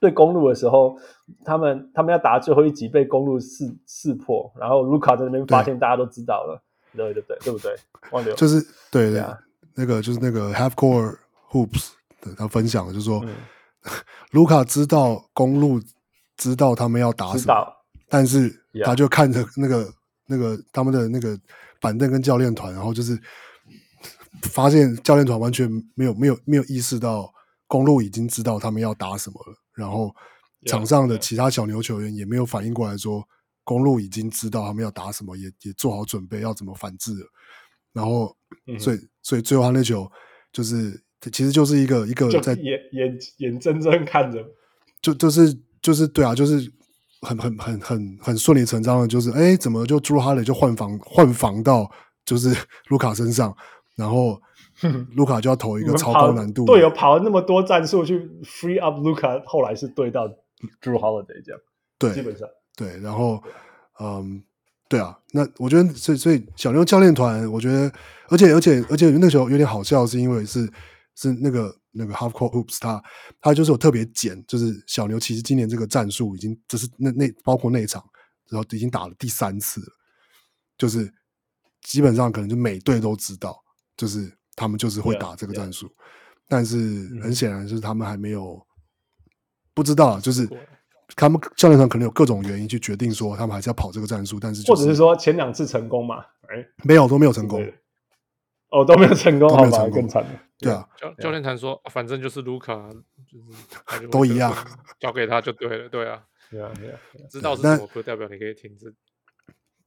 [0.02, 0.98] 对公路的时候，
[1.45, 6.62] 他们他们要打最后一集被公路刺刺破，然后卢卡在那边发现大家都知道了，
[6.95, 7.74] 对对对，对不对？
[8.12, 9.24] 忘掉 就是对对，
[9.76, 11.18] 那个就是那个 Half Court
[11.52, 13.24] Hoops 的他分享的，就是说
[14.32, 15.80] 卢卡知道公路
[16.42, 17.54] 知道他们要打什么，
[18.10, 18.52] 但是
[18.84, 19.94] 他就看着那个
[20.28, 21.40] 那个他们的那个
[21.80, 23.20] 板凳跟教练团，然后就是。
[24.44, 27.32] 发现教练团完全没有没有没有意识到
[27.68, 30.10] 公路已经知道他们要打什么了，然后
[30.66, 33.22] 场上的其他小牛球员也没有反应过来说
[33.66, 37.28] 公路已经知道他们要打什么，也也做好准备要怎么反制了。
[37.92, 38.36] 然后，
[38.80, 40.10] 所以所以最后他那球
[40.54, 44.44] 就是其实就是一个一个在眼眼眼睁睁看着，
[45.02, 46.72] 就就是就是对啊，就是
[47.22, 51.90] 很很很很很顺理成章的，就是哎，怎么就朱哈雷就换防换防到
[52.26, 52.56] 就是
[52.90, 53.56] 卢卡身上。
[53.98, 54.41] 然后
[55.16, 60.28] 卢卡就要投一个超高难度，队友跑了那么多战术去 free up 卢卡，后来是对到
[60.80, 61.62] 朱哈雷这样，
[61.99, 62.98] 对，基本上对。
[62.99, 63.40] 然后，
[63.99, 64.41] 嗯，
[64.90, 67.91] 对啊，那我觉得，所以所以小牛教练团，我觉得，
[68.30, 70.66] 而且而且而且那时候有点好笑，是因为是
[71.16, 73.04] 是那个那个 Half Court Hoops，他
[73.40, 78.04] 他就是有特别剪，就是小牛其实今年这个战术已经，这是那那包括那场，
[78.50, 79.88] 然后已经打了第三次了，
[80.78, 81.12] 就是
[81.82, 83.58] 基本上可能就每队都知道。
[83.98, 85.88] 就是他们就是会打这个战术.
[86.48, 86.78] 但是
[87.22, 88.60] 很显然就是他们还没有
[89.76, 90.50] 不知道，就是
[91.16, 96.16] 他们教练团可能有各种原因去决定说他们还是要跑这个战术，但是、就是、或者是说前两次成功嘛？
[96.50, 97.64] 哎，没有都没有成功，
[98.72, 100.26] 哦都没有成功，都没有成功，更惨。
[100.57, 102.76] 对啊，教教练团说反正就是卢卡，
[103.27, 104.56] 就是都一样，
[104.99, 106.69] 交给他就对了，对啊，对啊，
[107.30, 108.93] 知道是什么不代表你可以停止。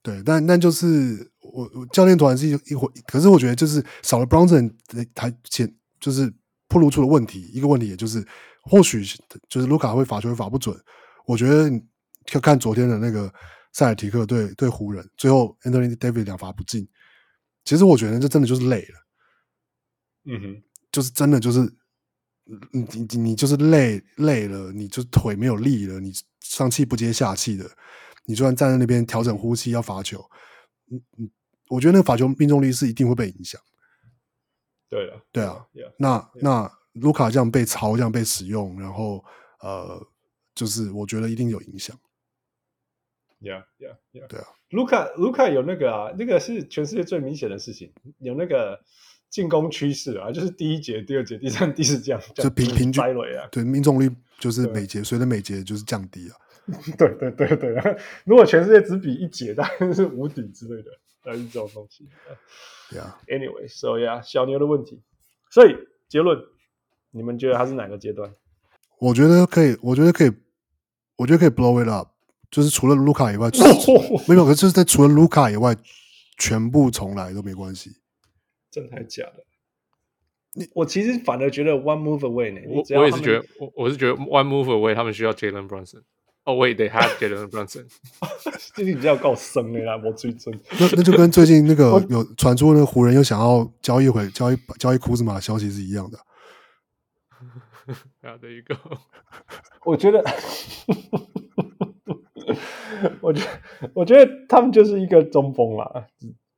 [0.02, 4.76] 对，但但就是我我教练团是一一回，可是我觉得就是少了 b r o n s o n
[5.14, 6.30] 他前就是
[6.68, 8.22] 暴露出了问题，一个问题也就是
[8.62, 9.02] 或许
[9.48, 10.76] 就是卢卡会罚球会罚不准，
[11.24, 11.70] 我觉得
[12.32, 13.32] 要看昨天的那个
[13.72, 16.86] 塞尔提克对对湖人，最后 Anthony Davis 两罚不进，
[17.64, 19.06] 其实我觉得这真的就是累了，
[20.24, 20.62] 嗯哼，
[20.92, 21.60] 就是真的就是
[22.72, 27.70] 你你你就是累累了，你就腿没有力了，你上气不接下气的。
[28.26, 30.24] 你就算站在那边调整呼吸要罚球，
[30.90, 31.30] 嗯嗯，
[31.68, 33.60] 我觉得那个罚球命中率是一定会被影响。
[34.88, 35.66] 对了，对啊
[35.98, 39.24] 那.那卢卡这样被抄，这样被使用，然后
[39.58, 40.00] 呃，
[40.54, 41.98] 就是我觉得一定有影响。
[43.44, 44.26] Yeah, yeah, yeah.
[44.26, 48.80] 对啊，卢卡卢卡有那个啊，那个是全世界最明显的事情，有那个
[49.28, 53.02] 进攻趋势啊，就是第一节、第二节、第三、第四这样，就平平均
[53.38, 54.10] 啊，对命中率
[54.40, 56.34] 就是每节随着每节就是降低啊。
[56.96, 60.90] 对对对对，如果全世界只比一节，当然是无敌之类的，
[61.22, 62.08] 但是这种东西。
[62.90, 65.02] Yeah，Anyway，so yeah，小牛的问题。
[65.50, 65.76] 所以
[66.08, 66.38] 结论，
[67.10, 68.34] 你们觉得他是哪个阶段？
[68.98, 70.32] 我觉得可以，我觉得可以，
[71.16, 72.08] 我觉得可以 blow it up，
[72.54, 73.50] 就是除了卢卡以外，
[74.28, 75.74] 没有，可是就是在除了卢卡以外，
[76.38, 77.90] 全部重来都没关系。
[78.70, 79.44] 真的还假的？
[80.54, 82.60] 你我其实反而觉得 one move away 呢。
[82.68, 86.02] 我我也是觉得，我我是觉得 one move away，他们需要 Jalen Brunson。
[86.44, 87.86] 哦、oh,，Wait, they have Jalen Brunson。
[88.76, 90.54] 最近比较够生的啦，我最真。
[90.78, 96.18] 那那就跟最近那个有传出那个湖人又想要交易回交易交易库兹马的消息是一样的。
[98.22, 98.76] 啊，there you go。
[99.84, 100.22] 我觉得，
[103.20, 106.06] 我觉得，我觉得他们就是一个中锋啦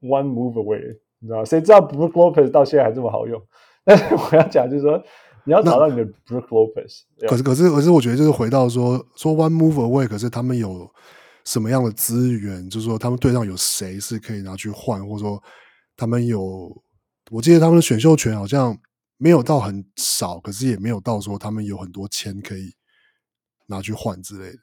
[0.02, 1.44] ，one move away，你知道？
[1.44, 3.40] 谁知道 Brook Lopez 到现在还这么好用？
[3.84, 5.02] 但是我要讲就是说。
[5.48, 10.92] 你要找到你的 Brook Lopez，可是可是可是，我觉得就是回到说说 One Move Away，可是他们有
[11.44, 12.68] 什么样的资源？
[12.68, 15.40] 就是说他们队上有谁是可以拿去换，或者说
[15.96, 16.76] 他们有，
[17.30, 18.76] 我记得他们的选秀权好像
[19.18, 22.74] 没有到很少，可是也没有到说他们有很多钱可以
[23.68, 24.58] 拿去换之类的。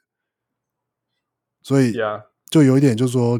[1.64, 1.92] 所以
[2.48, 3.36] 就有一点就是说，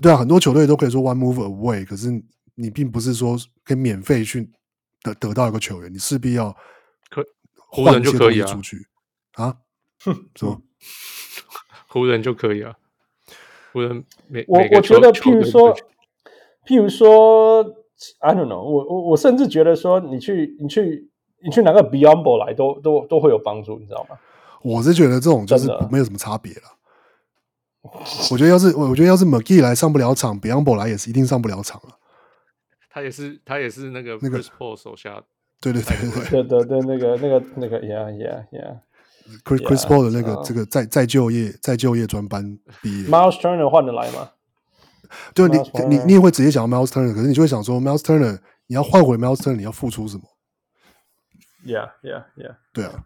[0.00, 2.22] 对啊，很多球队都可以说 One Move Away，可是
[2.54, 4.48] 你并不是说可以免费去。
[5.02, 6.50] 得得到一个球员，你势必要
[7.08, 7.24] 可
[7.54, 8.88] 湖人就可以出去
[9.34, 9.56] 啊？
[10.02, 10.60] 哼，说
[11.86, 12.74] 湖人就可以啊？
[13.72, 15.76] 湖人每我我觉得，譬如说，
[16.66, 17.62] 譬如说
[18.18, 21.08] ，I don't know，我我我甚至觉得说，你去你去
[21.44, 24.18] 你去拿个 Biyombo 来，都都都会有帮助，你知道吗？
[24.62, 26.62] 我是觉得这种就是没有什么差别了。
[28.30, 31.98] 我觉得要是我觉得要是 McGee 来上不了场，Biyombo 来也是一定上不了场了。
[32.90, 35.22] 他也是，他也是那个 Chris Paul 手下，
[35.60, 44.30] 对对对对对对，那个那个那个，Yeah Yeah Yeah，Chris Chris Paul 的那个这个再再就业再就业专班毕业，Miles Turner 换得来吗？
[45.34, 45.58] 就你
[45.88, 50.24] 你你也会直接想到 Miles Turner，可是你就会想说 Miles Turner 你要换回 Miles Turner，你要付出什么
[51.64, 52.56] ？Yeah, yeah, yeah。
[52.72, 53.04] 对啊，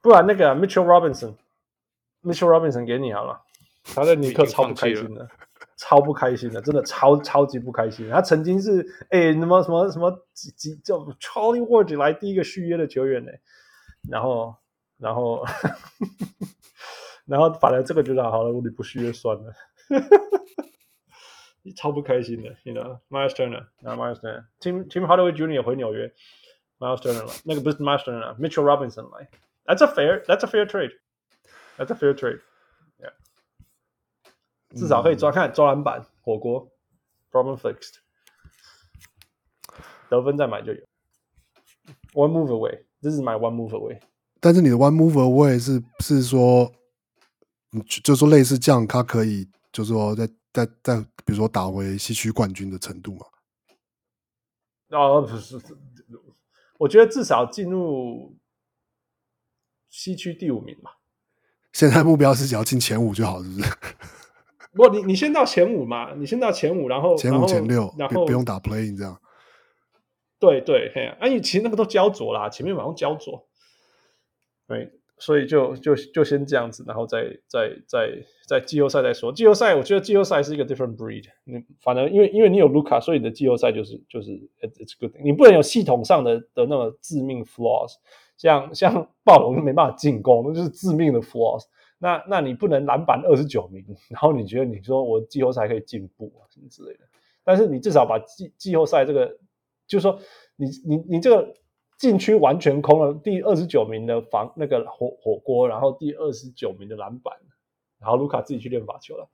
[0.00, 3.40] 不然那个 Mitchell Robinson，Mitchell Robinson 给你好了，
[3.84, 5.28] 他在尼克超不开心的，
[5.76, 8.08] 超不开心的，真的超超级不开心。
[8.08, 13.32] 他曾经是哎什么什么什么几几叫 Charlie Ward 来第一个续约的球员呢，
[14.08, 14.56] 然后
[14.96, 15.44] 然后
[17.26, 19.52] 然后反正这个就让好了，我你不续约算了。
[21.76, 25.62] 超不开心的，you know，Myles Turner，啊，Myles Turner，Tim Tim Hardaway Jr.
[25.62, 26.12] 回纽约
[26.78, 29.30] ，Myles Turner 来，那个不是 Myles Turner，Mitchell Robinson 来
[29.64, 32.40] ，That's a fair，That's a fair trade，That's a fair trade，yeah，
[34.74, 36.70] 至少可以抓看抓篮板火锅
[37.30, 37.94] ，problem fixed，
[40.08, 40.80] 得分再买就有
[42.12, 44.00] ，one move away，this is my one move away，
[44.40, 46.72] 但是你的 one move away 是是说，
[48.02, 50.28] 就说类似这样，它可以就是说在。
[50.54, 53.26] 在在，比如说打回西区冠军的程度嘛？
[54.90, 55.60] 哦，不是，
[56.78, 58.36] 我觉得至少进入
[59.90, 61.00] 西区第五名吧。
[61.72, 63.68] 现在目标是只要进前五就好，是不是？
[64.74, 69.18] 不，你你先到前五嘛，你先到前五，然后前五前六，然后不用打 playing 这样。
[70.38, 73.46] 对对，嘿，啊，你其实那个都焦灼啦，前面马上焦灼。
[74.66, 74.90] 对。
[75.16, 78.10] 所以就就就先这样子，然后再再再
[78.48, 79.32] 在季后赛再说。
[79.32, 81.22] 季后赛，我觉得季后赛是一个 different breed。
[81.44, 85.12] 你反正因为因为你有卢卡，所以你的季后赛就是就是 it's good。
[85.22, 87.92] 你不能有系统上的的那个致命 flaws，
[88.36, 91.62] 像像 暴龙没办法进攻，那就是致命的 flaws。
[91.98, 97.00] 那那你不能篮板二十九名，然后你觉得你说我季后赛可以进步啊什么之类的？
[97.44, 99.26] 但是你至少把季季后赛这个，
[99.86, 100.18] 就是说
[100.56, 101.54] 你你你这个。
[101.96, 107.32] 禁区完全空了，第二十九名的防那个火火锅，然后第二十九名的篮板，
[108.00, 109.26] 然后卢卡自己去练罚球了，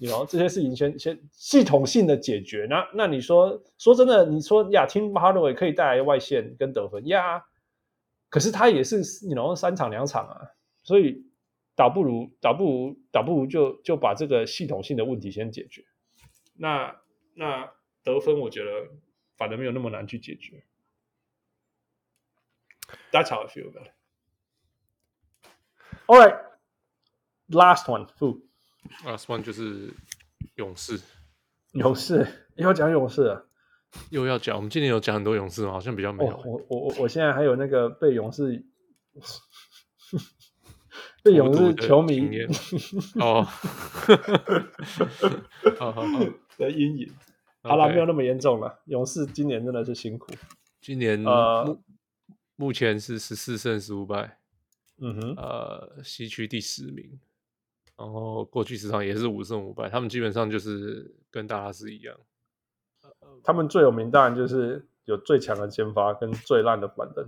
[0.00, 2.66] 然后这些事情先先系统性的解决。
[2.68, 7.44] 那那你说说真的，你说呀，Tim Hardaway 可以带来外线跟得分呀，
[8.28, 10.36] 可是他也是你然后三场两场啊，
[10.82, 11.24] 所以
[11.80, 15.82] 倒不如倒不如倒不如就就把这个系统性的问题先解决。
[16.52, 17.00] 那
[17.32, 17.72] 那
[18.04, 18.90] 得分我觉得
[19.38, 20.62] 反而没有那么难去解决。
[23.10, 23.94] That's how I feel about it.
[26.06, 26.38] All right,
[27.48, 28.08] last one.
[28.18, 28.42] Who?
[29.02, 29.94] Last one 就是
[30.56, 31.00] 勇士。
[31.72, 33.48] 勇士又要讲勇士了，
[34.10, 34.54] 又要讲。
[34.54, 35.72] 我们今年有讲很多勇士吗？
[35.72, 36.36] 好像比较没有。
[36.36, 38.66] Oh, 我我我我现在还有那个被勇士
[41.22, 42.28] 被勇士球迷
[43.20, 43.42] 哦，
[45.78, 46.18] 好好好
[46.58, 47.12] 的阴影。
[47.62, 48.80] 好了，没有那么严重了。
[48.86, 50.32] 勇士今年真的是辛苦。
[50.80, 51.78] 今年呃。
[52.56, 54.38] 目前是十四胜十五败，
[54.98, 57.18] 嗯哼，呃，西区第十名，
[57.96, 62.14] 然后过去十场也是五胜五败，他们基本上就是跟大家是一样。
[63.42, 67.26] 他们最有名当然就是有最强的先发跟最烂的板凳。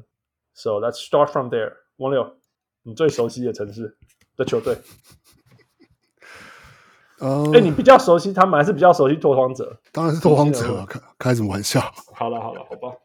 [0.53, 1.73] So let's start from there。
[1.97, 2.37] 王六，
[2.83, 3.97] 你最熟悉的城市
[4.37, 4.77] 的球队？
[7.19, 9.81] 呃，哎，你比较熟悉他们还是比较熟悉拓荒者？
[9.93, 11.81] 当然是拓荒者，开 开什么玩笑？
[12.15, 12.97] 好了好了，好吧。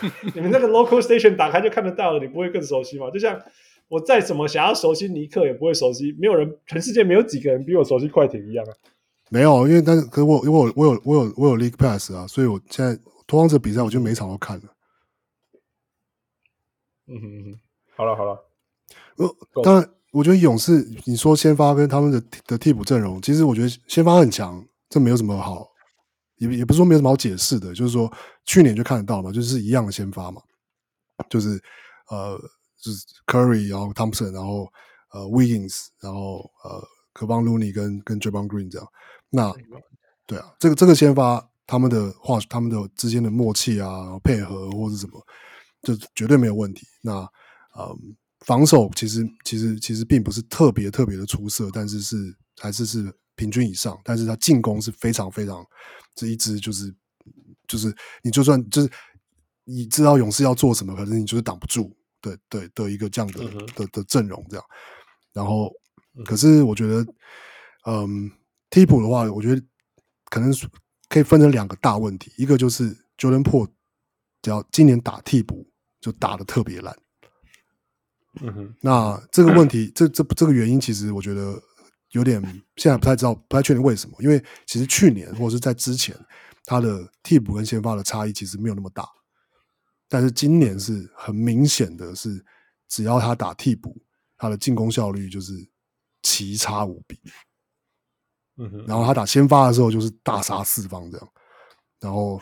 [0.34, 3.10] 你们那个 local station 打开就看得到了，你不会更熟悉吗？
[3.10, 3.38] 就像
[3.88, 6.16] 我再怎么想要熟悉尼克，也不会熟悉。
[6.18, 8.72] 没有人，全世界没有几个人比我熟悉快艇一样啊。
[9.28, 14.64] 没有，因为但是，可是我因为我我有我有我有 league pass 啊，所以我现在拓荒者比赛，我就每场都看了。
[17.06, 17.60] 嗯哼嗯哼，
[17.96, 18.38] 好了好了。
[19.16, 25.68] 呃，当然，我觉得勇士，你说先发跟他们的的替补阵容，其实我觉得先发很强，这没有什么好。
[26.38, 28.12] 也也不是说没有什么好解释的，就是说
[28.44, 30.42] 去年就看得到嘛，就是一样的先发嘛，
[31.30, 31.62] 就是
[32.10, 32.36] 呃，
[32.82, 34.66] 就是 Curry，然后 Thompson，然后
[35.12, 36.82] 呃 Wiggins，然后呃
[37.14, 38.88] Kevon Looney 跟跟 Draymond Green 这样。
[39.30, 39.54] 那
[40.26, 45.24] 对啊，这个这个先发他们的话，他们的之间的默契啊，配合或是什么，
[45.82, 46.84] 就绝对没有问题。
[47.00, 47.20] 那
[47.78, 48.16] 嗯，
[48.46, 53.12] 防守其实其实其实并不是特别特别的出色，但是是还是是。
[53.36, 55.66] 平均以上，但是他进攻是非常非常，
[56.14, 56.94] 这一支就是
[57.66, 57.92] 就是
[58.22, 58.88] 你就算就是
[59.64, 64.64] 你知道勇士要做什么，可是你就是挡不住对对的一个这样的、嗯、的的阵容这样。
[65.32, 65.68] 然后，
[66.24, 67.04] 可是我觉得，
[67.86, 68.30] 嗯，
[68.70, 69.60] 替补的话，我觉得
[70.26, 70.54] 可能
[71.08, 73.68] 可以分成两个大问题，一个就是 Jordan Poole
[74.42, 75.68] 只要今年打替补
[76.00, 76.96] 就打得特别烂。
[78.40, 81.60] 嗯哼，那这个问题，这这这个原因，其实我觉得。
[82.10, 82.40] 有点
[82.76, 84.16] 现在不太知道，不太确定为什么。
[84.20, 86.16] 因为其实去年或者是在之前，
[86.64, 89.04] 他的替补跟先发的差异其实没有那么大。
[90.08, 92.44] 但是今年是很明显的是，
[92.88, 94.00] 只要他打替补，
[94.36, 95.54] 他的进攻效率就是
[96.22, 97.18] 奇差无比。
[98.58, 98.84] 嗯哼。
[98.86, 101.28] 然后他打先发的时候就是大杀四方这样。
[101.98, 102.40] 然后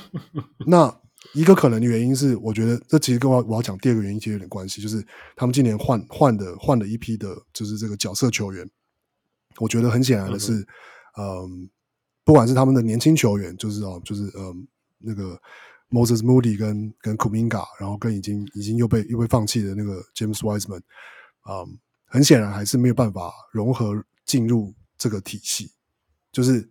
[0.66, 0.88] 那
[1.34, 5.04] 一个可能的原因是，我觉得这其实跟我我要讲第二个原因其实有点关系，就是
[5.36, 8.68] 他们今年换换的换了一批的，就是这个角色球员。
[9.58, 10.54] 我觉得很显然的是，
[11.16, 11.50] 嗯、呃，
[12.24, 14.54] 不管是他们的年轻球员，就是哦，就是呃，
[14.98, 15.40] 那个
[15.90, 20.80] Moses Moody 跟跟 Kuminga，然后跟已经已经又被又被放弃的那个 James Wiseman，
[21.46, 21.68] 嗯、呃，
[22.06, 25.70] 很显然还是没有办法融合进入这个体系。
[26.32, 26.66] 就是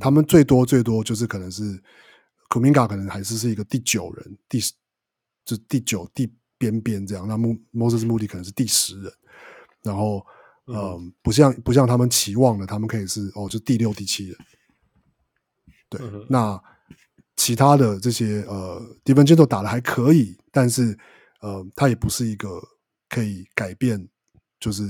[0.00, 1.82] 他们最多最多就是可能是
[2.52, 4.60] Kuminga 可能还是是一个第九人，第
[5.44, 9.12] 就第九第边边这样，那 Moses Moody 可能是第十人，
[9.82, 10.24] 然后。
[10.66, 14.38] 嗯、呃，不像不像他们期望的，他们可以是哦，就第六、第七人。
[15.88, 16.62] 对，嗯、那
[17.34, 20.96] 其他的这些呃，DiVincenzo 打的还可以，但是
[21.40, 22.62] 呃，他也不是一个
[23.08, 24.08] 可以改变，
[24.60, 24.84] 就是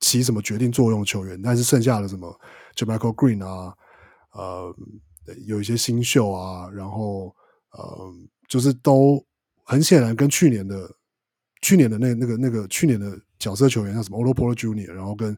[0.00, 1.40] 起什么决定作用的球员。
[1.40, 2.38] 但是剩下的什么
[2.76, 3.74] JaMychal Green 啊，
[4.32, 4.76] 呃，
[5.46, 7.34] 有一些新秀啊，然后
[7.72, 8.14] 呃，
[8.48, 9.24] 就是都
[9.64, 10.90] 很显然跟去年的
[11.60, 13.18] 去年的那那个那个去年的。
[13.42, 15.36] 角色球员像什么 Otto Porter Jr.，然后跟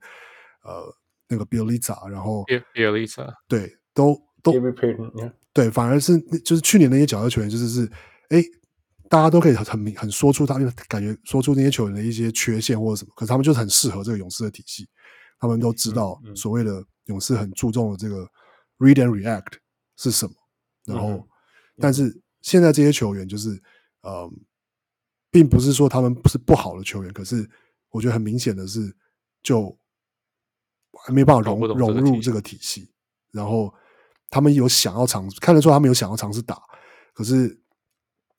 [0.62, 0.94] 呃
[1.26, 2.44] 那个 Bjelica，然后
[2.74, 4.52] Bjelica 对，都都
[5.54, 7.90] 对，反而是就是去年那些角色球员，就是是
[8.28, 8.44] 哎，
[9.08, 14.86] 大家都可以很很很说出他们感觉说出那些球员的一些缺陷或者什么，可是他们就是很适合这个勇士的体系，
[15.40, 18.28] 他们都知道所谓的勇士很注重的这个
[18.80, 19.54] read and react
[19.96, 20.34] 是什么，
[20.84, 21.28] 然后、嗯、
[21.80, 23.62] 但是现在这些球员就是
[24.02, 24.30] 呃，
[25.30, 27.48] 并不是说他们不是不好的球员，可是。
[27.90, 28.92] 我觉得很明显的是，
[29.40, 29.70] 就
[31.04, 32.90] 还没办法融融入这个体系。
[33.30, 33.72] 然后
[34.30, 36.60] 他们有想要尝试，看得出他们有想要尝试打。
[37.12, 37.56] 可是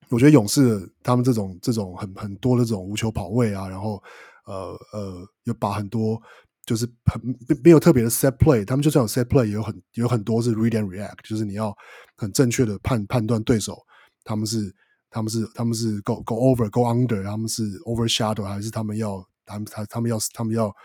[0.09, 4.03] 我觉得勇士他们这种这种很很多的这种无球跑位啊，然后
[4.43, 6.21] 呃呃，有把很多
[6.65, 7.21] 就是很
[7.63, 11.75] 没有特别的 set play，他们就算有 set play，也有很有很多是 read and react，就是你要
[12.15, 13.77] 很正确的判判断对手
[14.23, 14.73] 他们是
[15.09, 19.25] 他们是他们是 go go over go under，他们是 overshadow 还是他们要。
[19.47, 20.75] 他们他他们要他们要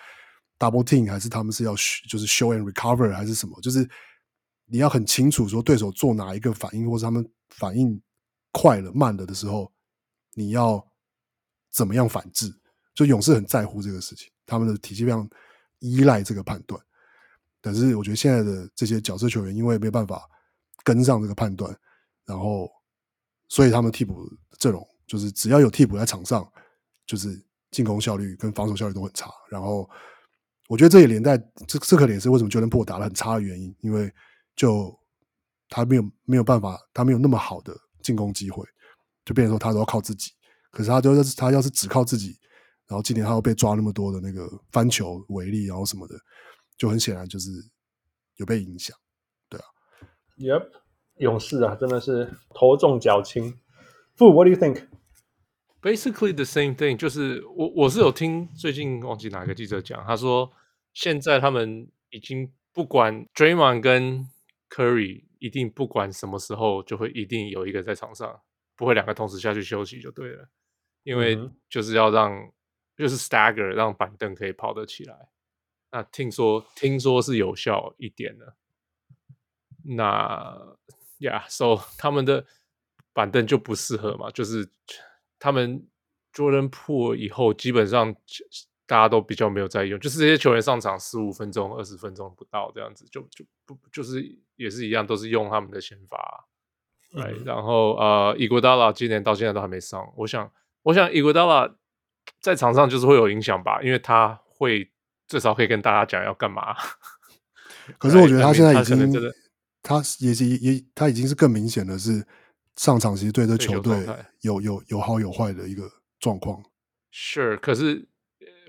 [0.58, 1.72] double team 还是他们是要
[2.06, 3.58] 就是 show and recover 还是什么？
[3.62, 3.88] 就是
[4.66, 7.98] 你要很清楚说对手做哪一个反应，或者他们反应
[8.52, 9.72] 快了慢了的时候，
[10.34, 10.86] 你要
[11.72, 12.54] 怎么样反制？
[12.94, 15.26] 就勇士很在乎这个事情，他们的体系非常
[15.80, 16.80] 依赖这个判断。
[17.60, 20.26] 但是我觉得现在的这些角色球员因为没有办法
[20.84, 21.76] 跟上这个判断，
[22.24, 22.70] 然后
[23.48, 24.26] 所以他们替补
[24.58, 26.50] 阵容就是只要有替补在场上，
[27.04, 27.44] 就是。
[27.70, 29.88] 进攻效率跟防守效率都很差，然后
[30.66, 31.38] 我觉得这也连带
[31.68, 34.12] 这这可能也是为什么 Jordan Poole 打得很差的原因，因为
[34.56, 34.92] 就
[35.68, 38.66] 他没有没有办法，他没有那么好的进攻机会，
[39.24, 40.32] 就变成说他都要靠自己。
[40.72, 42.36] 可是他就是他要是只靠自己，
[42.90, 46.16] 然后今年他又被抓那么多的那个翻球违例，然后什么的，
[46.76, 47.48] 就很显然就是
[48.38, 48.96] 有被影响。
[49.48, 49.64] 对啊
[50.36, 50.68] ，Yep，
[51.18, 53.56] 勇士啊，真的是头重脚轻。
[54.16, 60.50] Fu，What do you think？Basically the same thing，就是我我是有听最近忘记哪个记者讲，他说
[60.92, 64.26] 现在他们已经不管 Draymond 跟
[64.68, 68.40] Curry 一定不管什么时候就会一定有一个在场上，
[68.76, 70.48] 不会两个同时下去休息就对了，
[71.04, 71.38] 因为
[71.68, 72.30] 就是要让
[73.00, 75.28] 就是 stagger 让板凳可以跑得起来。
[75.90, 78.54] 那听说听说是有效一点的，
[79.84, 80.76] 那
[81.18, 82.46] Yeah，so 他们的
[83.12, 84.70] 板凳就不适合嘛，就是。
[85.42, 85.88] 他们
[86.34, 88.14] Jordan Poole 以后基本上
[88.86, 94.22] 大家都比较没有在用，就是这些球员上场十五分钟、二十分钟不到这样子，就就不就是
[94.56, 96.46] 也是一样，都是用他们的先发。
[97.14, 97.42] 嗯、right?
[97.46, 100.52] 然后呃，Iguodala 今年到现在都还没上，我想
[100.82, 101.74] 我想 Iguodala
[102.40, 104.90] 在场上就是会有影响吧，因为他会
[105.26, 106.76] 至少可以跟大家讲要干嘛。
[107.98, 109.12] 可是我觉得他现在已经，
[109.82, 112.26] 他也是也他已经是更明显的是。
[112.76, 114.06] 上场其实对这球队
[114.40, 116.64] 有有有好有坏的一个状况。
[117.10, 118.08] 是，可是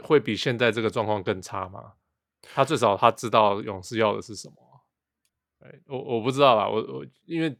[0.03, 1.93] 会比现在这个状况更差吗？
[2.53, 4.55] 他至少他知道勇士要的是什么。
[5.87, 7.57] 我我不知道啦，我我因为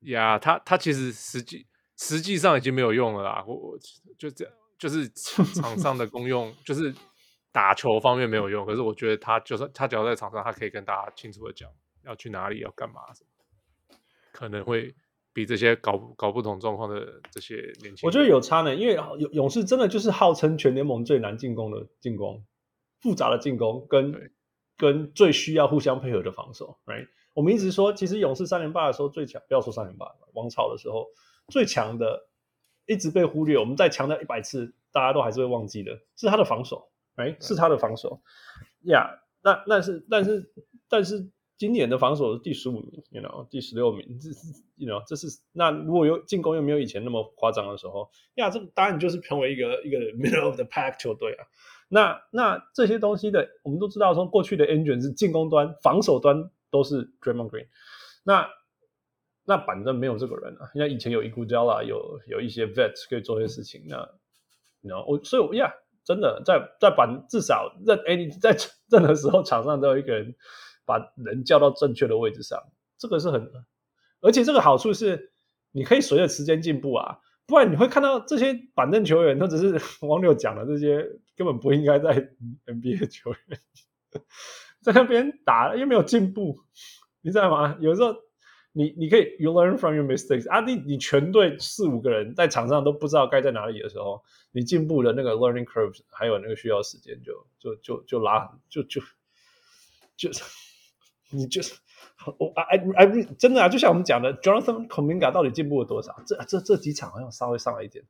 [0.00, 3.44] 呀，他他其实实际实际上已经没有用了啦。
[3.46, 3.78] 我我
[4.18, 4.52] 就这样，
[4.84, 5.08] 就是
[5.54, 6.94] 场上的功用，就是
[7.50, 8.66] 打球方面没有用。
[8.66, 11.70] 可是我觉得他就算他只要在场上，他可以跟大家清楚的讲
[12.04, 13.96] 要去哪里，要干嘛什么，
[14.32, 14.94] 可能会。
[15.36, 22.44] 比这些搞搞不同状况的这些年轻人，我觉得有差呢，因为勇勇士真的就是号称全联盟最难进攻的进攻，
[23.00, 24.30] 复杂的进攻跟
[24.76, 26.78] 跟最需要互相配合的防守。
[26.86, 27.08] Right？
[27.32, 31.08] 我们一直说，其实勇士三连霸的时候最强，不要说三连霸，王朝的时候
[31.48, 32.28] 最强的，
[32.86, 33.58] 一直被忽略。
[33.58, 36.88] 我们再强调一百次，大家都还是会忘记的，是他的防守。
[37.16, 38.20] 哎，是他的防守。
[38.82, 40.52] 呀，那那是但是
[40.88, 41.30] 但是。
[41.56, 44.40] 今年的防守是第十五名，you know，第十六名，这是
[44.74, 51.46] ，you know，这是那如果有进攻又没有以前那么夸张的时候，呀，这个当然就是成为一个一个 middle of the pack 球队啊。
[51.88, 57.68] 那那这些东西的，我们都知道从过去的 engine 是进攻端、防守端都是 Draymond Green，
[58.24, 58.50] 那
[59.46, 63.96] 那板凳没有这个人啊，因为以前有 Iguodala，有有一些 vets 可以做些事情，那
[64.82, 65.72] 然后我所以我呀。
[66.06, 68.54] 真的在在板至少在哎你在
[68.90, 70.34] 任何时候场上都有一个人
[70.84, 72.62] 把人叫到正确的位置上，
[72.98, 73.50] 这个是很，
[74.20, 75.32] 而且这个好处是
[75.72, 81.02] 你可以随着时间进步啊，不然你会看到这些板凳球员，他只是 网友讲的这些
[81.34, 82.12] 根本不应该在
[82.66, 83.60] NBA 球员
[84.84, 86.58] 在那边打，又没有进步，
[87.22, 87.78] 你知道吗？
[87.80, 88.14] 有时候。
[88.76, 94.20] 你你可以 you learn from your mistakes 啊，你你全队四五个人在场上都不知道该在哪里的时候，
[94.50, 99.00] 你进步的那个 learning curves，还有那个需要时间就就就就拉就就
[100.16, 100.42] 就是
[101.30, 101.74] 你就是
[102.36, 106.20] 我 I I 真的啊，就像我们讲的 Jonathan kominga 到底进步了多少？
[106.26, 108.04] 这这这几场好像稍微上来一点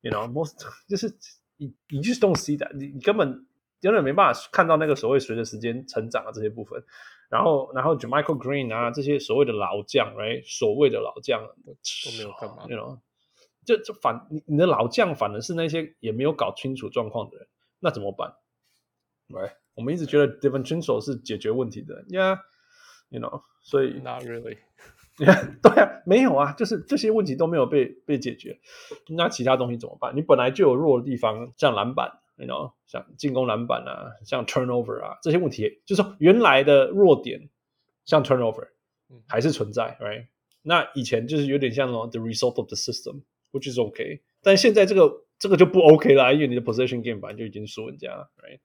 [0.00, 0.56] ，you know most
[0.88, 1.16] 就是
[1.58, 3.46] 你你 just don't see that 你你根本
[3.80, 6.82] 根本没办法看到那个所谓随着时间成长的这些部分。
[7.28, 10.42] 然后，然后 Jamichael Green 啊，这些所谓的老将，right？
[10.44, 12.98] 所谓的老将都没有干嘛，you know？
[13.66, 17.46] 就就反你你的老将反而是那些也没有搞清楚状况的人，
[17.80, 18.34] 那怎么办
[19.28, 19.52] ？right？
[19.74, 23.42] 我们一直觉得 DiVincenzo 是解决问题的，yeah，you know？
[23.60, 24.56] 所以 Not really，
[25.18, 28.58] 对啊，没有啊，就是这些问题都没有被被解决，
[29.14, 30.16] 那其他东西怎么办？
[30.16, 32.20] 你本来就有弱的地方，像篮板。
[32.38, 37.50] You know, 像进攻篮板啊，像 turnover 啊，这些问题，就是说原来的弱点，
[38.04, 38.68] 像 turnover，
[39.26, 40.28] 还是存在，right？
[40.62, 44.20] 那以前就是有点像 the result of the system，which is okay。
[44.40, 48.60] 但现在这个这个就不 OK 了，因为你的 possession game 本来就已经输人家了，right？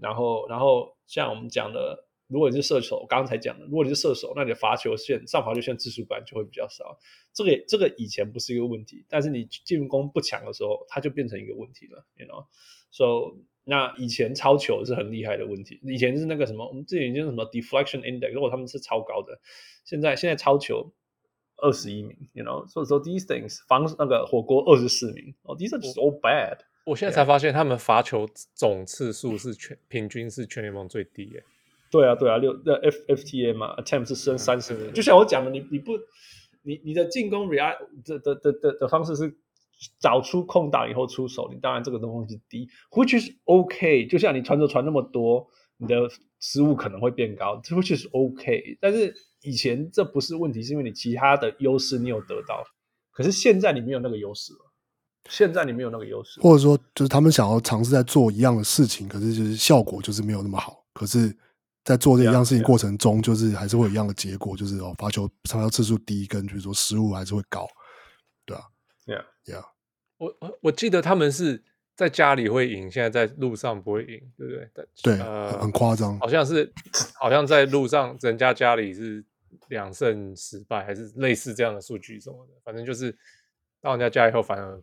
[0.00, 6.98] 然后然后像我们讲的，如果你是射手，刚刚才讲的，如果你是射手，那你的罚球线上罚球线次数本来就会比较少。
[7.32, 15.80] 这个这个以前不是一个问题，但是你进攻不强的时候，它就变成一个问题了，you know？So，那以前超球是很厉害的问题。
[15.82, 19.40] 以前是那个什么，我们之前叫什么 deflection index，如果他们是超高的。
[19.84, 20.92] 现在现在超球
[21.56, 26.58] 二十一名，you know，所以说 these things 防那个火锅二十四名，哦，these are so bad。
[26.84, 31.42] 我现在才发现他们罚球总次数是全平均是全联盟最低耶。
[31.90, 34.92] 对啊，对啊，六那 F F T A 嘛，attempt 是升三十名。
[34.92, 35.92] 就像我讲的，你你不
[36.62, 39.36] 你你的进攻 react 的的的的的方式是。
[40.00, 44.08] 找出空档以后出手，你当然这个东西是低，which is OK。
[44.08, 45.46] 就像你传球传那么多，
[45.76, 45.94] 你的
[46.40, 48.76] 失误可能会变高，which is OK。
[48.80, 52.64] 但是以前这不是问题，是因为你其他的优势你有得到，
[53.12, 54.58] 可是现在你没有那个优势了。
[55.28, 60.84] 现在你没有那个优势，或者说就是他们想要尝试在做一样的事情，可是就是效果就是没有那么好。
[60.92, 61.32] 可是，
[61.88, 67.66] 在做这一样事情过程中，就是还是会有一样的结果，就是哦，罚球传球次数低，跟比如说失误还是会高，
[68.44, 68.62] 对啊。
[69.06, 69.64] Yeah, yeah.
[70.18, 71.64] 我我我记得他们是
[71.96, 74.70] 在家里会赢，现在在路上不会赢，对不对？
[75.02, 76.70] 对，呃，很夸张，好像是，
[77.18, 79.24] 好像在路上人家家里是
[79.68, 83.16] 两胜十败，还是类似这样的数据什么的，反正就是
[83.80, 84.78] 到人家家以后反而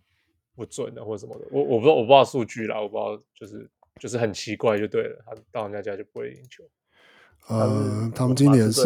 [0.56, 1.46] 不准的或什么的。
[1.52, 3.70] 我我不知道我不知道数据啦，我不知道，就是
[4.00, 6.68] 就是很奇怪就对了，他到人家家就不会赢球。
[7.48, 8.84] 呃，他们今年是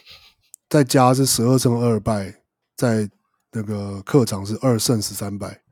[0.68, 2.42] 在家是十二胜二败，
[2.76, 3.08] 在。
[3.52, 5.62] 那个客场是二胜十三败，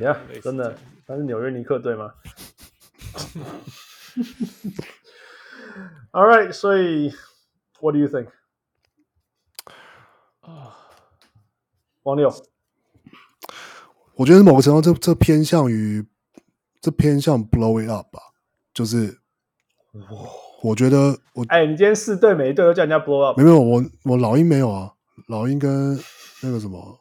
[0.00, 0.76] 呀，真的，
[1.06, 2.12] 他是纽约尼克队吗？
[6.10, 7.14] All right，所以
[7.78, 8.26] ，What do you think？
[10.40, 10.74] 啊，
[12.02, 12.34] 王六，
[14.16, 16.04] 我觉得某个程度这这偏向于
[16.80, 18.20] 这偏向 blow it up 吧，
[18.72, 19.20] 就是，
[20.64, 24.90] 我觉得我哎，你今天四队每一队都叫人家 blow up，没有，我我老鹰没有啊，
[25.28, 26.00] 老鹰跟。
[26.42, 26.98] 那个什么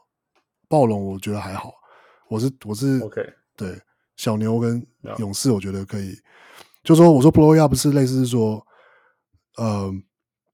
[0.69, 1.73] 暴龙，我觉得还好。
[2.29, 3.21] 我是我是 OK，
[3.57, 3.77] 对
[4.15, 4.81] 小牛跟
[5.17, 6.17] 勇士，我觉得可以。
[6.81, 8.65] 就说我说 blow up 不是类似是说，
[9.57, 9.91] 呃，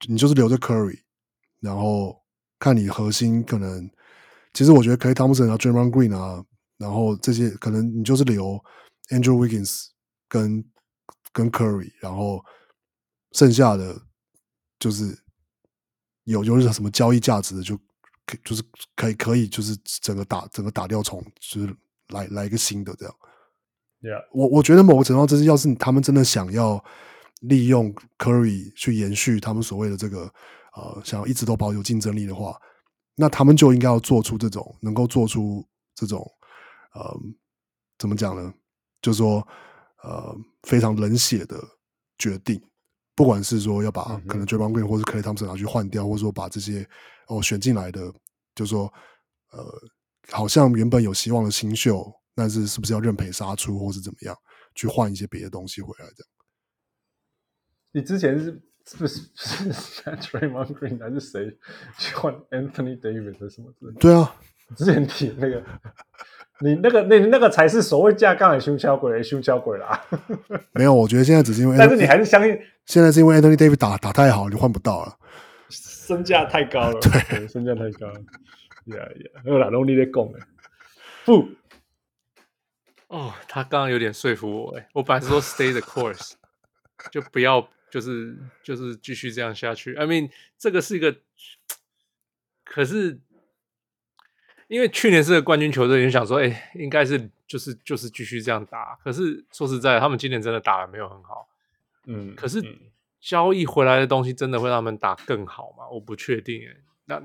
[0.08, 0.98] 你就是留着 Curry，
[1.60, 2.20] 然后
[2.58, 3.88] 看你核心可能，
[4.54, 6.44] 其实我觉得 Klay Thompson 啊，Draymond Green 啊，
[6.76, 8.60] 然后这些可能你就是留
[9.10, 9.86] Andrew Wiggins
[10.28, 10.64] 跟
[11.32, 12.44] 跟 Curry，然后
[13.32, 14.00] 剩下的
[14.78, 15.18] 就是
[16.24, 17.78] 有有什么交易价值的就。
[18.44, 18.62] 就是
[18.94, 21.76] 可以可以就是整个打整个打掉重，就是
[22.10, 23.12] 来来一个新的这样。
[24.02, 24.24] Yeah.
[24.32, 26.84] 我我觉得某个程度上，这是要是他们真的想要
[27.40, 30.32] 利用 Curry 去延续他们所谓的这个
[30.76, 32.56] 呃，想要一直都保有竞争力的话，
[33.16, 35.66] 那他们就应该要做出这种能够做出
[35.96, 36.24] 这种
[36.94, 37.20] 呃，
[37.98, 38.54] 怎么讲呢？
[39.02, 39.44] 就是说
[40.04, 41.60] 呃，非常冷血的
[42.16, 42.62] 决定，
[43.14, 46.88] 不管是说要把可能 Draymond Green 或是 Klay Thompson 拿去换掉，或者说把这些
[47.28, 48.00] 哦选进来的，
[48.54, 48.92] 就是说
[49.52, 49.64] 呃，
[50.30, 54.36] 好像原本有希望的新秀，但是是不是要认赔杀出，或是怎么样
[54.74, 56.06] 去换一些别的东西回来？
[56.16, 56.28] 这样。
[57.92, 61.58] 你之前是是不是是 Draymond Green 还是谁
[61.98, 64.00] 去换 Anthony Davis 什么之类的？
[64.00, 64.36] 对啊，
[64.76, 65.64] 之前提那个，
[66.60, 70.00] 你那个那那个才是所谓架杠的胸敲鬼，胸敲鬼啦。
[70.72, 75.16] 没有，我觉得现在只是因为，但是你还是相信现在是因为 Anthony Davis 打打太好，你换不到了。
[75.68, 78.20] 身价太高了，对，身价太高了。
[78.86, 80.40] 呀呀，有啦，拢你在讲诶，
[81.24, 81.48] 不，
[83.08, 86.32] 哦，他刚刚有点说服我诶，我本来是说 stay the course，
[87.10, 87.68] 就不要。
[87.90, 89.96] 就是就是继续这样下去。
[89.96, 91.16] I mean，这个是一个，
[92.64, 93.18] 可是
[94.70, 98.96] 因为去年是个冠军球队，你想说，哎、欸，应该是就是就是继续这样打。
[99.02, 101.48] 可是说实在，他们今年真的打的没有很好。
[102.06, 102.64] 嗯，可是
[103.20, 105.88] 交易回来的东西真的会让他们打更好吗？
[105.90, 106.62] 我不确定。
[106.62, 106.76] 哎，
[107.06, 107.20] 那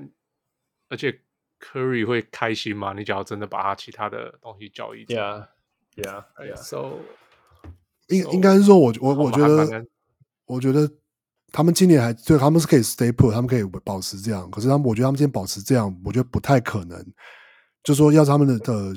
[0.88, 1.20] 而且
[1.60, 2.92] Curry 会开心吗？
[2.92, 5.48] 你只要真的把他其他的东西交易掉
[5.94, 6.98] ，Yeah，Yeah，Yeah，So
[8.08, 9.86] 应应该是说我，我我我觉得。
[10.46, 10.88] 我觉得
[11.52, 14.50] 他们今年还对他们是可以 stay put，他们可以保持这样。
[14.50, 17.02] 可是他们，我觉得他们今天保持这样，我觉得不太可能。
[17.82, 18.94] 就说要是他们的的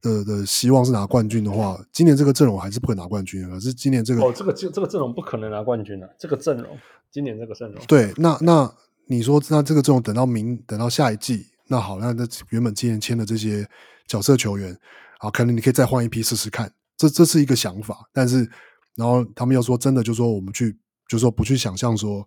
[0.00, 3.48] 的的希望是拿冠军的话，今年这个阵容还是不可能拿冠军。
[3.48, 6.08] 可是今年这个哦，这个这这个阵容不可能拿冠军啊！
[6.18, 6.78] 这个阵容，
[7.10, 8.72] 今年这个阵容，对，那那
[9.06, 13.66] 你说，那这个阵容等到明等到下一季，那好，那那原本今年签的这些
[14.06, 14.78] 角色球员
[15.18, 16.70] 啊，可能你可以再换一批试试看。
[16.96, 18.48] 这这是一个想法，但是。
[18.96, 20.78] 然后他们又说，真的，就说我们去，
[21.14, 22.26] 就是说不去想象说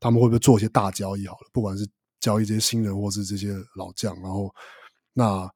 [0.00, 1.88] 他们会不会做一些大交易好了，不管是
[2.18, 4.52] 交易这些新人，或是这些老将，然后
[5.12, 5.48] 那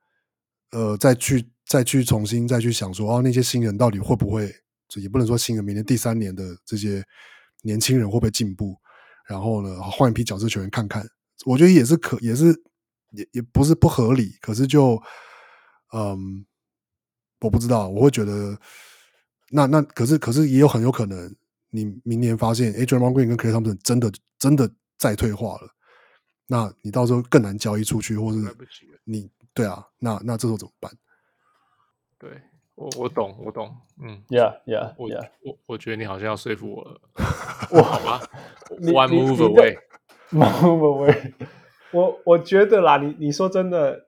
[0.71, 4.55] 呃再去再去重新再去想说，哦，那些新人到底会不会，
[4.95, 7.05] 也不能说新人，明年第三年的这些
[7.63, 8.77] 年轻人会不会进步？
[9.27, 11.05] 然后呢，换一批角色球员看看，
[11.47, 12.47] 我觉得也是可，也是
[13.11, 15.03] 也也不是不合理，可是就
[15.93, 16.47] 嗯，
[17.41, 18.57] 我不知道，我会觉得。
[19.51, 21.35] 那那可是可是也有很有可能，
[21.71, 25.69] 你明年发现，哎，Draymond Green 跟 Clay Thompson 真的真的再退化了，
[26.47, 28.39] 那你到时候更难交易出去，或是
[29.05, 30.91] 你对啊，那那这时候怎么办？
[32.19, 32.31] 对
[32.75, 37.01] 我我懂我懂，嗯，Yeah Yeah 我 Yeah，我我觉得你好像要说服我了，
[37.71, 38.21] 我好吧，
[38.71, 41.33] One move away，move away，
[41.93, 44.07] 我我觉得啦，你你说真的，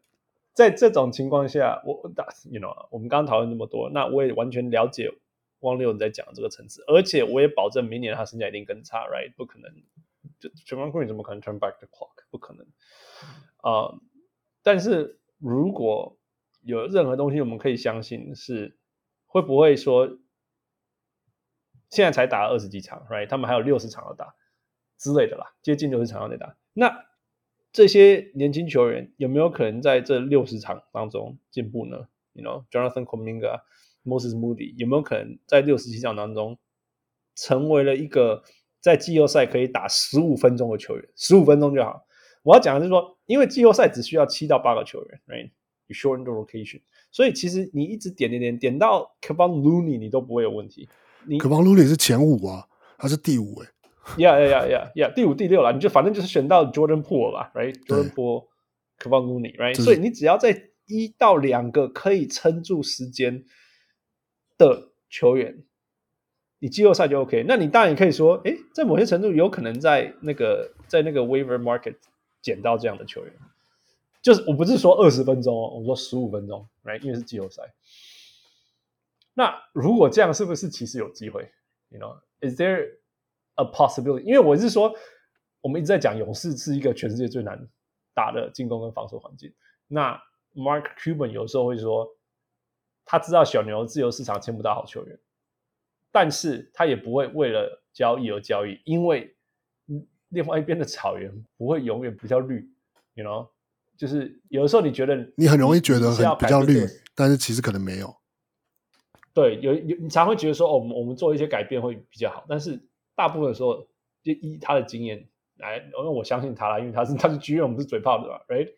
[0.55, 5.11] 在这种情况下，我打，you know，我们刚刚讨论那么多，那我也完全了解。
[5.61, 9.33] 汪六你在讲这个层次，而且我也保证明年他身价一定更差，right？
[9.37, 9.71] 不可能，
[10.39, 12.25] 就 Draymond Green 怎么可能 turn back the clock？
[12.31, 12.67] 不可能
[13.59, 13.99] 啊
[14.63, 16.19] 但是如果
[16.63, 18.79] 有任何东西我们可以相信是
[19.27, 20.19] 会不会说，
[21.91, 23.29] 现在才打了二十几场，right？
[23.29, 24.35] 他们还有六十场要打
[24.97, 26.57] 之类的啦，接近六十场要得打。
[26.73, 27.05] 那
[27.73, 33.63] 这些年轻球员有没有可能在这六十场当中进步呢？You know，Jonathan Kuminga。
[34.05, 36.59] Moses Moody 有没有可能在六十七场当中
[37.35, 38.43] 成为了一个
[38.81, 41.09] 在季后赛可以打十五分钟的球员？
[41.17, 42.07] 十五分钟就好。
[42.43, 50.89] 我要讲的是说，因为季后赛只需要七到八个球员，right？You shorten the rotation，所以其实你一直点点点点到 Kevon Looney，你都不会有问题。
[51.27, 52.67] 你 Kevon Looney 是前五啊，
[52.97, 53.69] 他是第五哎。
[54.17, 59.75] Yeah yeah yeah yeah yeah，第五第六了，你就反正就是选到 Jordan Poole 吧，right？Jordan Poole，Kevon Looney，right？
[59.75, 63.45] 所以你只要在一到两个可以撑住时间。
[64.69, 65.65] 的球员，
[66.59, 67.45] 你季后赛就 OK。
[67.49, 71.97] 那你当然也可以说，诶，在某些程度有可能在那个在那个 waiver market
[72.43, 73.33] 捡到这样的球员。
[74.21, 77.01] 就是我不是说二十分钟哦，我说十五分钟，right？
[77.01, 77.63] 因为是季后赛。
[79.33, 81.51] 那如果这样，是不是其实有机会
[81.89, 82.99] ？You know，is there
[83.55, 84.21] a possibility？
[84.25, 84.95] 因为我是说，
[85.63, 87.67] 我们一直在讲勇士是一个全世界最难
[88.15, 89.51] 打的进攻跟防守环境。
[89.89, 90.23] 那
[90.55, 92.07] Mark Cuban 有时候会说。
[93.11, 95.19] 他知道小牛自由市场签不到好球员，
[96.13, 99.35] 但是他也不会为了交易而交易，因为
[100.29, 102.71] 另外一边的草原不会永远比较绿
[103.15, 103.49] ，you know，
[103.97, 108.15] 就是有的时候你觉得你，你很容易觉得很比较绿，但是其实可能没有。
[109.35, 112.81] 对，有有你常会觉得说，哦，我们我们做一些改变会比较好，但是
[113.17, 113.89] 大部分的时候，
[114.23, 118.73] 就依他的经验来，因为我相信他啦，因为他是他是 GM，我们是嘴炮的吧，right？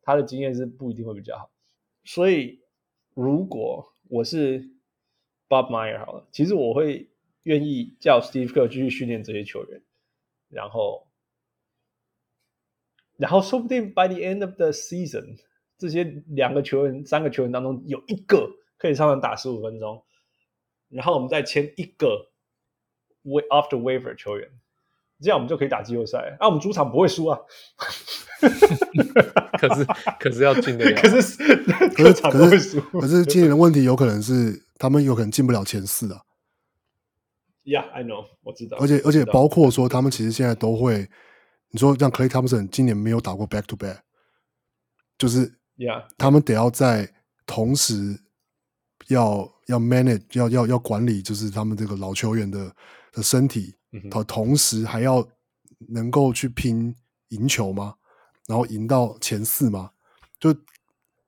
[0.00, 1.50] 他的经验是不一定会比较好，
[2.04, 2.63] 所以。
[3.14, 4.70] 如果我是
[5.48, 7.08] Bob Meyer 好了，其实我会
[7.44, 9.82] 愿意叫 Steve Kerr 继续训练这些球员，
[10.48, 11.06] 然后，
[13.16, 15.38] 然后说不定 by the end of the season，
[15.78, 20.04] 这些两个球员、三个球员当中有一个可以上场打十五分钟，
[20.88, 22.32] 然后我们再签一个
[23.50, 24.50] off the waiver 球员，
[25.20, 26.36] 这样我们就可以打季后赛。
[26.40, 27.38] 啊，我们主场不会输啊。
[29.68, 29.84] 可是
[30.20, 31.36] 可是要进得了，可是
[31.94, 32.80] 可是可是。
[32.80, 36.20] 可是今年的问题有可能是他们有可能进不了前四啊。
[37.64, 38.76] Yeah, I know，我知道。
[38.78, 41.08] 而且而且包括说他们其实现在都会，
[41.70, 44.00] 你说像 Clay Thompson 今年没有打过 back to back，
[45.16, 47.10] 就是，Yeah，他们得要在
[47.46, 48.20] 同时
[49.08, 52.70] 要要 manage 要要要管理，就是他们这个老球员的
[53.12, 53.74] 的身体，
[54.10, 55.26] 同、嗯、同时还要
[55.88, 56.94] 能够去拼
[57.28, 57.94] 赢球吗？
[58.46, 59.90] 然后赢到前四吗？
[60.38, 60.50] 就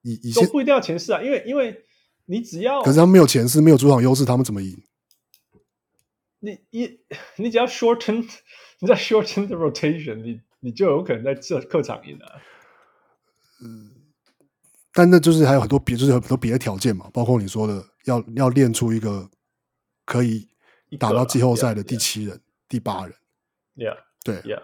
[0.02, 1.84] 以以前都不一定要前四啊，因为因为
[2.26, 4.82] 你只要，可是他们没有前四，没有主场优势，他们怎么赢？
[6.40, 7.00] 你一
[7.36, 8.16] 你只要 shorten，
[8.78, 12.26] 你只要 shorten the rotation，你你就有可能在这客场赢啊。
[13.62, 13.90] 嗯，
[14.92, 19.28] 但那就是还有很多别，就是很多别的条件嘛，包括你说的要要练出一个
[20.04, 20.46] 可以
[20.98, 22.38] 打到季后赛的第七人、
[22.68, 23.14] 第八人。
[23.76, 24.62] Yeah，对，Yeah，Yeah。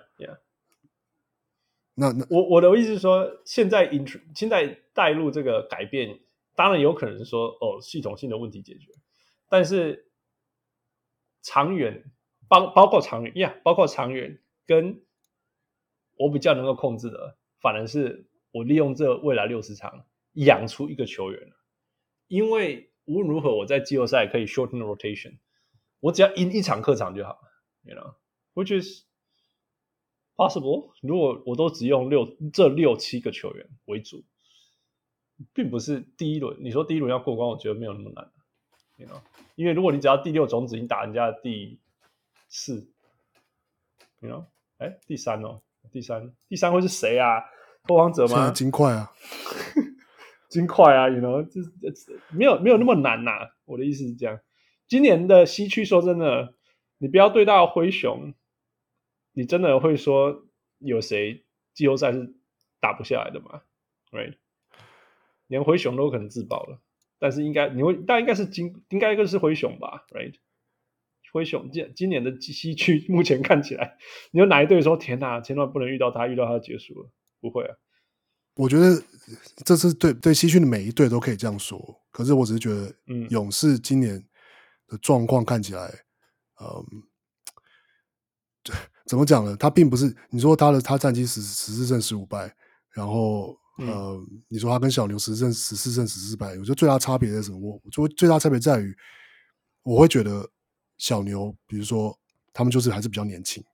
[2.03, 6.19] 那那我我的意思是说，现在 int 现在带入这个改变，
[6.55, 8.89] 当然有可能是说哦，系统性的问题解决，
[9.49, 10.09] 但是。
[11.45, 12.05] 长远
[12.47, 15.03] 包包括长远呀包括长远跟
[16.17, 21.53] 我比较能够控制的，反而是我利用这未来六十场养出一个球员，
[22.29, 25.37] 因为无论如何我在季后赛可以 shorten the rotation，
[25.99, 27.41] 我只要赢一场客场就好了
[27.83, 29.03] ，you know，which is
[30.37, 30.91] possible。
[31.01, 34.25] 如果我都只用六这六七个球员为主，
[35.53, 38.31] 并不是第一轮，你说第一轮要过关，我觉得没有那么难。
[38.97, 39.21] You know?
[39.57, 41.79] 因为如果你只要第六种子，你打人家的第
[42.49, 42.87] 四
[44.21, 44.45] ，you know，
[44.79, 45.61] 哎，第三哦，
[45.91, 47.43] 第三，第三会是谁啊？
[47.87, 48.51] 拓荒者吗？
[48.51, 49.11] 金块啊，
[50.49, 51.61] 金块啊，you know，这
[52.31, 53.51] 没有没有那么难呐、啊。
[53.65, 54.39] 我的意思是这样，
[54.87, 56.55] 今年的西区，说真的，
[56.99, 58.35] 你不要对到灰熊，
[59.33, 60.47] 你真的会说
[60.79, 61.45] 有谁
[61.75, 62.35] 季后赛是
[62.81, 63.63] 打不下来的吗
[64.11, 64.37] ？Right，
[65.47, 66.81] 连灰熊都可能自爆了。
[67.19, 70.35] 但是应该你会，大概应该是今应该一个是灰熊吧，right？
[71.33, 73.97] 灰熊今今年的西区目前看起来，
[74.33, 77.11] 你有哪一队说天哪，千万不能遇到他，遇到他就结束了？
[77.41, 77.75] 不会啊。
[78.57, 79.03] 我觉得
[79.65, 81.81] 这次对对西区的每一队都可以这样说。
[82.11, 84.23] 可是我只是觉得，嗯，勇士今年
[84.87, 85.89] 的状况看起来，
[86.61, 87.03] 嗯，
[89.13, 89.55] 怎么讲呢？
[89.59, 92.51] 他并不是你说他的他战绩十十四胜十五败，
[92.93, 93.55] 然后。
[93.79, 97.59] 呃，你说他跟小牛十胜十四胜十四败，我觉得最大差别是什么？
[97.59, 98.95] 我我最大差别在于，
[99.83, 100.49] 我会觉得
[100.99, 102.17] 小牛，比如说
[102.53, 103.65] 他们就是还是比较年轻，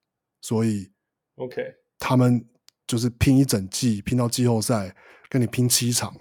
[0.41, 0.89] 所以
[1.35, 1.63] OK，
[1.99, 2.43] 他们
[2.87, 4.95] 就是拼一整季，拼到季后赛，
[5.29, 6.17] 跟你拼七场，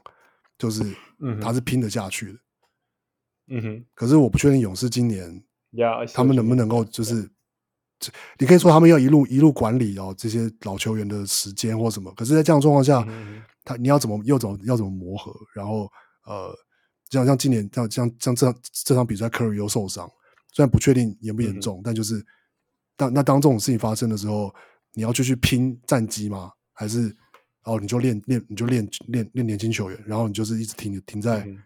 [0.58, 0.84] 就是
[1.40, 2.40] 他是拼得下去的。
[3.50, 7.30] 嗯哼，可是我不确定勇士今年，Yeah，他们能不能够就是。
[8.40, 12.14] 你可以说他们要一路一路管理哦，这些老球员的时间或什么。
[12.16, 15.34] 可是，在这样状况下，嗯、他你要怎么又怎么要怎么磨合？
[15.54, 15.90] 然后
[16.26, 16.56] 呃，
[17.10, 18.54] 像像今年像像像这
[18.86, 20.10] 这场比赛，Curry 又受伤，
[20.54, 22.24] 虽然不确定严不严重，嗯、但就是
[22.96, 24.54] 当那当这种事情发生的时候，
[24.94, 26.52] 你要继续拼战绩吗？
[26.74, 27.16] 还是
[27.64, 31.40] 哦你就练练你就练练练年轻球员，然后你就是一直停停在。
[31.46, 31.58] 嗯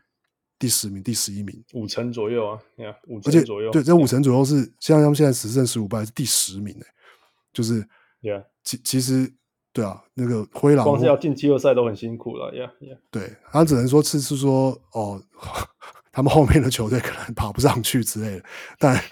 [0.61, 3.71] 第十名，第十一名，五成左右啊，呀，五成左右。
[3.71, 6.85] 对，这五成左右是像他们现在十胜十五败是第十名诶，
[7.51, 7.83] 就是
[8.21, 9.33] ，Yeah，其其实
[9.73, 12.99] 对啊，那个灰狼光是要进季后赛都很辛苦了，Yeah Yeah。
[13.09, 15.19] 对，他只能说次次说哦，
[16.13, 18.45] 他们后面的球队可能爬不上去之类的，
[18.77, 19.03] 但，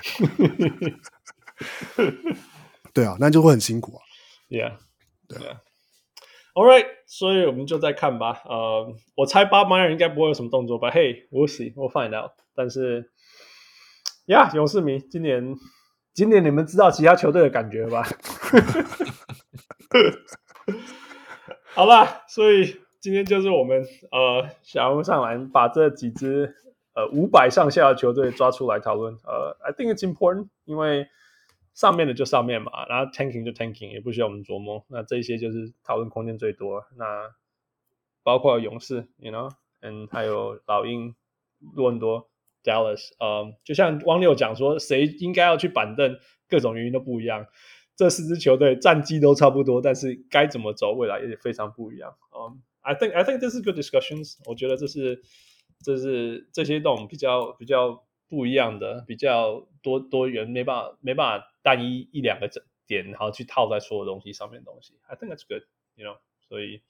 [2.94, 4.02] 对啊，那就会很辛苦啊
[4.50, 4.78] ，Yeah，
[5.28, 5.62] 对啊。
[6.54, 8.44] All right，所以我们就再看吧。
[8.46, 12.34] 呃，我猜巴马尔应该不会有什么动作吧？Hey，we'll see，we'll find out。
[12.54, 13.10] 但是，
[14.28, 15.56] 呀，勇士迷，今年，
[16.14, 18.08] 今年你们知道其他球队的感觉吧？
[21.74, 26.54] 好吧，所以今天就是我们呃，小人物上篮把这几支
[26.94, 29.16] 呃五百上下的球队抓出来讨论。
[29.24, 31.08] 呃，I think it's important，因为。
[31.74, 34.86] 上面的就上面嘛，然后 tanking 就 tanking，也不需要我们琢磨。
[34.90, 36.84] 那这些就是讨论空间最多。
[36.98, 37.30] 那
[38.24, 39.50] 包括勇士，you know，
[39.82, 41.16] 嗯，还有老鹰、
[41.76, 42.30] 多伦多、
[42.64, 46.20] Dallas，嗯，就像汪六讲说，谁应该要去板凳，
[46.50, 47.46] 各种原因都不一样。
[47.96, 52.14] 这四支球队战绩都差不多，但是该怎么走，未来也非常不一样。
[52.34, 54.38] 嗯，I think I think this is good discussions。
[54.46, 55.22] 我觉得这是
[55.84, 61.46] 这是这些种比较比较不一样的，比较多多元，没办法没办法。
[61.62, 62.50] 单一一两个
[62.88, 66.18] 点，然后去套在所有东西上面的东西，I think that's good，you know。
[66.48, 66.82] 所以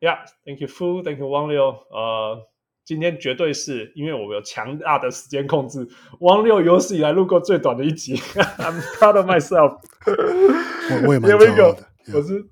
[0.00, 2.48] ，Yeah，thank you Fu，thank you Wang Liu.，呃，
[2.84, 5.88] 今天绝对是因为我们有强大的时间控制。
[6.20, 11.82] 汪六有史以来录过最短的一集，I'm proud of myself 我我也蛮骄傲的。
[12.04, 12.18] Here we go.
[12.18, 12.42] 我是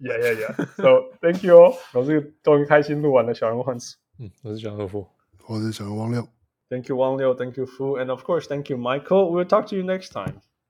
[0.00, 0.66] ，Yeah Yeah Yeah.
[0.76, 1.74] So thank you.
[1.92, 3.94] 我是终于开心录完了小人物 Hans。
[4.18, 5.06] 嗯，我是小人物。
[5.46, 6.26] 我是小人汪六。
[6.70, 7.34] Thank you, Wang Liu.
[7.34, 7.98] Thank you, Fu.
[7.98, 9.30] And of course, thank you, Michael.
[9.30, 10.40] We'll talk to you next time.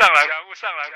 [0.00, 0.88] 上来人物上来